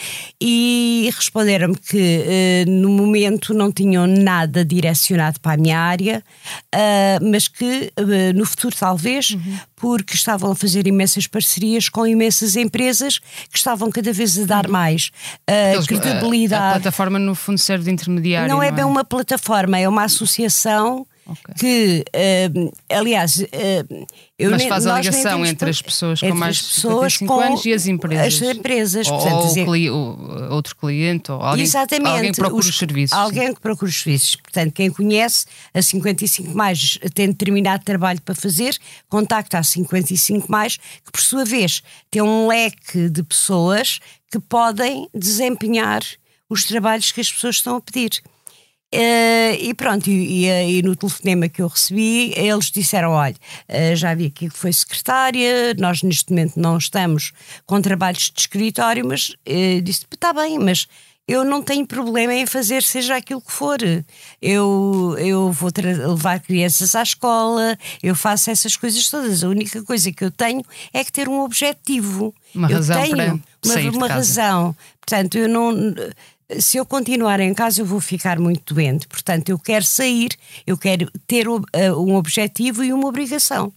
e 0.41 1.11
responderam-me 1.17 1.77
que 1.77 2.67
uh, 2.67 2.71
no 2.71 2.91
momento 2.91 3.55
não 3.55 3.73
tinham 3.73 4.07
nada 4.07 4.63
direcionado 4.63 5.41
para 5.41 5.55
a 5.55 5.57
minha 5.57 5.79
área, 5.79 6.23
uh, 6.75 7.31
mas 7.31 7.49
que 7.49 7.91
uh, 7.99 8.37
no 8.39 8.45
futuro 8.45 8.77
talvez, 8.79 9.31
uhum. 9.31 9.59
porque 9.75 10.15
estavam 10.15 10.53
a 10.53 10.55
fazer 10.55 10.87
imensas 10.87 11.27
parcerias 11.27 11.89
com 11.89 12.07
imensas 12.07 12.57
empresas 12.57 13.19
que 13.51 13.57
estavam 13.57 13.91
cada 13.91 14.13
vez 14.13 14.39
a 14.39 14.45
dar 14.45 14.67
uhum. 14.67 14.73
mais 14.73 15.11
Eles, 15.73 15.87
credibilidade. 15.87 16.63
A, 16.63 16.69
a, 16.69 16.73
plataforma 16.73 17.19
no 17.19 17.35
fundo 17.35 17.59
serve 17.59 17.85
de 17.85 17.91
intermediário. 17.91 18.49
Não, 18.49 18.63
é 18.63 18.71
não 18.71 18.73
é 18.75 18.83
bem 18.83 18.85
uma 18.85 19.05
plataforma, 19.05 19.79
é 19.79 19.89
uma 19.89 20.05
associação 20.05 21.07
Ok. 21.25 21.55
que, 21.59 22.05
eh, 22.13 22.51
aliás, 22.91 23.41
eh, 23.53 23.85
eu 24.39 24.51
Mas 24.51 24.65
faz 24.65 24.87
a 24.87 24.99
ligação 24.99 25.47
entre 25.47 25.71
as 25.71 25.81
pessoas 25.81 26.21
com 26.21 26.35
mais 26.35 26.57
de 26.57 26.63
pessoas 26.65 27.13
55 27.15 27.33
com 27.35 27.41
anos 27.41 27.65
e 27.65 27.73
as 27.73 27.87
empresas. 27.87 28.43
As 28.43 28.57
empresas, 28.57 29.07
ou, 29.07 29.15
portanto, 29.17 29.35
ou 29.37 29.47
dizer- 29.47 29.65
cli- 29.65 29.91
o- 29.91 30.49
outro 30.51 30.75
cliente, 30.75 31.31
ou 31.31 31.41
alguém, 31.41 31.65
alguém 32.05 32.33
que 32.33 32.41
procura 32.41 32.67
os, 32.69 32.77
serviços. 32.77 33.17
Alguém 33.17 33.55
que 33.55 33.61
procura 33.61 33.89
os 33.89 34.03
serviços. 34.03 34.35
Portanto, 34.37 34.73
quem 34.73 34.91
conhece 34.91 35.47
a 35.73 35.81
55 35.81 36.51
mais 36.57 36.99
tem 37.15 37.29
determinado 37.29 37.85
trabalho 37.85 38.21
para 38.21 38.35
fazer, 38.35 38.77
contacta 39.09 39.59
a 39.59 39.63
55 39.63 40.51
mais, 40.51 40.77
que 40.77 41.13
por 41.13 41.21
sua 41.21 41.45
vez 41.45 41.83
tem 42.11 42.21
um 42.21 42.49
leque 42.49 43.09
de 43.09 43.23
pessoas 43.23 44.01
que 44.31 44.41
podem 44.41 45.07
desempenhar 45.15 46.03
os 46.51 46.65
trabalhos 46.65 47.13
que 47.13 47.21
as 47.21 47.31
pessoas 47.33 47.57
estão 47.57 47.77
a 47.77 47.81
pedir. 47.81 48.11
Eh, 48.93 49.57
e 49.59 49.73
pronto, 49.75 50.11
e, 50.11 50.45
e- 50.47 50.79
e 50.79 50.83
no 50.83 50.95
telefonema 50.95 51.49
que 51.49 51.63
eu 51.63 51.67
recebi, 51.69 52.35
eles 52.37 52.71
disseram: 52.71 53.13
olha, 53.13 53.35
eh, 53.67 53.97
já 53.97 54.15
vi 54.15 54.27
aqui 54.27 54.51
que 54.51 54.57
foi 54.59 54.73
secretária, 54.73 55.73
nós 55.79 56.03
neste 56.03 56.31
momento 56.31 56.57
não 56.61 56.77
estamos 56.77 57.33
com 57.65 57.81
trabalhos 57.81 58.31
de 58.31 58.41
escritório, 58.41 59.07
mas 59.07 59.35
eh, 59.47 59.81
disse: 59.81 60.05
está 60.13 60.33
bem, 60.35 60.59
mas 60.59 60.87
eu 61.27 61.45
não 61.45 61.63
tenho 61.63 61.87
problema 61.87 62.35
em 62.35 62.45
fazer 62.47 62.83
seja 62.83 63.17
aquilo 63.17 63.41
que 63.41 63.53
for. 63.53 63.79
Eu, 64.43 65.17
eu 65.19 65.53
vou 65.53 65.71
levar 65.75 66.41
crianças 66.41 66.95
à 66.95 67.03
escola, 67.03 67.79
eu 68.03 68.15
faço 68.15 68.51
essas 68.51 68.77
coisas 68.77 69.09
todas. 69.09 69.43
A 69.43 69.49
única 69.49 69.83
coisa 69.85 70.13
que 70.13 70.25
eu 70.25 70.31
tenho 70.31 70.63
é 70.93 71.03
que 71.05 71.13
ter 71.13 71.29
um 71.29 71.41
objetivo. 71.41 72.35
Uma 72.55 72.69
eu 72.71 72.77
razão 72.77 73.01
tenho 73.01 73.17
para 73.17 73.33
uma, 73.65 73.73
sair 73.75 73.89
uma 73.91 74.07
razão. 74.09 74.77
Portanto, 75.01 75.39
eu 75.39 75.49
não. 75.49 75.95
Se 76.61 76.77
eu 76.77 76.87
continuar 76.87 77.41
em 77.41 77.55
casa, 77.55 77.81
eu 77.81 77.87
vou 77.87 78.01
ficar 78.01 78.39
muito 78.39 78.75
doente. 78.75 79.07
Portanto, 79.07 79.49
eu 79.49 79.59
quero 79.59 79.85
sair, 79.85 80.31
eu 80.67 80.77
quero 80.77 81.11
ter 81.27 81.47
eh, 81.73 81.93
um 81.93 82.15
objetivo 82.15 82.83
e 82.85 82.93
uma 82.93 83.09
obrigação. 83.09 83.73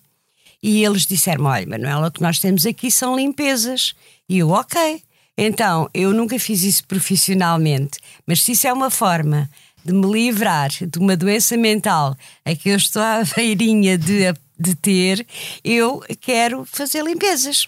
E 0.61 0.83
eles 0.83 1.05
disseram: 1.05 1.45
Olha, 1.45 1.67
Manuela, 1.67 2.07
o 2.07 2.11
que 2.11 2.21
nós 2.21 2.39
temos 2.39 2.65
aqui 2.65 2.89
são 2.89 3.15
limpezas. 3.15 3.93
E 4.27 4.39
eu, 4.39 4.49
ok. 4.49 5.01
Então, 5.37 5.89
eu 5.93 6.13
nunca 6.13 6.39
fiz 6.39 6.63
isso 6.63 6.85
profissionalmente, 6.87 7.99
mas 8.25 8.41
se 8.41 8.53
isso 8.53 8.67
é 8.67 8.73
uma 8.73 8.89
forma 8.89 9.49
de 9.83 9.93
me 9.93 10.11
livrar 10.11 10.69
de 10.69 10.97
uma 10.97 11.15
doença 11.15 11.57
mental 11.57 12.15
a 12.43 12.55
que 12.55 12.69
eu 12.69 12.77
estou 12.77 13.01
à 13.01 13.21
beirinha 13.35 13.97
de, 13.97 14.33
de 14.57 14.75
ter, 14.75 15.27
eu 15.63 16.01
quero 16.21 16.65
fazer 16.65 17.03
limpezas. 17.03 17.67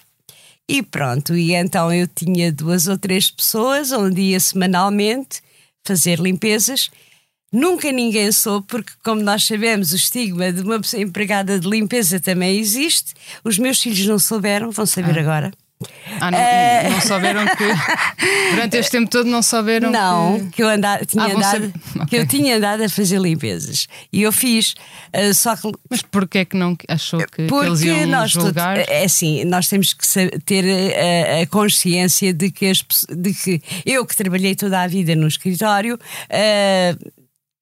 E 0.70 0.84
pronto, 0.84 1.36
e 1.36 1.54
então 1.54 1.94
eu 1.94 2.08
tinha 2.08 2.52
duas 2.52 2.88
ou 2.88 2.98
três 2.98 3.32
pessoas 3.32 3.92
onde 3.92 4.22
ia 4.22 4.40
semanalmente 4.40 5.42
fazer 5.86 6.20
limpezas. 6.20 6.90
Nunca 7.54 7.90
ninguém 7.94 8.30
soube, 8.34 8.68
porque, 8.68 8.92
como 9.02 9.22
nós 9.22 9.46
sabemos, 9.46 9.94
o 9.94 9.96
estigma 9.96 10.52
de 10.52 10.62
uma 10.62 10.82
pessoa 10.82 11.02
empregada 11.02 11.58
de 11.58 11.68
limpeza 11.68 12.20
também 12.20 12.60
existe. 12.60 13.14
Os 13.44 13.58
meus 13.58 13.82
filhos 13.82 14.06
não 14.06 14.20
souberam, 14.20 14.70
vão 14.70 14.86
saber 14.86 15.18
agora. 15.18 15.54
Ah, 16.20 16.32
não, 16.32 16.40
Eh, 16.40 16.90
não 16.90 17.02
souberam 17.02 17.46
que. 17.46 17.64
Durante 18.56 18.78
este 18.78 18.92
tempo 18.94 19.10
todo 19.12 19.30
não 19.30 19.44
souberam 19.44 19.92
Não, 19.92 20.40
que. 20.40 20.50
que 20.54 20.64
eu 20.64 20.70
anda, 20.70 21.00
tinha 21.06 21.26
Ah, 21.26 21.28
andado, 21.36 21.52
saber. 21.52 21.74
que 22.10 22.16
eu 22.16 22.26
tinha 22.28 22.58
andado 22.58 22.84
a 22.84 22.90
fazer 22.90 23.20
limpezas. 23.22 23.88
E 24.12 24.24
eu 24.24 24.32
fiz, 24.32 24.74
eh, 25.14 25.34
só 25.34 25.56
que 25.56 25.72
Mas 25.88 26.02
porquê 26.02 26.40
é 26.40 26.46
que 26.46 26.58
não 26.58 26.76
achou 26.88 27.20
que, 27.28 27.46
que 27.48 27.54
eles 27.54 27.82
iam 27.82 28.08
nós 28.08 28.32
julgar? 28.32 28.78
é 28.90 29.04
assim, 29.06 29.44
nós 29.46 29.68
temos 29.68 29.94
que 29.94 30.08
ter 30.46 30.66
eh, 30.66 31.40
a, 31.40 31.44
a 31.44 31.48
consciência 31.48 32.34
de 32.34 32.50
que, 32.50 32.66
as 32.66 32.84
de 33.16 33.34
que 33.34 33.62
eu 33.86 34.04
que 34.04 34.16
trabalhei 34.16 34.56
toda 34.56 34.82
a 34.82 34.88
vida 34.88 35.16
no 35.16 35.28
escritório 35.28 36.00
eh, 36.28 36.96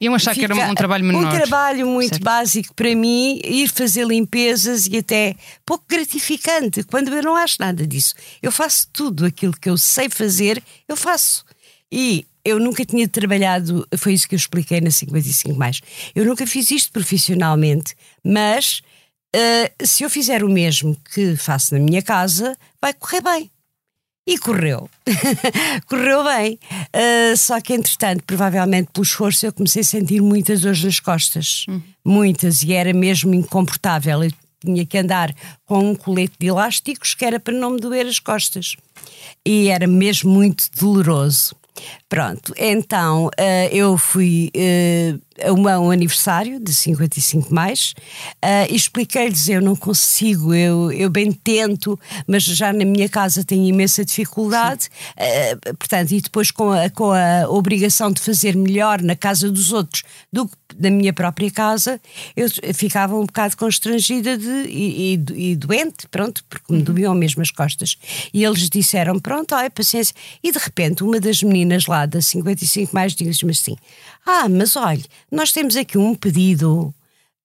Iam 0.02 0.14
achar 0.14 0.34
que 0.36 0.44
era 0.44 0.54
um, 0.54 0.60
fica- 0.60 0.76
trabalho 0.76 1.06
menor. 1.06 1.26
Um 1.34 1.38
trabalho 1.38 1.88
muito 1.88 2.10
Certo. 2.16 2.24
básico 2.24 2.74
para 2.76 2.94
mim, 2.96 3.40
ir 3.44 3.70
fazer 3.70 4.06
limpezas 4.06 4.88
e 4.88 4.98
até 4.98 5.36
pouco 5.66 5.86
gratificante, 5.88 6.84
quando 6.84 7.14
eu 7.16 7.24
não 7.24 7.36
acho 7.36 7.56
nada 7.60 7.88
disso. 7.88 8.14
Eu 8.42 8.52
faço 8.52 8.88
tudo 8.92 9.26
aquilo 9.26 9.54
que 9.54 9.70
eu 9.70 9.78
sei 9.78 10.10
fazer, 10.10 10.62
eu 10.88 10.98
faço. 10.98 11.46
E 11.92 12.26
eu 12.44 12.60
nunca 12.60 12.84
tinha 12.86 13.08
trabalhado, 13.08 13.88
foi 13.98 14.14
isso 14.14 14.28
que 14.28 14.36
eu 14.36 14.38
expliquei 14.38 14.82
na 14.82 14.92
55 14.92 15.58
mais. 15.58 15.80
Eu 16.14 16.26
nunca 16.26 16.46
fiz 16.46 16.70
isto 16.72 16.92
profissionalmente, 16.92 17.96
mas 18.24 18.82
eh, 19.34 19.72
se 19.84 20.04
eu 20.04 20.10
fizer 20.10 20.44
o 20.44 20.50
mesmo 20.50 20.96
que 21.14 21.36
faço 21.38 21.74
na 21.74 21.80
minha 21.80 22.02
casa, 22.02 22.58
vai 22.82 22.94
correr 22.94 23.22
bem. 23.22 23.50
E 24.28 24.40
correu. 24.40 24.90
correu 25.88 26.24
bem. 26.24 26.60
Uh, 26.94 27.38
só 27.38 27.62
que, 27.62 27.74
entretanto, 27.74 28.24
provavelmente 28.24 28.90
pelo 28.92 29.04
esforço, 29.04 29.46
eu 29.46 29.54
comecei 29.54 29.82
a 29.82 29.86
sentir 29.86 30.22
muitas 30.22 30.62
dores 30.62 30.84
nas 30.84 31.00
costas. 31.00 31.66
Muitas. 32.04 32.64
E 32.64 32.74
era 32.74 32.92
mesmo 32.92 33.36
incomportável. 33.36 34.24
Eu 34.24 34.32
tinha 34.66 34.86
que 34.86 34.98
andar 34.98 35.34
com 35.66 35.92
um 35.92 35.96
colete 35.96 36.34
de 36.40 36.48
elásticos 36.48 37.14
que 37.14 37.24
era 37.24 37.40
para 37.40 37.54
não 37.54 37.72
me 37.72 37.80
doer 37.80 38.08
as 38.08 38.20
costas. 38.20 38.76
E 39.46 39.70
era 39.70 39.86
mesmo 39.86 40.32
muito 40.32 40.66
doloroso. 40.76 41.56
Pronto, 42.08 42.54
então 42.58 43.30
eh, 43.38 43.70
eu 43.72 43.98
fui 43.98 44.50
a 44.56 45.20
uma- 45.52 45.80
um 45.80 45.92
aniversário 45.92 46.60
de 46.60 46.74
55 46.74 47.54
mais 47.54 47.94
eh, 48.42 48.68
e 48.72 48.76
expliquei-lhes: 48.76 49.48
eu 49.50 49.62
não 49.62 49.76
consigo, 49.76 50.54
eu, 50.54 50.92
eu 50.92 51.10
bem 51.10 51.32
tento, 51.32 52.00
mas 52.28 52.44
já 52.44 52.72
na 52.72 52.86
minha 52.86 53.10
casa 53.10 53.44
tenho 53.44 53.64
imensa 53.66 54.04
dificuldade. 54.06 54.90
eh, 55.18 55.56
portanto, 55.78 56.12
e 56.12 56.22
depois 56.22 56.52
com 56.52 56.72
a, 56.72 56.90
com 56.90 57.12
a 57.12 57.50
obrigação 57.50 58.12
de 58.12 58.22
fazer 58.22 58.56
melhor 58.56 59.02
na 59.02 59.16
casa 59.16 59.52
dos 59.52 59.72
outros 59.74 60.04
do 60.32 60.48
que 60.48 60.56
na 60.78 60.90
minha 60.90 61.14
própria 61.14 61.50
casa, 61.50 62.02
eu 62.36 62.48
ficava 62.74 63.16
um 63.16 63.26
bocado 63.26 63.56
constrangida 63.56 64.38
de, 64.38 64.46
e, 64.68 65.14
e- 65.16 65.52
e 65.52 65.56
doente, 65.56 66.06
pronto, 66.12 66.44
porque 66.50 66.74
me 66.74 66.82
doíam 66.82 67.14
mesmo 67.14 67.42
as 67.42 67.50
costas. 67.52 67.96
E 68.34 68.44
eles 68.44 68.70
disseram: 68.70 69.18
pronto, 69.20 69.56
olha, 69.56 69.70
paciência. 69.70 70.14
E 70.44 70.52
de 70.52 70.58
repente, 70.60 71.04
uma 71.04 71.20
das 71.20 71.42
meninas 71.44 71.86
lá 71.86 72.06
da 72.06 72.22
55 72.22 72.94
mais 72.94 73.14
diz-me 73.16 73.52
assim: 73.52 73.76
Ah, 74.26 74.50
mas 74.50 74.76
olha, 74.76 75.04
nós 75.36 75.52
temos 75.52 75.76
aqui 75.76 75.98
um 75.98 76.16
pedido. 76.16 76.94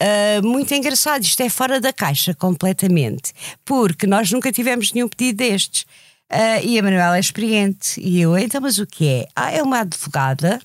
ah, 0.01 0.41
muito 0.43 0.73
engraçado, 0.75 1.23
isto 1.23 1.41
é 1.43 1.49
fora 1.49 1.81
da 1.81 1.93
caixa 1.93 2.35
completamente, 2.35 3.33
porque 3.65 4.07
nós 4.07 4.31
nunca 4.31 4.51
tivemos 4.53 4.93
nenhum 4.93 5.09
pedido 5.09 5.37
destes. 5.39 5.85
Ah, 6.31 6.61
e 6.63 6.79
a 6.79 6.83
Manuela 6.83 7.17
é 7.17 7.21
experiente. 7.21 8.01
E 8.01 8.21
eu, 8.21 8.37
então, 8.39 8.61
mas 8.61 8.79
o 8.79 8.87
que 8.87 9.07
é? 9.09 9.27
Ah, 9.35 9.51
é 9.51 9.63
uma 9.63 9.81
advogada 9.81 10.61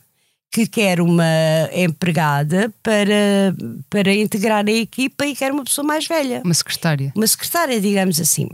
que 0.52 0.66
quer 0.68 1.02
uma 1.02 1.26
empregada 1.74 2.74
para, 2.82 3.54
para 3.90 4.14
integrar 4.14 4.64
a 4.66 4.72
equipa 4.72 5.26
e 5.26 5.36
quer 5.36 5.52
uma 5.52 5.66
pessoa 5.66 5.86
mais 5.86 6.08
velha 6.08 6.42
Uma 6.46 6.54
secretária. 6.54 7.12
uma 7.16 7.28
secretária, 7.28 7.82
digamos 7.82 8.22
assim. 8.22 8.48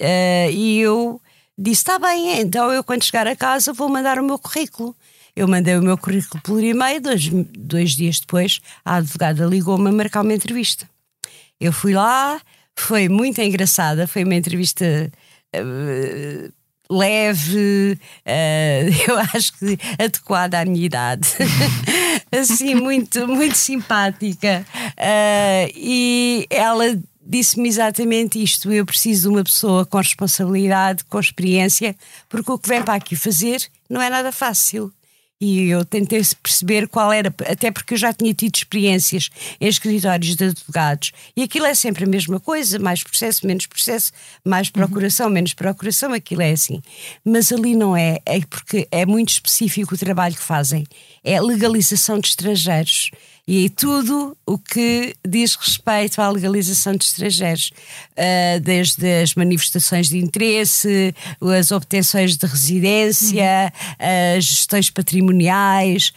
Eh, 0.00 0.50
e 0.52 0.78
eu 0.80 1.20
disse: 1.58 1.82
está 1.82 1.98
bem, 1.98 2.40
então 2.40 2.72
eu 2.72 2.82
quando 2.82 3.02
chegar 3.04 3.26
a 3.26 3.36
casa 3.36 3.72
vou 3.74 3.88
mandar 3.90 4.18
o 4.18 4.24
meu 4.24 4.38
currículo. 4.38 4.96
Eu 5.36 5.48
mandei 5.48 5.76
o 5.76 5.82
meu 5.82 5.98
currículo 5.98 6.40
por 6.42 6.62
e-mail, 6.62 7.00
dois, 7.00 7.28
dois 7.28 7.90
dias 7.92 8.20
depois, 8.20 8.60
a 8.84 8.96
advogada 8.96 9.44
ligou-me 9.44 9.88
a 9.88 9.92
marcar 9.92 10.22
uma 10.22 10.34
entrevista. 10.34 10.88
Eu 11.60 11.72
fui 11.72 11.92
lá, 11.92 12.40
foi 12.76 13.08
muito 13.08 13.40
engraçada, 13.40 14.06
foi 14.06 14.22
uma 14.24 14.34
entrevista 14.34 15.10
eh, 15.52 16.50
leve, 16.90 17.98
eh, 18.24 18.88
eu 19.08 19.18
acho 19.18 19.52
que 19.58 19.78
adequada 19.98 20.60
à 20.60 20.64
minha 20.64 20.84
idade, 20.84 21.28
assim, 22.30 22.74
muito, 22.74 23.26
muito 23.26 23.56
simpática. 23.56 24.64
Eh, 24.96 25.72
e 25.74 26.46
ela 26.50 26.96
disse-me 27.24 27.68
exatamente 27.68 28.42
isto: 28.42 28.72
eu 28.72 28.84
preciso 28.84 29.22
de 29.22 29.34
uma 29.34 29.44
pessoa 29.44 29.86
com 29.86 29.98
responsabilidade, 29.98 31.04
com 31.04 31.18
experiência, 31.18 31.96
porque 32.28 32.50
o 32.50 32.58
que 32.58 32.68
vem 32.68 32.82
para 32.82 32.94
aqui 32.94 33.16
fazer 33.16 33.66
não 33.88 34.00
é 34.00 34.10
nada 34.10 34.30
fácil. 34.30 34.92
E 35.40 35.68
eu 35.68 35.84
tentei 35.84 36.22
perceber 36.40 36.86
qual 36.88 37.12
era, 37.12 37.34
até 37.46 37.70
porque 37.70 37.94
eu 37.94 37.98
já 37.98 38.12
tinha 38.12 38.32
tido 38.32 38.54
experiências 38.54 39.30
em 39.60 39.66
escritórios 39.66 40.36
de 40.36 40.44
advogados, 40.44 41.12
e 41.36 41.42
aquilo 41.42 41.66
é 41.66 41.74
sempre 41.74 42.04
a 42.04 42.06
mesma 42.06 42.38
coisa: 42.38 42.78
mais 42.78 43.02
processo, 43.02 43.46
menos 43.46 43.66
processo, 43.66 44.12
mais 44.44 44.70
procuração, 44.70 45.28
menos 45.28 45.52
procuração, 45.52 46.12
aquilo 46.12 46.42
é 46.42 46.52
assim. 46.52 46.80
Mas 47.24 47.52
ali 47.52 47.74
não 47.74 47.96
é, 47.96 48.20
é 48.24 48.40
porque 48.40 48.86
é 48.90 49.04
muito 49.04 49.30
específico 49.30 49.94
o 49.94 49.98
trabalho 49.98 50.34
que 50.34 50.42
fazem. 50.42 50.86
É 51.22 51.40
legalização 51.40 52.20
de 52.20 52.28
estrangeiros. 52.28 53.10
E 53.46 53.68
tudo 53.68 54.36
o 54.46 54.58
que 54.58 55.14
diz 55.26 55.54
respeito 55.54 56.20
à 56.20 56.30
legalização 56.30 56.94
de 56.96 57.04
estrangeiros, 57.04 57.70
Ah, 58.16 58.58
desde 58.60 59.22
as 59.22 59.34
manifestações 59.34 60.08
de 60.08 60.18
interesse, 60.18 61.14
as 61.40 61.70
obtenções 61.70 62.36
de 62.36 62.46
residência, 62.46 63.72
as 64.36 64.44
gestões 64.44 64.90
patrimoniais. 64.90 66.12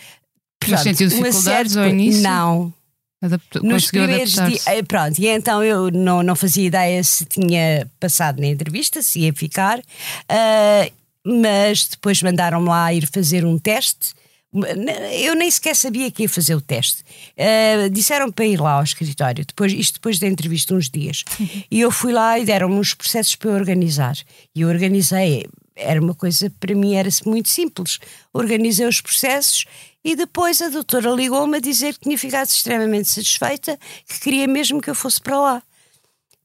Mas 0.61 0.69
Pronto, 0.69 0.84
sentiu 0.84 1.07
dificuldades 1.07 1.73
série 1.73 1.86
ao 1.86 1.89
início? 1.89 2.21
Não, 2.21 2.73
Adaptou, 3.21 3.63
nos 3.63 3.88
primeiros 3.88 4.34
dias. 4.34 4.63
Pronto, 4.88 5.19
e 5.19 5.28
então 5.28 5.63
eu 5.63 5.89
não, 5.91 6.21
não 6.21 6.36
fazia 6.36 6.65
ideia 6.65 7.03
se 7.03 7.25
tinha 7.25 7.89
passado 7.99 8.39
na 8.39 8.47
entrevista, 8.47 9.01
se 9.01 9.21
ia 9.21 9.34
ficar, 9.34 9.82
ah, 10.30 10.89
mas 11.25 11.88
depois 11.88 12.21
mandaram-me 12.21 12.69
lá 12.69 12.93
ir 12.93 13.07
fazer 13.07 13.43
um 13.43 13.57
teste. 13.59 14.13
Eu 14.53 15.35
nem 15.35 15.51
sequer 15.51 15.75
sabia 15.75 16.09
que 16.09 16.23
ia 16.23 16.29
fazer 16.29 16.55
o 16.55 16.61
teste. 16.61 17.03
Uh, 17.37 17.89
disseram 17.89 18.31
para 18.31 18.45
ir 18.45 18.59
lá 18.59 18.73
ao 18.73 18.83
escritório, 18.83 19.45
depois, 19.45 19.73
isto 19.73 19.95
depois 19.95 20.19
da 20.19 20.27
entrevista, 20.27 20.73
uns 20.73 20.89
dias. 20.89 21.23
E 21.69 21.81
eu 21.81 21.91
fui 21.91 22.13
lá 22.13 22.39
e 22.39 22.45
deram-me 22.45 22.75
uns 22.75 22.93
processos 22.93 23.35
para 23.35 23.49
eu 23.49 23.55
organizar. 23.55 24.15
E 24.55 24.61
eu 24.61 24.69
organizei, 24.69 25.45
era 25.75 26.01
uma 26.01 26.15
coisa, 26.15 26.49
para 26.59 26.73
mim 26.73 26.95
era 26.95 27.09
muito 27.25 27.49
simples. 27.49 27.99
Organizei 28.33 28.87
os 28.87 29.01
processos 29.01 29.65
e 30.03 30.15
depois 30.15 30.61
a 30.61 30.69
doutora 30.69 31.09
ligou-me 31.11 31.57
a 31.57 31.59
dizer 31.59 31.93
que 31.95 32.01
tinha 32.01 32.17
ficado 32.17 32.47
extremamente 32.47 33.09
satisfeita, 33.09 33.77
que 34.07 34.21
queria 34.21 34.47
mesmo 34.47 34.81
que 34.81 34.89
eu 34.89 34.95
fosse 34.95 35.19
para 35.21 35.39
lá. 35.39 35.63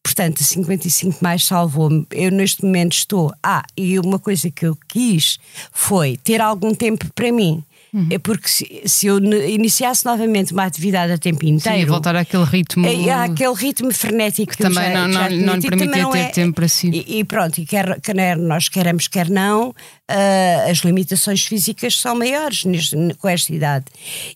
Portanto, 0.03 0.41
a 0.41 0.45
55 0.45 1.19
mais 1.23 1.45
salvou-me. 1.45 2.05
Eu 2.11 2.33
neste 2.33 2.65
momento 2.65 2.93
estou. 2.93 3.33
Ah, 3.41 3.65
e 3.77 3.99
uma 4.01 4.19
coisa 4.19 4.51
que 4.51 4.67
eu 4.67 4.77
quis 4.89 5.39
foi 5.71 6.17
ter 6.17 6.41
algum 6.41 6.75
tempo 6.75 7.07
para 7.15 7.31
mim. 7.31 7.65
Uhum. 7.93 8.07
É 8.11 8.19
porque 8.19 8.49
se, 8.49 8.83
se, 8.87 9.07
eu 9.07 9.19
iniciasse 9.19 10.07
novamente 10.07 10.55
uma 10.55 10.65
atividade 10.65 11.13
a 11.13 11.19
tempo 11.19 11.45
inteiro. 11.45 11.79
Sim, 11.79 11.85
voltar 11.85 12.17
àquele 12.17 12.45
ritmo. 12.45 12.87
É, 12.87 13.11
àquele 13.11 13.53
ritmo 13.53 13.93
frenético 13.93 14.53
que, 14.53 14.57
que 14.57 14.63
também 14.63 14.93
já, 14.93 15.07
não, 15.07 15.13
já 15.13 15.29
não, 15.29 15.39
não 15.39 15.55
lhe 15.57 15.69
permitia 15.69 16.09
ter 16.09 16.19
é, 16.19 16.29
tempo 16.29 16.55
para 16.55 16.69
si. 16.69 16.89
E, 16.89 17.19
e 17.19 17.25
pronto, 17.25 17.59
e 17.59 17.67
quer, 17.67 18.01
quer 18.01 18.39
nós 18.39 18.71
queremos, 18.71 19.09
quer 19.09 19.29
não, 19.29 19.69
uh, 19.69 20.71
as 20.71 20.79
limitações 20.79 21.45
físicas 21.45 22.01
são 22.01 22.17
maiores 22.17 22.65
neste, 22.65 22.97
com 23.19 23.29
esta 23.29 23.53
idade. 23.55 23.85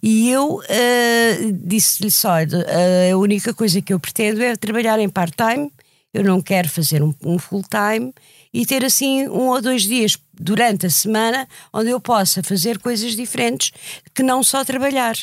E 0.02 0.28
eu 0.28 0.57
uh, 0.57 1.52
disse-lhe 1.64 2.11
só: 2.11 2.34
uh, 2.34 3.14
a 3.14 3.16
única 3.16 3.54
coisa 3.54 3.80
que 3.80 3.94
eu 3.94 3.98
pretendo 3.98 4.42
é 4.42 4.54
trabalhar 4.54 4.98
em 4.98 5.09
part-time, 5.09 5.70
eu 6.12 6.22
não 6.22 6.42
quero 6.42 6.68
fazer 6.68 7.02
um, 7.02 7.14
um 7.24 7.38
full-time 7.38 8.12
e 8.52 8.64
ter 8.64 8.84
assim 8.84 9.28
um 9.28 9.48
ou 9.48 9.61
dois 9.61 9.82
dias 9.82 10.16
durante 10.39 10.87
a 10.87 10.91
semana 10.91 11.49
onde 11.72 11.91
eu 11.91 12.01
possa 12.01 12.43
fazer 12.43 12.78
coisas 12.78 13.16
diferentes 13.16 13.72
que 14.14 14.22
não 14.22 14.43
só 14.43 14.64
trabalhar. 14.64 15.16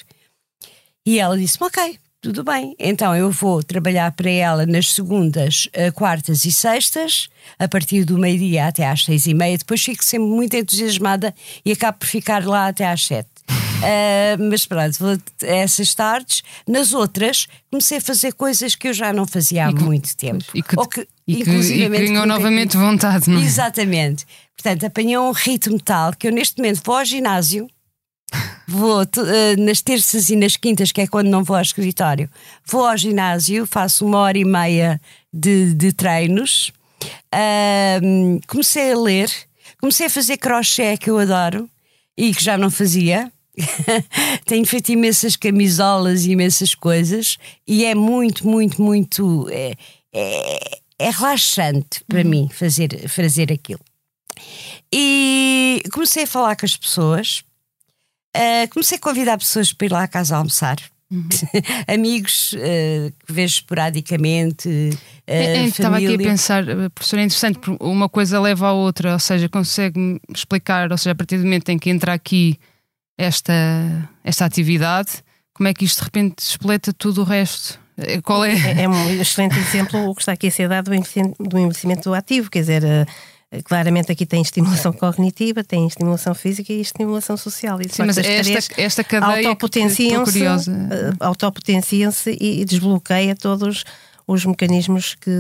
E 1.06 1.20
ela 1.20 1.38
disse-me: 1.38 1.68
Ok, 1.68 2.00
tudo 2.24 2.42
bem. 2.42 2.74
Então 2.80 3.14
eu 3.14 3.30
vou 3.30 3.62
trabalhar 3.62 4.10
para 4.14 4.30
ela 4.30 4.66
nas 4.66 4.94
segundas, 4.94 5.68
eh, 5.74 5.92
quartas 5.92 6.46
e 6.46 6.54
sextas, 6.54 7.28
a 7.60 7.68
partir 7.68 8.06
do 8.06 8.18
meio-dia 8.18 8.68
até 8.68 8.88
às 8.88 9.04
seis 9.04 9.26
e 9.26 9.34
meia. 9.34 9.58
Depois 9.58 9.84
fico 9.84 10.04
sempre 10.04 10.30
muito 10.30 10.56
entusiasmada 10.56 11.36
e 11.66 11.74
acabo 11.74 11.98
por 12.00 12.08
ficar 12.08 12.46
lá 12.46 12.68
até 12.68 12.88
às 12.88 13.06
sete. 13.06 13.28
Uh, 13.50 14.40
mas 14.50 14.66
pronto, 14.66 15.22
essas 15.42 15.94
tardes. 15.94 16.44
Nas 16.66 16.94
outras, 16.94 17.48
comecei 17.70 17.98
a 17.98 18.02
fazer 18.02 18.32
coisas 18.32 18.74
que 18.74 18.88
eu 18.88 18.94
já 18.94 19.12
não 19.12 19.28
fazia 19.28 19.68
há 19.68 19.74
que, 19.74 19.84
muito 19.84 20.16
tempo. 20.16 20.46
E 20.56 20.64
que, 20.64 20.78
que, 20.78 21.08
e 21.28 21.44
que, 21.44 21.52
e 21.52 21.90
ganhou 21.90 22.26
novamente 22.26 22.78
vontade, 22.78 23.30
não 23.30 23.42
é? 23.42 23.44
Exatamente. 23.44 24.26
Portanto, 24.56 24.86
apanhou 24.86 25.28
um 25.28 25.32
ritmo 25.32 25.80
tal 25.80 26.14
que 26.14 26.28
eu 26.28 26.32
neste 26.32 26.58
momento 26.58 26.82
vou 26.84 26.98
ao 26.98 27.06
ginásio. 27.06 27.68
Vou 28.68 29.02
uh, 29.02 29.06
nas 29.60 29.82
terças 29.82 30.30
e 30.30 30.36
nas 30.36 30.56
quintas, 30.56 30.92
que 30.92 31.02
é 31.02 31.08
quando 31.08 31.28
não 31.28 31.44
vou 31.44 31.56
ao 31.56 31.62
escritório, 31.62 32.30
vou 32.66 32.86
ao 32.86 32.98
ginásio, 32.98 33.68
faço 33.68 34.06
uma 34.06 34.20
hora 34.20 34.38
e 34.38 34.46
meia 34.46 35.00
de, 35.32 35.74
de 35.74 35.92
treinos. 35.92 36.72
Uh, 37.34 38.40
comecei 38.48 38.94
a 38.94 38.98
ler, 38.98 39.30
comecei 39.80 40.08
a 40.08 40.10
fazer 40.10 40.38
crochê, 40.38 40.98
que 40.98 41.10
eu 41.10 41.20
adoro 41.20 41.70
e 42.18 42.34
que 42.34 42.44
já 42.44 42.58
não 42.58 42.72
fazia. 42.72 43.32
Tenho 44.46 44.66
feito 44.66 44.92
imensas 44.92 45.36
camisolas 45.36 46.26
e 46.26 46.32
imensas 46.32 46.74
coisas 46.74 47.38
e 47.68 47.86
é 47.86 47.94
muito, 47.94 48.48
muito, 48.48 48.82
muito. 48.82 49.48
É, 49.52 49.74
é, 50.12 50.80
é 50.98 51.10
relaxante 51.10 52.04
para 52.08 52.22
uhum. 52.22 52.30
mim 52.30 52.50
fazer, 52.52 53.08
fazer 53.10 53.52
aquilo. 53.52 53.82
E 54.92 55.82
comecei 55.92 56.24
a 56.24 56.28
falar 56.28 56.56
com 56.56 56.66
as 56.66 56.76
pessoas, 56.76 57.44
uh, 58.36 58.70
comecei 58.72 58.98
a 58.98 59.02
convidar 59.02 59.38
pessoas 59.38 59.74
para 59.74 59.86
ir 59.86 59.92
lá 59.92 60.04
à 60.04 60.08
casa 60.08 60.36
almoçar. 60.36 60.78
Uhum. 61.12 61.28
Amigos 61.88 62.54
uh, 62.54 63.12
que 63.26 63.34
vejo 63.34 63.56
esporadicamente. 63.56 64.68
Uh, 64.68 64.98
é, 65.28 65.58
é, 65.58 65.64
estava 65.66 65.98
aqui 65.98 66.16
a 66.16 66.18
pensar, 66.18 66.66
professor, 66.94 67.20
é 67.20 67.24
interessante, 67.24 67.60
uma 67.80 68.10
coisa 68.10 68.40
leva 68.40 68.68
à 68.68 68.74
outra, 68.74 69.14
ou 69.14 69.20
seja, 69.20 69.48
consegue-me 69.48 70.20
explicar, 70.34 70.92
ou 70.92 70.98
seja, 70.98 71.12
a 71.12 71.16
partir 71.16 71.38
do 71.38 71.44
momento 71.44 71.70
em 71.70 71.78
que 71.78 71.90
entra 71.90 72.14
aqui 72.14 72.60
esta, 73.18 74.10
esta 74.24 74.46
atividade, 74.46 75.24
como 75.54 75.70
é 75.70 75.74
que 75.74 75.86
isto 75.86 76.00
de 76.00 76.06
repente 76.06 76.40
espleta 76.40 76.92
tudo 76.92 77.22
o 77.22 77.24
resto? 77.24 77.80
Eh, 77.98 78.22
qual 78.22 78.44
é? 78.44 78.54
É, 78.54 78.84
é 78.84 78.90
um 78.90 79.22
excelente 79.22 79.58
exemplo 79.58 80.10
o 80.10 80.16
que 80.16 80.22
está 80.22 80.32
aqui 80.32 80.48
a 80.48 80.52
ser 80.52 80.68
dado 80.68 80.90
do 80.90 81.60
envelhecimento 81.60 82.14
ativo, 82.14 82.50
quer 82.50 82.62
dizer. 82.62 82.84
Eh, 82.84 83.06
claramente 83.62 84.12
aqui 84.12 84.26
tem 84.26 84.42
estimulação 84.42 84.92
cognitiva, 84.94 85.64
tem 85.64 85.86
estimulação 85.86 86.34
física 86.34 86.72
e 86.74 86.82
estimulação 86.82 87.38
social. 87.38 87.80
E, 87.82 87.90
Sim, 87.90 88.04
mas 88.04 88.18
esta, 88.18 88.82
esta 88.82 89.04
cadeia 89.04 89.50
autopotenciam-se 89.50 90.44
eh, 90.44 91.14
autopotenciam 91.20 92.12
e 92.28 92.66
desbloqueia 92.66 93.36
todos 93.36 93.84
os 94.26 94.46
mecanismos 94.46 95.16
que 95.16 95.32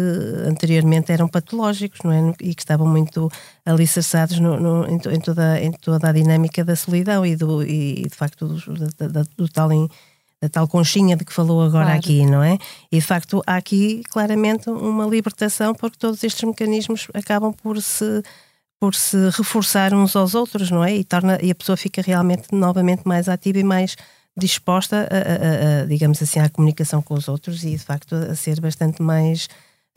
anteriormente 0.46 1.12
eram 1.12 1.28
patológicos 1.28 2.00
não 2.04 2.12
é? 2.12 2.34
e 2.42 2.54
que 2.54 2.62
estavam 2.62 2.86
muito 2.86 3.32
alicerçados 3.66 4.40
no, 4.40 4.60
no, 4.60 4.86
em, 4.88 4.96
em, 4.96 5.20
toda, 5.20 5.62
em 5.62 5.72
toda 5.72 6.10
a 6.10 6.12
dinâmica 6.12 6.66
da 6.66 6.76
solidão 6.76 7.26
e, 7.26 7.36
do, 7.36 7.64
e 7.64 8.04
de 8.04 8.16
facto 8.16 8.46
do, 8.46 8.56
do, 8.56 9.30
do 9.38 9.50
tal 9.50 9.72
em, 9.72 9.90
da 10.44 10.50
tal 10.50 10.68
conchinha 10.68 11.16
de 11.16 11.24
que 11.24 11.32
falou 11.32 11.62
agora 11.62 11.86
claro. 11.86 12.00
aqui, 12.00 12.26
não 12.26 12.44
é? 12.44 12.58
E 12.92 12.98
de 12.98 13.02
facto 13.02 13.42
há 13.48 13.56
aqui 13.56 14.04
claramente 14.10 14.70
uma 14.70 15.06
libertação 15.06 15.74
porque 15.74 15.98
todos 15.98 16.22
estes 16.22 16.44
mecanismos 16.44 17.08
acabam 17.14 17.54
por 17.54 17.82
se 17.82 18.22
por 18.78 18.94
se 18.94 19.30
reforçar 19.30 19.94
uns 19.94 20.14
aos 20.14 20.36
outros, 20.36 20.70
não 20.70 20.84
é? 20.84 20.94
E 20.98 21.06
torna 21.06 21.40
e 21.42 21.50
a 21.50 21.56
pessoa 21.56 21.78
fica 21.78 22.02
realmente 22.02 22.48
novamente 22.52 23.04
mais 23.06 23.30
ativa 23.30 23.60
e 23.60 23.64
mais 23.64 23.96
disposta 24.38 25.08
a, 25.10 25.80
a, 25.80 25.84
a, 25.84 25.86
digamos 25.86 26.22
assim, 26.22 26.40
à 26.40 26.50
comunicação 26.50 27.02
com 27.02 27.14
os 27.14 27.30
outros 27.30 27.64
e 27.64 27.72
de 27.72 27.80
facto 27.80 28.14
a 28.14 28.36
ser 28.36 28.60
bastante 28.60 29.02
mais 29.02 29.48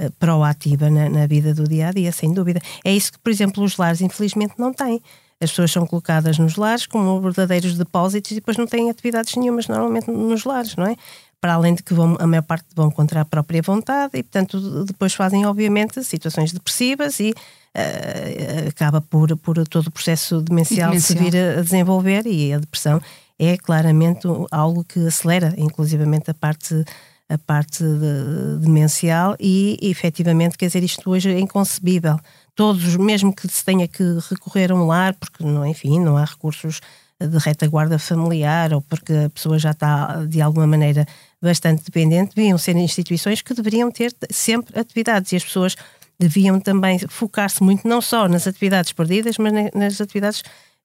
uh, 0.00 0.12
proativa 0.12 0.88
na, 0.88 1.08
na, 1.08 1.26
vida 1.26 1.52
do 1.52 1.64
dia 1.64 1.88
a 1.88 1.92
dia, 1.92 2.12
sem 2.12 2.32
dúvida. 2.32 2.60
É 2.84 2.94
isso 2.94 3.10
que, 3.12 3.18
por 3.18 3.30
exemplo, 3.30 3.64
os 3.64 3.76
lares 3.76 4.00
infelizmente 4.00 4.54
não 4.56 4.72
têm. 4.72 5.02
As 5.40 5.50
pessoas 5.50 5.70
são 5.70 5.86
colocadas 5.86 6.38
nos 6.38 6.56
lares 6.56 6.86
como 6.86 7.20
verdadeiros 7.20 7.76
depósitos 7.76 8.30
e 8.30 8.34
depois 8.36 8.56
não 8.56 8.66
têm 8.66 8.90
atividades 8.90 9.34
nenhumas 9.36 9.68
normalmente 9.68 10.10
nos 10.10 10.44
lares, 10.44 10.76
não 10.76 10.86
é? 10.86 10.96
Para 11.40 11.54
além 11.54 11.74
de 11.74 11.82
que 11.82 11.92
vão, 11.92 12.16
a 12.18 12.26
maior 12.26 12.42
parte 12.42 12.64
vão 12.74 12.90
contra 12.90 13.20
a 13.20 13.24
própria 13.24 13.60
vontade 13.60 14.12
e, 14.16 14.22
portanto, 14.22 14.84
depois 14.84 15.12
fazem, 15.12 15.44
obviamente, 15.44 16.02
situações 16.02 16.52
depressivas 16.52 17.20
e 17.20 17.30
uh, 17.30 18.68
acaba 18.68 19.02
por, 19.02 19.36
por 19.36 19.62
todo 19.68 19.88
o 19.88 19.90
processo 19.90 20.40
demencial, 20.40 20.90
demencial. 20.90 21.18
se 21.18 21.30
vir 21.30 21.36
a 21.36 21.62
desenvolver 21.62 22.26
e 22.26 22.54
a 22.54 22.58
depressão 22.58 23.00
é 23.38 23.58
claramente 23.58 24.26
algo 24.50 24.82
que 24.82 25.06
acelera, 25.06 25.54
inclusivamente, 25.58 26.30
a 26.30 26.34
parte 26.34 26.82
a 27.28 27.36
parte 27.36 27.82
de, 27.82 28.58
demencial 28.60 29.36
e, 29.40 29.78
efetivamente, 29.82 30.56
quer 30.56 30.66
dizer, 30.66 30.82
isto 30.82 31.10
hoje 31.10 31.30
é 31.30 31.38
inconcebível. 31.38 32.18
Todos, 32.56 32.96
mesmo 32.96 33.32
que 33.32 33.46
se 33.46 33.64
tenha 33.64 33.86
que 33.86 34.02
recorrer 34.30 34.72
a 34.72 34.74
um 34.74 34.86
lar, 34.86 35.14
porque, 35.14 35.44
não, 35.44 35.64
enfim, 35.64 36.00
não 36.00 36.16
há 36.16 36.24
recursos 36.24 36.80
de 37.20 37.38
retaguarda 37.38 37.98
familiar 37.98 38.72
ou 38.72 38.82
porque 38.82 39.12
a 39.12 39.30
pessoa 39.30 39.58
já 39.58 39.70
está, 39.70 40.24
de 40.24 40.42
alguma 40.42 40.66
maneira, 40.66 41.06
bastante 41.40 41.84
dependente, 41.84 42.34
deviam 42.34 42.58
ser 42.58 42.76
instituições 42.76 43.40
que 43.40 43.54
deveriam 43.54 43.90
ter 43.90 44.12
sempre 44.30 44.78
atividades 44.78 45.32
e 45.32 45.36
as 45.36 45.44
pessoas 45.44 45.76
deviam 46.18 46.58
também 46.58 46.98
focar-se 47.08 47.62
muito 47.62 47.86
não 47.86 48.00
só 48.00 48.28
nas 48.28 48.46
atividades 48.46 48.92
perdidas, 48.92 49.38
mas 49.38 49.52
nas 49.74 50.00
atividades 50.00 50.42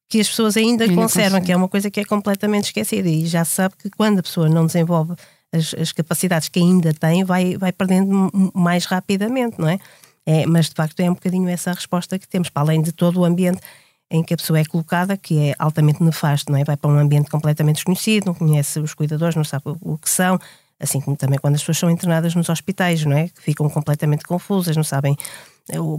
que 0.07 0.19
as 0.19 0.27
pessoas 0.27 0.57
ainda, 0.57 0.83
ainda 0.83 0.95
conservam, 0.95 1.41
que 1.41 1.51
é 1.51 1.55
uma 1.55 1.69
coisa 1.69 1.89
que 1.89 2.01
é 2.01 2.05
completamente 2.05 2.65
esquecida. 2.65 3.07
E 3.07 3.25
já 3.25 3.45
se 3.45 3.55
sabe 3.55 3.75
que 3.77 3.89
quando 3.89 4.19
a 4.19 4.23
pessoa 4.23 4.49
não 4.49 4.65
desenvolve 4.65 5.15
as, 5.53 5.73
as 5.73 5.93
capacidades 5.93 6.49
que 6.49 6.59
ainda 6.59 6.93
tem, 6.93 7.23
vai, 7.23 7.57
vai 7.57 7.71
perdendo 7.71 8.29
mais 8.53 8.85
rapidamente, 8.85 9.57
não 9.57 9.69
é? 9.69 9.79
É? 10.25 10.45
Mas 10.45 10.69
de 10.69 10.75
facto 10.75 10.99
é 10.99 11.09
um 11.09 11.13
bocadinho 11.13 11.49
essa 11.49 11.71
a 11.71 11.73
resposta 11.73 12.17
que 12.17 12.27
temos, 12.27 12.49
para 12.49 12.63
além 12.63 12.81
de 12.81 12.91
todo 12.91 13.19
o 13.19 13.25
ambiente 13.25 13.61
em 14.09 14.21
que 14.21 14.33
a 14.33 14.37
pessoa 14.37 14.59
é 14.59 14.65
colocada, 14.65 15.15
que 15.15 15.39
é 15.39 15.55
altamente 15.57 16.03
nefasto, 16.03 16.51
não 16.51 16.59
é? 16.59 16.65
Vai 16.65 16.75
para 16.75 16.89
um 16.89 16.97
ambiente 16.97 17.29
completamente 17.29 17.75
desconhecido, 17.75 18.25
não 18.25 18.33
conhece 18.33 18.79
os 18.79 18.93
cuidadores, 18.93 19.35
não 19.35 19.43
sabe 19.43 19.63
o 19.79 19.97
que 19.97 20.09
são, 20.09 20.37
assim 20.77 20.99
como 20.99 21.15
também 21.15 21.39
quando 21.39 21.55
as 21.55 21.61
pessoas 21.61 21.77
são 21.77 21.89
internadas 21.89 22.35
nos 22.35 22.49
hospitais, 22.49 23.05
não 23.05 23.15
é? 23.15 23.29
Que 23.29 23.41
ficam 23.41 23.69
completamente 23.69 24.25
confusas, 24.25 24.75
não 24.75 24.83
sabem 24.83 25.15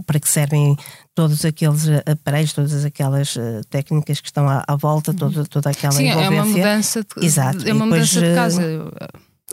para 0.05 0.19
que 0.19 0.29
servem 0.29 0.77
todos 1.15 1.43
aqueles 1.45 1.85
aparelhos, 2.05 2.53
todas 2.53 2.85
aquelas 2.85 3.35
eh, 3.37 3.61
técnicas 3.69 4.19
que 4.19 4.27
estão 4.27 4.47
à, 4.47 4.63
à 4.67 4.75
volta, 4.75 5.11
uhum. 5.11 5.17
toda, 5.17 5.45
toda 5.45 5.69
aquela 5.69 5.93
Sim, 5.93 6.09
envolvência. 6.09 6.35
é 6.35 6.41
uma 6.41 6.45
mudança 6.45 7.03
de, 7.03 7.25
Exato. 7.25 7.67
É 7.67 7.73
uma 7.73 7.85
depois, 7.85 8.13
mudança 8.13 8.21
de 8.21 8.35
casa. 8.35 8.91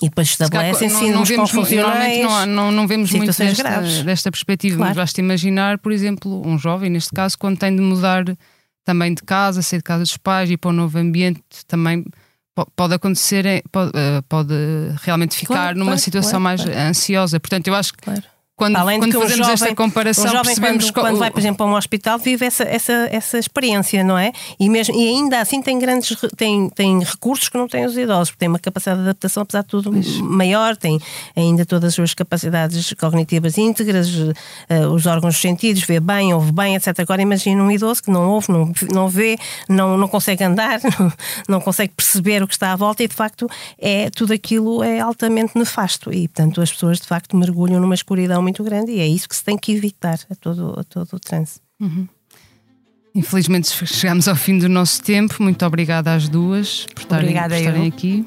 E 0.03 0.09
depois 0.09 0.29
estabelecem-se 0.29 1.11
não, 1.11 1.19
não, 1.19 1.25
vemos, 1.25 1.53
normalmente 1.53 2.23
não, 2.23 2.47
não, 2.47 2.73
não 2.73 2.87
vemos 2.87 3.13
muito 3.13 3.37
desta, 3.37 4.03
desta 4.05 4.31
perspectiva, 4.31 4.77
claro. 4.77 4.91
mas 4.91 4.97
basta 4.97 5.21
imaginar, 5.21 5.79
por 5.79 5.93
exemplo, 5.93 6.47
um 6.47 6.59
jovem, 6.59 6.89
neste 6.91 7.11
caso, 7.11 7.39
quando 7.39 7.59
tem 7.59 7.75
de 7.75 7.83
mudar 7.83 8.25
também 8.85 9.15
de 9.15 9.23
casa, 9.23 9.63
sair 9.63 9.79
de 9.79 9.85
casa 9.85 10.03
dos 10.03 10.17
pais 10.17 10.51
e 10.51 10.57
para 10.57 10.71
um 10.71 10.73
novo 10.73 10.99
ambiente, 10.99 11.43
também 11.67 12.05
pode 12.77 12.95
acontecer, 12.95 13.63
pode, 13.71 13.93
eh, 13.95 14.23
pode 14.29 14.55
realmente 15.03 15.37
ficar 15.37 15.55
claro, 15.55 15.79
numa 15.79 15.93
claro, 15.93 16.01
situação 16.01 16.41
mais 16.41 16.65
ansiosa. 16.67 17.39
Portanto, 17.39 17.69
eu 17.69 17.75
acho 17.75 17.93
que 17.95 18.11
quando, 18.61 18.77
Além 18.77 18.99
quando 18.99 19.13
que 19.13 19.17
um 19.17 19.23
fazemos 19.23 19.49
esta 19.49 19.57
jovem- 19.65 19.75
comparação, 19.75 20.25
um 20.25 20.29
jovem 20.29 20.43
percebemos 20.45 20.91
quando, 20.91 21.05
quando 21.05 21.19
vai, 21.19 21.31
por 21.31 21.41
exemplo, 21.41 21.65
a 21.65 21.71
um 21.71 21.75
hospital, 21.77 22.19
vive 22.19 22.45
essa, 22.45 22.63
essa, 22.65 23.09
essa 23.11 23.39
experiência, 23.39 24.05
não 24.05 24.19
é? 24.19 24.33
E, 24.59 24.69
mesmo, 24.69 24.95
e 24.95 25.09
ainda 25.09 25.41
assim 25.41 25.63
tem 25.63 25.79
grandes 25.79 26.15
tem, 26.37 26.69
tem 26.69 27.03
recursos 27.03 27.49
que 27.49 27.57
não 27.57 27.67
têm 27.67 27.87
os 27.87 27.97
idosos, 27.97 28.29
porque 28.33 28.41
tem 28.41 28.49
uma 28.51 28.59
capacidade 28.59 29.01
de 29.01 29.09
adaptação, 29.09 29.45
apesar 29.45 29.63
de 29.63 29.69
tudo, 29.69 29.91
maior, 30.23 30.77
tem 30.77 31.01
ainda 31.35 31.65
todas 31.65 31.89
as 31.89 31.95
suas 31.95 32.13
capacidades 32.13 32.93
cognitivas 33.01 33.57
íntegras, 33.57 34.09
eh, 34.69 34.87
os 34.87 35.07
órgãos 35.07 35.33
dos 35.35 35.41
sentidos, 35.41 35.83
vê 35.85 35.99
bem, 35.99 36.35
ouve 36.35 36.53
bem, 36.53 36.75
etc. 36.77 37.01
Agora 37.01 37.23
imagina 37.23 37.63
um 37.63 37.71
idoso 37.71 38.03
que 38.03 38.11
não 38.11 38.29
ouve, 38.29 38.53
não, 38.53 38.71
não 38.93 39.09
vê, 39.09 39.39
não, 39.71 39.97
não 39.97 40.07
consegue 40.07 40.45
andar, 40.45 40.81
não, 41.01 41.13
não 41.49 41.61
consegue 41.63 41.95
perceber 41.97 42.43
o 42.43 42.47
que 42.47 42.53
está 42.53 42.73
à 42.73 42.77
volta 42.77 43.03
e 43.03 43.09
de 43.09 43.15
facto 43.15 43.49
é 43.79 44.11
tudo 44.11 44.35
aquilo 44.35 44.83
é 44.85 45.01
altamente 45.01 45.57
nefasto 45.59 46.13
e 46.13 46.29
portanto 46.29 46.61
as 46.61 46.71
pessoas 46.71 47.01
de 47.01 47.07
facto 47.07 47.35
mergulham 47.37 47.81
numa 47.81 47.95
escuridão 47.95 48.43
muito 48.51 48.65
grande 48.65 48.93
e 48.93 49.01
é 49.01 49.07
isso 49.07 49.29
que 49.29 49.37
se 49.37 49.45
tem 49.45 49.57
que 49.57 49.73
evitar 49.73 50.19
a 50.29 50.35
todo, 50.35 50.79
a 50.79 50.85
todo 50.85 51.15
o 51.15 51.21
trânsito. 51.21 51.61
Infelizmente 53.15 53.69
chegamos 53.87 54.29
ao 54.29 54.37
fim 54.37 54.59
do 54.59 54.69
nosso 54.69 55.03
tempo. 55.03 55.43
Muito 55.43 55.65
obrigada 55.65 56.15
às 56.15 56.29
duas 56.29 56.87
por 56.95 57.03
estarem, 57.03 57.27
Obrigada 57.27 57.55
por 57.55 57.61
estarem 57.61 57.89
aqui. 57.89 58.27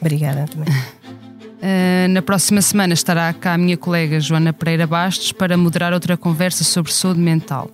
Obrigada 0.00 0.46
também. 0.46 0.72
Uh, 0.72 2.08
na 2.12 2.22
próxima 2.22 2.62
semana 2.62 2.94
estará 2.94 3.32
cá 3.32 3.54
a 3.54 3.58
minha 3.58 3.76
colega 3.76 4.20
Joana 4.20 4.52
Pereira 4.52 4.86
Bastos 4.86 5.32
para 5.32 5.56
moderar 5.56 5.92
outra 5.92 6.16
conversa 6.16 6.64
sobre 6.64 6.92
saúde 6.92 7.20
mental. 7.20 7.70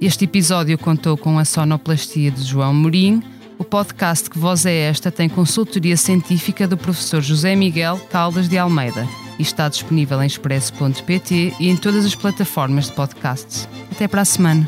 Este 0.00 0.24
episódio 0.24 0.76
contou 0.76 1.16
com 1.16 1.38
a 1.38 1.44
sonoplastia 1.44 2.30
de 2.30 2.42
João 2.42 2.74
Mourinho. 2.74 3.22
O 3.58 3.64
podcast 3.64 4.28
Que 4.28 4.38
Voz 4.38 4.66
é 4.66 4.90
Esta 4.90 5.10
tem 5.10 5.28
consultoria 5.28 5.96
científica 5.96 6.68
do 6.68 6.76
professor 6.76 7.22
José 7.22 7.56
Miguel 7.56 7.98
Caldas 8.10 8.48
de 8.48 8.58
Almeida 8.58 9.06
e 9.38 9.42
está 9.42 9.68
disponível 9.68 10.22
em 10.22 10.26
expresso.pt 10.26 11.54
e 11.58 11.68
em 11.68 11.76
todas 11.76 12.04
as 12.04 12.14
plataformas 12.14 12.86
de 12.86 12.92
podcasts. 12.92 13.68
Até 13.90 14.08
para 14.08 14.22
a 14.22 14.24
semana. 14.24 14.66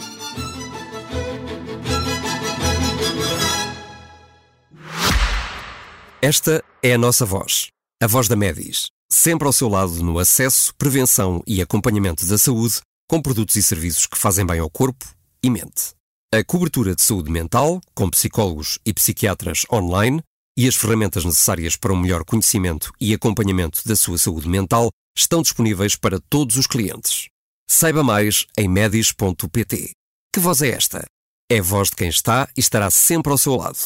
Esta 6.21 6.65
é 6.83 6.95
a 6.95 6.99
nossa 6.99 7.25
voz, 7.25 7.69
a 8.03 8.07
voz 8.07 8.27
da 8.27 8.35
Medis, 8.35 8.89
sempre 9.09 9.47
ao 9.47 9.53
seu 9.53 9.69
lado 9.69 10.03
no 10.03 10.19
acesso, 10.19 10.75
prevenção 10.77 11.43
e 11.47 11.63
acompanhamento 11.63 12.27
da 12.27 12.37
saúde, 12.37 12.81
com 13.09 13.23
produtos 13.23 13.55
e 13.55 13.63
serviços 13.63 14.07
que 14.07 14.19
fazem 14.19 14.45
bem 14.45 14.59
ao 14.59 14.69
corpo 14.69 15.07
e 15.43 15.49
mente. 15.49 15.95
A 16.35 16.45
cobertura 16.45 16.95
de 16.95 17.03
saúde 17.03 17.31
mental, 17.31 17.81
com 17.95 18.11
psicólogos 18.11 18.79
e 18.85 18.93
psiquiatras 18.93 19.63
online, 19.73 20.21
e 20.59 20.67
as 20.67 20.75
ferramentas 20.75 21.25
necessárias 21.25 21.77
para 21.77 21.93
um 21.93 21.97
melhor 21.97 22.25
conhecimento 22.25 22.93
e 23.01 23.15
acompanhamento 23.15 23.87
da 23.87 23.95
sua 23.95 24.19
saúde 24.19 24.49
mental 24.49 24.91
estão 25.17 25.41
disponíveis 25.41 25.95
para 25.95 26.19
todos 26.29 26.57
os 26.57 26.67
clientes. 26.67 27.29
Saiba 27.71 28.03
mais 28.03 28.45
em 28.59 28.67
medis.pt. 28.67 29.93
Que 30.35 30.41
voz 30.41 30.61
é 30.61 30.71
esta? 30.71 31.05
É 31.49 31.61
a 31.61 31.63
voz 31.63 31.91
de 31.91 31.97
quem 31.97 32.09
está 32.09 32.49
e 32.57 32.61
estará 32.61 32.91
sempre 32.91 33.31
ao 33.31 33.39
seu 33.39 33.55
lado. 33.55 33.79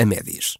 A 0.00 0.06
Medis. 0.06 0.56